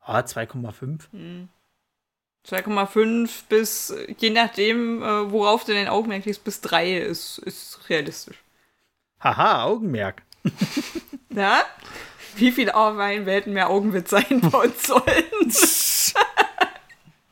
[0.00, 1.10] ah, 2,5.
[1.12, 1.48] Hm.
[2.48, 8.42] 2,5 bis, je nachdem, äh, worauf du dein Augenmerk legst, bis 3 ist, ist realistisch.
[9.20, 10.22] Haha, Augenmerk.
[11.34, 11.64] ja?
[12.36, 15.02] Wie viel Wein hätten mehr Augenwitz einbauen sollen?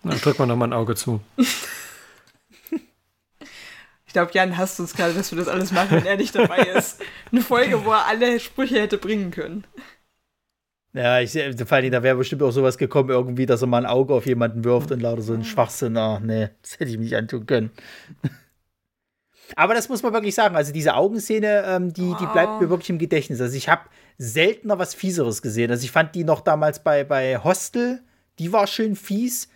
[0.03, 1.21] Dann drück mal nochmal ein Auge zu.
[4.15, 6.59] Ich glaube, Jan hasst uns gerade, dass wir das alles machen, wenn er nicht dabei
[6.59, 7.03] ist.
[7.33, 9.65] Eine Folge, wo er alle Sprüche hätte bringen können.
[10.93, 13.91] Ja, ich vor allem, da wäre bestimmt auch sowas gekommen, irgendwie, dass er mal ein
[13.91, 15.97] Auge auf jemanden wirft und lauter so ein Schwachsinn.
[15.97, 17.73] Ach, nee, das hätte ich mir nicht antun können.
[19.57, 20.55] Aber das muss man wirklich sagen.
[20.55, 23.41] Also, diese Augenszene, ähm, die, die bleibt mir wirklich im Gedächtnis.
[23.41, 23.83] Also, ich habe
[24.17, 25.73] seltener was Fieseres gesehen.
[25.73, 28.01] Also, ich fand die noch damals bei, bei Hostel,
[28.39, 29.49] die war schön fies.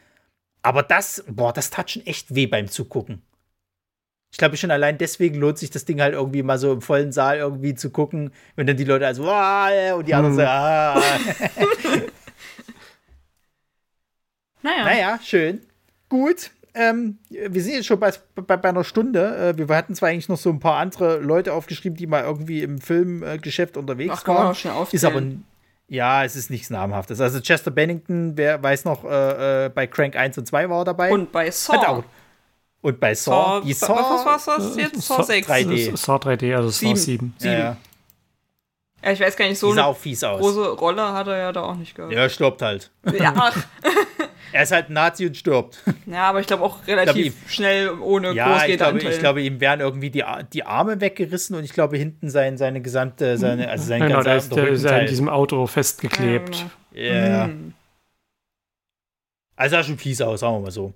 [0.63, 3.23] Aber das, boah, das tat schon echt weh beim Zugucken.
[4.31, 7.13] Ich glaube, schon allein deswegen lohnt sich das Ding halt irgendwie mal so im vollen
[7.13, 11.01] Saal irgendwie zu gucken, wenn dann die Leute also, ah, und die anderen so, ah.
[14.63, 14.85] naja.
[14.85, 15.63] Naja, schön.
[16.09, 16.51] Gut.
[16.75, 19.55] Ähm, wir sind jetzt schon bei, bei, bei einer Stunde.
[19.59, 22.63] Äh, wir hatten zwar eigentlich noch so ein paar andere Leute aufgeschrieben, die mal irgendwie
[22.63, 24.55] im Filmgeschäft äh, unterwegs Ach, waren.
[24.93, 25.23] Ist aber
[25.89, 27.21] ja, es ist nichts Namhaftes.
[27.21, 30.85] Also Chester Bennington, wer weiß noch, äh, äh bei Crank 1 und 2 war er
[30.85, 31.11] dabei.
[31.11, 32.05] Und bei Saw.
[32.81, 34.25] Und bei Saw, Saw die Saw.
[34.25, 35.03] Was war das jetzt?
[35.03, 35.49] Saw 6.
[35.49, 35.97] 3D.
[35.97, 37.35] Saw 3D, also Saw 7.
[37.39, 37.51] 7.
[37.51, 37.77] Ja,
[39.03, 39.13] ja.
[39.13, 42.13] ich weiß gar nicht, so eine große Rolle hat er ja da auch nicht gehabt.
[42.13, 42.91] Ja, er stirbt halt.
[43.19, 43.57] Ja, ach.
[44.53, 45.79] er ist halt ein Nazi und stirbt.
[46.07, 49.61] Ja, aber ich glaube auch relativ glaub, schnell ohne Ja, ich glaube, ich glaube, ihm
[49.61, 50.25] werden irgendwie die,
[50.55, 54.57] die Arme weggerissen und ich glaube, hinten sein, seine gesamte, seine, also sein genau, ganzer
[54.57, 56.65] da ist der, in diesem Auto festgeklebt.
[56.93, 57.03] Ja.
[57.03, 57.29] Genau.
[57.29, 57.45] ja.
[57.45, 57.75] Hm.
[59.55, 60.95] Also sah schon fies aus, sagen wir mal so.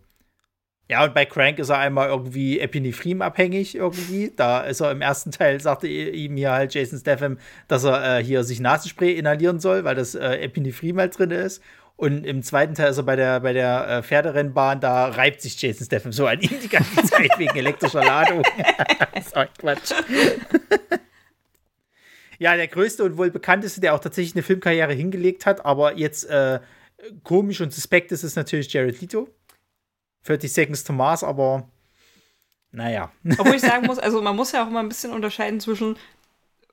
[0.93, 4.31] Ja, und bei Crank ist er einmal irgendwie Epinephrin-abhängig irgendwie.
[4.37, 8.23] Da ist er im ersten Teil, sagte ihm hier halt Jason Statham, dass er äh,
[8.23, 11.63] hier sich Nasenspray inhalieren soll, weil das äh, Epinephrin halt drin ist.
[11.97, 15.59] Und im zweiten Teil ist er bei der, bei der äh, Pferderennbahn, da reibt sich
[15.59, 18.43] Jason Statham so an ihm die ganze Zeit wegen elektrischer Ladung.
[19.33, 19.95] Sorry, Quatsch.
[22.39, 26.29] ja, der größte und wohl bekannteste, der auch tatsächlich eine Filmkarriere hingelegt hat, aber jetzt
[26.29, 26.61] äh,
[27.25, 29.31] komisch und suspekt ist, ist natürlich Jared Leto.
[30.25, 31.69] 30 Seconds to Mars, aber
[32.71, 33.11] naja.
[33.39, 35.97] Obwohl ich sagen muss, also man muss ja auch immer ein bisschen unterscheiden zwischen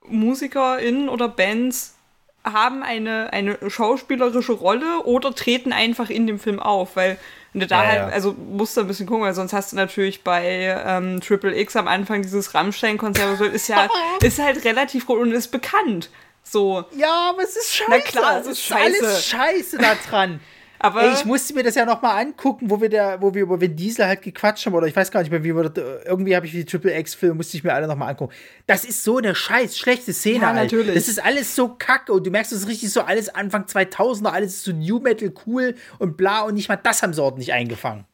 [0.07, 1.95] MusikerInnen oder Bands
[2.43, 7.17] haben eine, eine schauspielerische Rolle oder treten einfach in dem Film auf, weil
[7.53, 8.07] da ja, halt, ja.
[8.07, 11.75] also musst du ein bisschen gucken, weil sonst hast du natürlich bei ähm, Triple X
[11.75, 13.87] am Anfang dieses Rammstein-Konzert, ist ja,
[14.21, 16.09] ist halt relativ gut und ist bekannt.
[16.43, 16.85] So.
[16.95, 17.91] Ja, aber es ist scheiße.
[17.91, 19.05] Na klar, es ist, ist scheiße.
[19.05, 20.39] alles scheiße da dran.
[20.81, 23.41] Aber Ey, ich musste mir das ja noch mal angucken, wo wir da, wo wir
[23.41, 26.05] über Vin Diesel halt gequatscht haben oder ich weiß gar nicht mehr, wie wir das,
[26.05, 28.33] irgendwie habe ich die Triple X Film musste ich mir alle noch mal angucken.
[28.65, 30.95] Das ist so eine scheiß schlechte Szene, ja, natürlich.
[30.95, 34.29] Das ist alles so kacke und du merkst, es ist richtig so alles Anfang 2000er,
[34.29, 37.51] alles ist so New Metal cool und bla und nicht mal das haben sie ordentlich
[37.51, 38.05] eingefangen.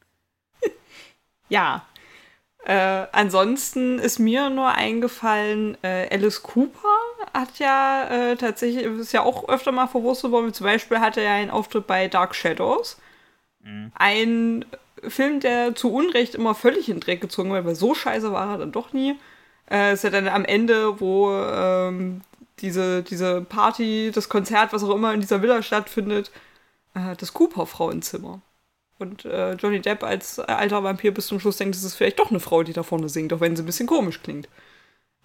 [1.48, 1.86] ja,
[2.66, 6.96] äh, ansonsten ist mir nur eingefallen, äh, Alice Cooper
[7.32, 10.52] hat ja äh, tatsächlich, ist ja auch öfter mal verwurstet worden.
[10.52, 12.98] Zum Beispiel hatte er ja einen Auftritt bei Dark Shadows.
[13.62, 13.92] Mhm.
[13.94, 14.64] Ein
[15.06, 18.54] Film, der zu Unrecht immer völlig in den Dreck gezogen wird, weil so scheiße war
[18.54, 19.16] er dann doch nie.
[19.70, 22.22] Äh, ist ja dann am Ende, wo ähm,
[22.58, 26.32] diese, diese Party, das Konzert, was auch immer in dieser Villa stattfindet,
[26.94, 28.40] äh, das Cooper-Frauenzimmer.
[28.98, 32.30] Und äh, Johnny Depp als alter Vampir bis zum Schluss denkt, es ist vielleicht doch
[32.30, 34.48] eine Frau, die da vorne singt, auch wenn sie ein bisschen komisch klingt.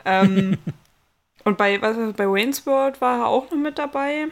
[0.03, 0.57] Ähm,
[1.45, 4.27] und bei, was, bei Wayne's World war er auch noch mit dabei.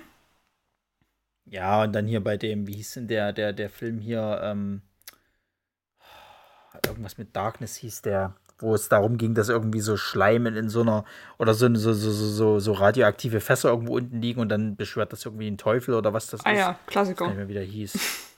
[1.46, 4.82] Ja, und dann hier bei dem, wie hieß denn der, der, der Film hier, ähm,
[6.86, 10.82] irgendwas mit Darkness hieß der, wo es darum ging, dass irgendwie so Schleimen in so
[10.82, 11.06] einer,
[11.38, 15.26] oder so, so, so, so, so radioaktive Fässer irgendwo unten liegen und dann beschwört das
[15.26, 16.58] irgendwie ein Teufel oder was das ah, ist.
[16.58, 17.26] Ah ja, Klassiker.
[17.26, 18.26] Ich weiß nicht mehr, wie der hieß.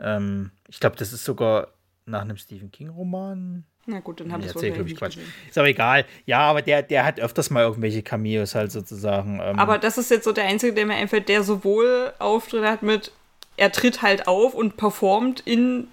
[0.00, 1.68] Ähm, ich glaube, das ist sogar
[2.06, 3.64] nach einem Stephen King-Roman.
[3.86, 5.14] Na gut, dann habe ich es glaube ich, Quatsch.
[5.16, 5.32] Gesehen.
[5.48, 6.04] Ist aber egal.
[6.26, 9.40] Ja, aber der, der hat öfters mal irgendwelche Cameos halt sozusagen.
[9.42, 9.58] Ähm.
[9.58, 13.12] Aber das ist jetzt so der einzige, der mir einfällt, der sowohl Auftritte hat mit,
[13.56, 15.88] er tritt halt auf und performt in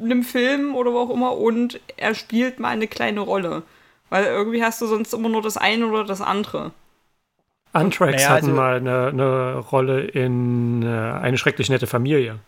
[0.00, 3.62] einem Film oder wo auch immer und er spielt mal eine kleine Rolle.
[4.08, 6.70] Weil irgendwie hast du sonst immer nur das eine oder das andere.
[7.72, 12.38] Anthrax Naja, hatten also- mal eine, eine Rolle in äh, Eine schrecklich nette Familie.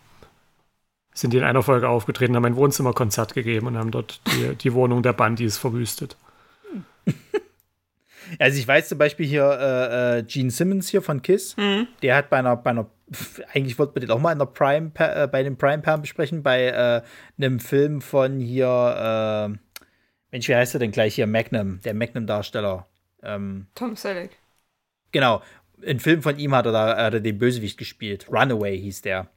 [1.15, 4.75] Sind die in einer Folge aufgetreten, haben ein Wohnzimmerkonzert gegeben und haben dort die, die
[4.75, 6.17] Wohnung der Bandys verwüstet.
[8.39, 11.57] Also ich weiß zum Beispiel hier äh, äh, Gene Simmons hier von Kiss,
[12.03, 12.91] der hat bei einer, bei einer,
[13.53, 16.43] eigentlich wollten wir den auch mal in der Prime, äh, bei dem Prime Perm besprechen,
[16.43, 17.03] bei äh,
[17.37, 19.59] einem Film von hier, äh,
[20.31, 21.27] Mensch, wie heißt er denn gleich hier?
[21.27, 22.87] Magnum, der Magnum-Darsteller.
[23.23, 24.39] Ähm, Tom Selleck.
[25.13, 25.43] genau,
[25.87, 28.27] ein Film von ihm hat er da hat er den Bösewicht gespielt.
[28.33, 29.29] Runaway hieß der.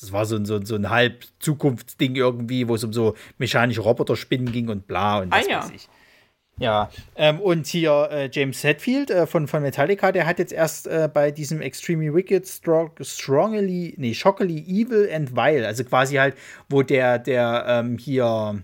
[0.00, 3.14] Das war so ein, so, ein- so ein halb Zukunftsding irgendwie, wo es um so
[3.38, 5.62] mechanische Roboterspinnen ging und bla und Ah, was ja.
[5.64, 5.88] weiß ich.
[6.60, 10.88] Ja, ähm, und hier äh, James Hetfield äh, von, von Metallica, der hat jetzt erst
[10.88, 16.36] äh, bei diesem Extremely Wicked, strong, Strongly, nee, Shockily Evil and Vile, also quasi halt,
[16.68, 18.60] wo der, der ähm, hier,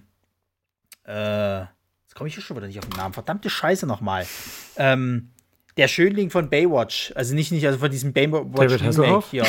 [1.06, 4.26] äh, jetzt komme ich hier schon wieder nicht auf den Namen, verdammte Scheiße nochmal.
[4.76, 5.30] Ähm,
[5.76, 9.30] der Schönling von Baywatch, also nicht, nicht, also von diesem Baywatch David Hasselhoff?
[9.30, 9.44] hier.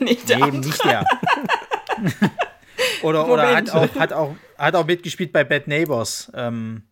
[0.00, 1.04] Nicht der Nee, eben nicht der.
[3.02, 6.30] oder oder hat, auch, hat, auch, hat auch mitgespielt bei Bad Neighbors.
[6.34, 6.82] Ähm,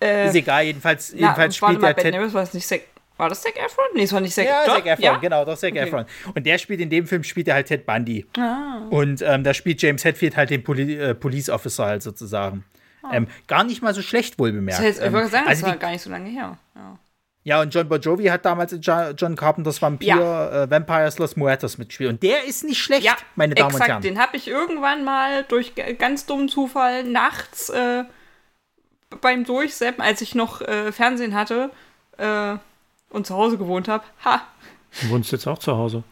[0.00, 2.14] äh, ist egal, jedenfalls, na, jedenfalls spielt mal, der Bad Ted.
[2.14, 2.82] Neighbors war das nicht Zac,
[3.16, 3.84] war das Zac Efron?
[3.94, 4.76] Nee, es war nicht Zac Ja, Doch?
[4.76, 5.16] Zac Efron, ja?
[5.16, 5.80] genau, doch Zac Okay.
[5.80, 6.04] Efron.
[6.34, 8.24] Und der spielt in dem Film, spielt er halt Ted Bundy.
[8.38, 8.82] Ah.
[8.90, 12.64] Und ähm, da spielt James Hetfield halt den Poli äh, Police Officer halt sozusagen.
[13.10, 14.80] Ähm, gar nicht mal so schlecht, wohl bemerkt.
[14.80, 14.82] Ah.
[14.82, 16.58] Das heißt, ich Ähm, wollte sagen, das also war die, gar nicht so lange her.
[16.78, 16.98] Ja.
[17.42, 20.14] ja, und John Bon Jovi hat damals in Jo- John Carpenters Vampir,
[20.52, 22.10] äh, Vampires Los Muertos mitgespielt.
[22.10, 23.84] Und der ist nicht schlecht, Ja, meine Damen exakt.
[23.84, 24.02] und Herren.
[24.02, 28.04] Den habe ich irgendwann mal durch ganz dummen Zufall nachts äh,
[29.20, 31.70] beim Durchseppen, als ich noch äh, Fernsehen hatte
[32.18, 32.56] äh,
[33.10, 34.42] und zu Hause gewohnt habe, ha,
[35.02, 36.02] Du wohnst jetzt auch zu Hause.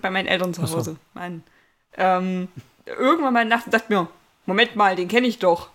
[0.00, 0.76] bei meinen Eltern zu so.
[0.78, 0.96] Hause.
[1.14, 1.42] Mann.
[1.96, 2.48] Ähm,
[2.86, 4.08] irgendwann mal nachts dachte ich mir,
[4.46, 5.70] Moment mal, den kenne ich doch.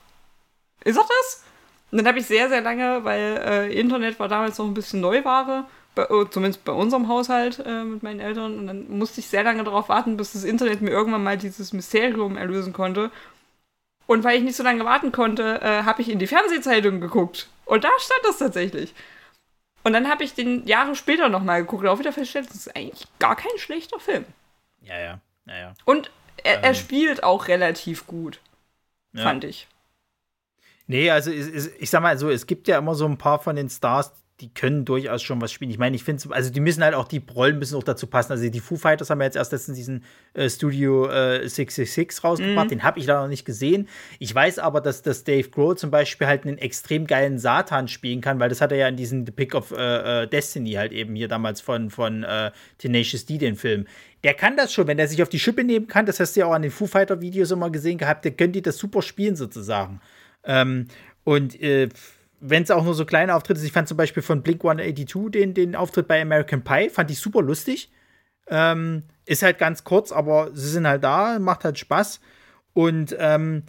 [0.83, 1.43] Ist doch das?
[1.91, 4.99] Und dann habe ich sehr, sehr lange, weil äh, Internet war damals noch ein bisschen
[5.01, 5.65] Neuware,
[5.95, 8.59] bei, äh, zumindest bei unserem Haushalt äh, mit meinen Eltern.
[8.59, 11.73] Und dann musste ich sehr lange darauf warten, bis das Internet mir irgendwann mal dieses
[11.73, 13.09] Mysterium erlösen konnte.
[14.05, 17.47] Und weil ich nicht so lange warten konnte, äh, habe ich in die Fernsehzeitung geguckt.
[17.65, 18.93] Und da stand das tatsächlich.
[19.83, 22.75] Und dann habe ich den Jahre später nochmal geguckt und auch wieder festgestellt, das ist
[22.75, 24.25] eigentlich gar kein schlechter Film.
[24.81, 25.73] Ja, ja, ja, ja.
[25.85, 26.11] Und
[26.43, 28.39] er, er spielt auch relativ gut,
[29.13, 29.23] Ja.
[29.23, 29.67] fand ich.
[30.87, 33.55] Nee, also es, ich sag mal so, es gibt ja immer so ein paar von
[33.55, 35.71] den Stars, die können durchaus schon was spielen.
[35.71, 38.31] Ich meine, ich finde, also die müssen halt auch, die Rollen müssen auch dazu passen.
[38.31, 40.03] Also die Foo Fighters haben ja jetzt erst letztens diesen
[40.35, 43.87] äh, Studio äh, 666 rausgebracht, den habe ich da noch nicht gesehen.
[44.19, 48.21] Ich weiß aber, dass, dass Dave Grohl zum Beispiel halt einen extrem geilen Satan spielen
[48.21, 50.91] kann, weil das hat er ja in diesem The Pick of äh, äh, Destiny halt
[50.91, 53.87] eben hier damals von, von äh, Tenacious D, den Film.
[54.23, 56.41] Der kann das schon, wenn er sich auf die Schippe nehmen kann, das hast du
[56.41, 59.01] ja auch an den Foo Fighter Videos immer gesehen gehabt, der können die das super
[59.01, 59.99] spielen sozusagen.
[60.47, 60.87] Ähm,
[61.23, 61.89] und äh,
[62.39, 65.31] wenn es auch nur so kleine Auftritte sind, ich fand zum Beispiel von Blink 182
[65.31, 67.91] den, den Auftritt bei American Pie, fand ich super lustig.
[68.47, 72.21] Ähm, ist halt ganz kurz, aber sie sind halt da, macht halt Spaß.
[72.73, 73.63] Und ähm,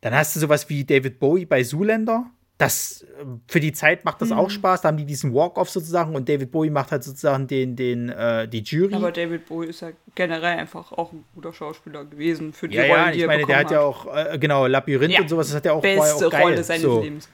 [0.00, 2.30] dann hast du sowas wie David Bowie bei Zoolander.
[2.58, 4.82] Das äh, für die Zeit macht das auch Spaß.
[4.82, 8.48] Da haben die diesen Walk-Off sozusagen und David Bowie macht halt sozusagen den, den, äh,
[8.48, 8.94] die Jury.
[8.94, 12.82] Aber David Bowie ist ja generell einfach auch ein guter Schauspieler gewesen für die ja,
[12.82, 15.20] Rollen, ja, die ich meine, der bekommen hat ja auch, äh, genau, Labyrinth Ja.
[15.20, 16.42] und sowas, das hat ja auch, war ja beste auch geil.
[16.42, 17.00] Rolle seines so.
[17.00, 17.28] Lebens.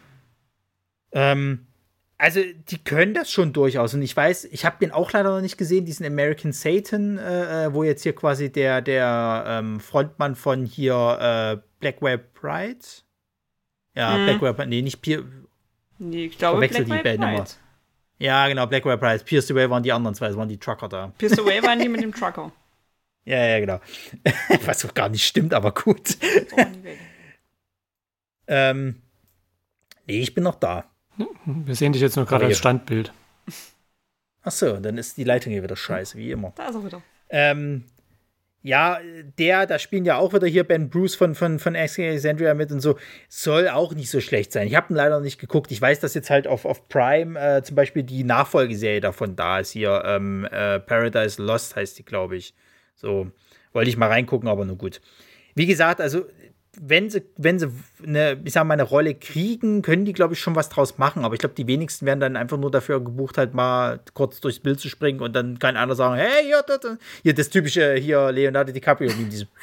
[1.12, 1.66] Ähm,
[2.18, 3.92] also, die können das schon durchaus.
[3.94, 7.64] Und ich weiß, ich habe den auch leider noch nicht gesehen, diesen American Satan, äh,
[7.66, 12.84] äh, wo jetzt hier quasi der, der ähm, Frontmann von hier äh, Blackwell Pride.
[13.94, 14.26] Ja, Mhm.
[14.26, 15.24] Blackwell Pride, nee, nicht Pier.
[15.98, 17.44] Nee, ich glaube, Verwechsel Black die Band immer.
[18.18, 19.24] Ja, genau, Blackwell Pride.
[19.24, 21.12] Pierce the Way waren die anderen zwei, das waren die Trucker da.
[21.18, 22.50] Pierce Away waren die mit dem Trucker.
[23.24, 23.80] Ja, ja, genau.
[24.66, 26.16] Was auch gar nicht stimmt, aber gut.
[28.46, 29.00] Ähm,
[30.06, 30.84] nee, ich bin noch da.
[31.46, 32.58] Wir sehen dich jetzt nur gerade als.
[32.58, 33.12] Standbild.
[34.42, 36.52] Ach so, dann ist die Leitung hier wieder scheiße, wie immer.
[36.56, 37.02] Da ist er wieder.
[37.30, 37.84] Ähm,
[38.64, 38.98] ja,
[39.38, 42.80] der, da spielen ja auch wieder hier Ben Bruce von, von, von Alexandria mit und
[42.80, 44.66] so, soll auch nicht so schlecht sein.
[44.66, 45.70] Ich habe ihn leider nicht geguckt.
[45.70, 49.58] Ich weiß, dass jetzt halt auf, auf Prime äh, zum Beispiel die Nachfolgeserie davon da
[49.58, 49.72] ist.
[49.72, 52.54] Hier, ähm, äh, Paradise Lost heißt die, glaube ich.
[52.96, 53.30] So,
[53.74, 55.02] wollte ich mal reingucken, aber nur gut.
[55.54, 56.24] Wie gesagt, also,
[56.80, 57.70] wenn sie, wenn sie
[58.04, 61.24] eine, ich sag mal, eine Rolle kriegen, können die, glaube ich, schon was draus machen.
[61.24, 64.60] Aber ich glaube, die wenigsten werden dann einfach nur dafür gebucht, halt mal kurz durchs
[64.60, 66.80] Bild zu springen und dann kann einer sagen, hey, hier, das,
[67.22, 69.48] hier das typische hier Leonardo DiCaprio in diesem.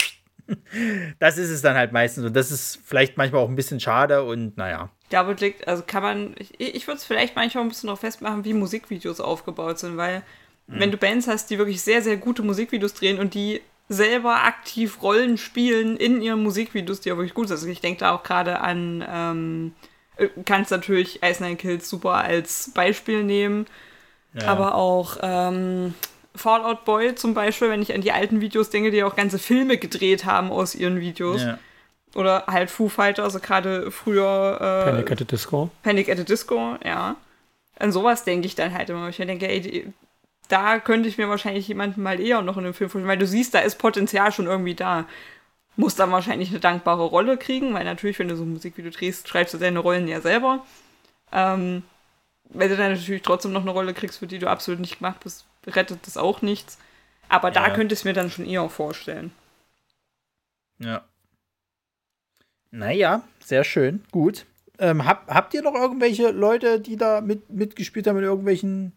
[1.19, 2.25] Das ist es dann halt meistens.
[2.25, 4.89] Und das ist vielleicht manchmal auch ein bisschen schade und naja.
[5.09, 8.43] Es liegt, also kann man, ich, ich würde es vielleicht manchmal ein bisschen noch festmachen,
[8.43, 10.23] wie Musikvideos aufgebaut sind, weil
[10.71, 10.79] Mhm.
[10.79, 13.61] wenn du Bands hast, die wirklich sehr, sehr gute Musikvideos drehen und die
[13.91, 17.57] selber aktiv Rollen spielen in ihren Musikvideos, die ja wirklich gut sind.
[17.57, 19.73] Also ich denke da auch gerade an, ähm,
[20.15, 23.65] äh, kannst natürlich Ice Nine Kills super als Beispiel nehmen,
[24.33, 24.47] ja.
[24.47, 25.93] aber auch ähm,
[26.33, 29.77] Fallout Boy zum Beispiel, wenn ich an die alten Videos denke, die auch ganze Filme
[29.77, 31.41] gedreht haben aus ihren Videos.
[31.43, 31.59] Ja.
[32.15, 34.55] Oder halt Foo Fighter, also gerade früher.
[34.59, 35.69] Äh, Panic at the Disco.
[35.83, 37.15] Panic at the Disco, ja.
[37.77, 39.09] An sowas denke ich dann halt immer.
[39.09, 39.93] Ich denke, ey, die,
[40.51, 43.27] da könnte ich mir wahrscheinlich jemanden mal eher noch in dem Film vorstellen, weil du
[43.27, 45.05] siehst, da ist Potenzial schon irgendwie da.
[45.77, 49.27] Muss dann wahrscheinlich eine dankbare Rolle kriegen, weil natürlich, wenn du so ein Musikvideo drehst,
[49.27, 50.65] schreibst du deine Rollen ja selber.
[51.31, 51.83] Ähm,
[52.49, 55.21] wenn du dann natürlich trotzdem noch eine Rolle kriegst, für die du absolut nicht gemacht
[55.23, 56.77] bist, rettet das auch nichts.
[57.29, 57.53] Aber ja.
[57.53, 59.31] da könnte ich es mir dann schon eher vorstellen.
[60.79, 61.05] Ja.
[62.71, 64.03] Naja, sehr schön.
[64.11, 64.45] Gut.
[64.79, 68.93] Ähm, hab, habt ihr noch irgendwelche Leute, die da mit, mitgespielt haben in irgendwelchen.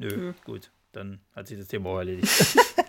[0.00, 0.32] Nö, Nö.
[0.44, 0.70] gut.
[0.92, 2.28] Dann hat sich das Thema auch erledigt.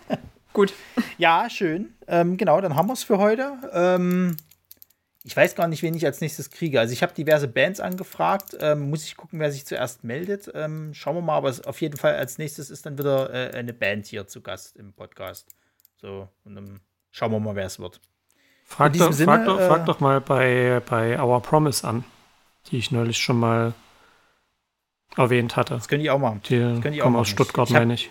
[0.52, 0.72] gut.
[1.18, 1.92] Ja, schön.
[2.08, 3.52] Ähm, genau, dann haben wir es für heute.
[3.72, 4.36] Ähm,
[5.22, 6.80] ich weiß gar nicht, wen ich als nächstes kriege.
[6.80, 8.56] Also ich habe diverse Bands angefragt.
[8.58, 10.50] Ähm, muss ich gucken, wer sich zuerst meldet.
[10.54, 13.74] Ähm, schauen wir mal, aber auf jeden Fall als nächstes ist dann wieder äh, eine
[13.74, 15.46] Band hier zu Gast im Podcast.
[16.00, 16.80] So, und dann
[17.10, 18.00] schauen wir mal, wer es wird.
[18.64, 22.04] Frag, doch, Sinne, frag, doch, äh, frag doch mal bei, bei Our Promise an,
[22.70, 23.74] die ich neulich schon mal
[25.16, 25.74] erwähnt hatte.
[25.74, 26.40] Das könnte ich auch machen.
[26.48, 27.20] Die das könnte ich auch machen.
[27.20, 28.10] aus Stuttgart, ich hab, meine ich.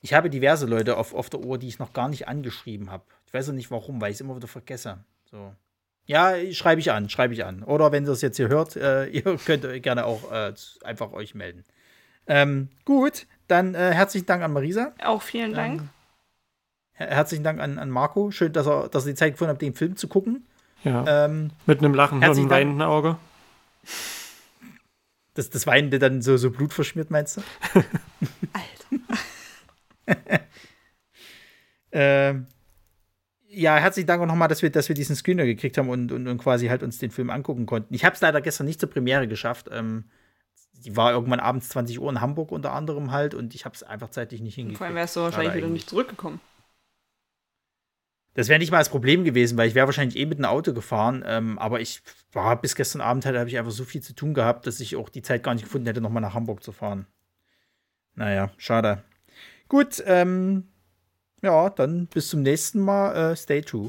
[0.00, 3.04] Ich habe diverse Leute auf, auf der Ohr, die ich noch gar nicht angeschrieben habe.
[3.26, 4.98] Ich weiß auch nicht warum, weil ich es immer wieder vergesse.
[5.30, 5.54] So.
[6.06, 7.62] Ja, schreibe ich an, schreibe ich an.
[7.62, 11.34] Oder wenn ihr es jetzt hier hört, äh, ihr könnt gerne auch äh, einfach euch
[11.34, 11.64] melden.
[12.26, 14.92] Ähm, gut, dann äh, herzlichen Dank an Marisa.
[15.02, 15.80] Auch vielen Dank.
[15.80, 15.88] Ähm,
[16.96, 18.30] Herzlichen Dank an, an Marco.
[18.30, 20.46] Schön, dass er, dass er die Zeit gefunden hat, den Film zu gucken.
[20.84, 21.24] Ja.
[21.24, 23.16] Ähm, Mit einem lachenden und einem weinenden Auge.
[25.34, 27.42] Das, das Weinende dann so, so blutverschmiert, meinst du?
[28.52, 29.04] Alter.
[31.92, 32.46] ähm,
[33.48, 36.26] ja, herzlichen Dank auch nochmal, dass wir, dass wir diesen Screener gekriegt haben und, und,
[36.26, 37.94] und quasi halt uns den Film angucken konnten.
[37.94, 39.68] Ich habe es leider gestern nicht zur Premiere geschafft.
[39.70, 40.04] Ähm,
[40.84, 43.82] die war irgendwann abends 20 Uhr in Hamburg unter anderem halt und ich habe es
[43.82, 44.78] einfach zeitlich nicht hingekriegt.
[44.78, 46.40] Vor allem wärst du wahrscheinlich wieder nicht zurückgekommen.
[48.34, 50.74] Das wäre nicht mal das Problem gewesen, weil ich wäre wahrscheinlich eh mit einem Auto
[50.74, 51.24] gefahren.
[51.26, 52.02] Ähm, aber ich
[52.32, 54.96] war bis gestern Abend halt, habe ich einfach so viel zu tun gehabt, dass ich
[54.96, 57.06] auch die Zeit gar nicht gefunden hätte, nochmal nach Hamburg zu fahren.
[58.16, 59.04] Naja, schade.
[59.68, 60.68] Gut, ähm,
[61.42, 63.32] ja, dann bis zum nächsten Mal.
[63.32, 63.88] Äh, stay true.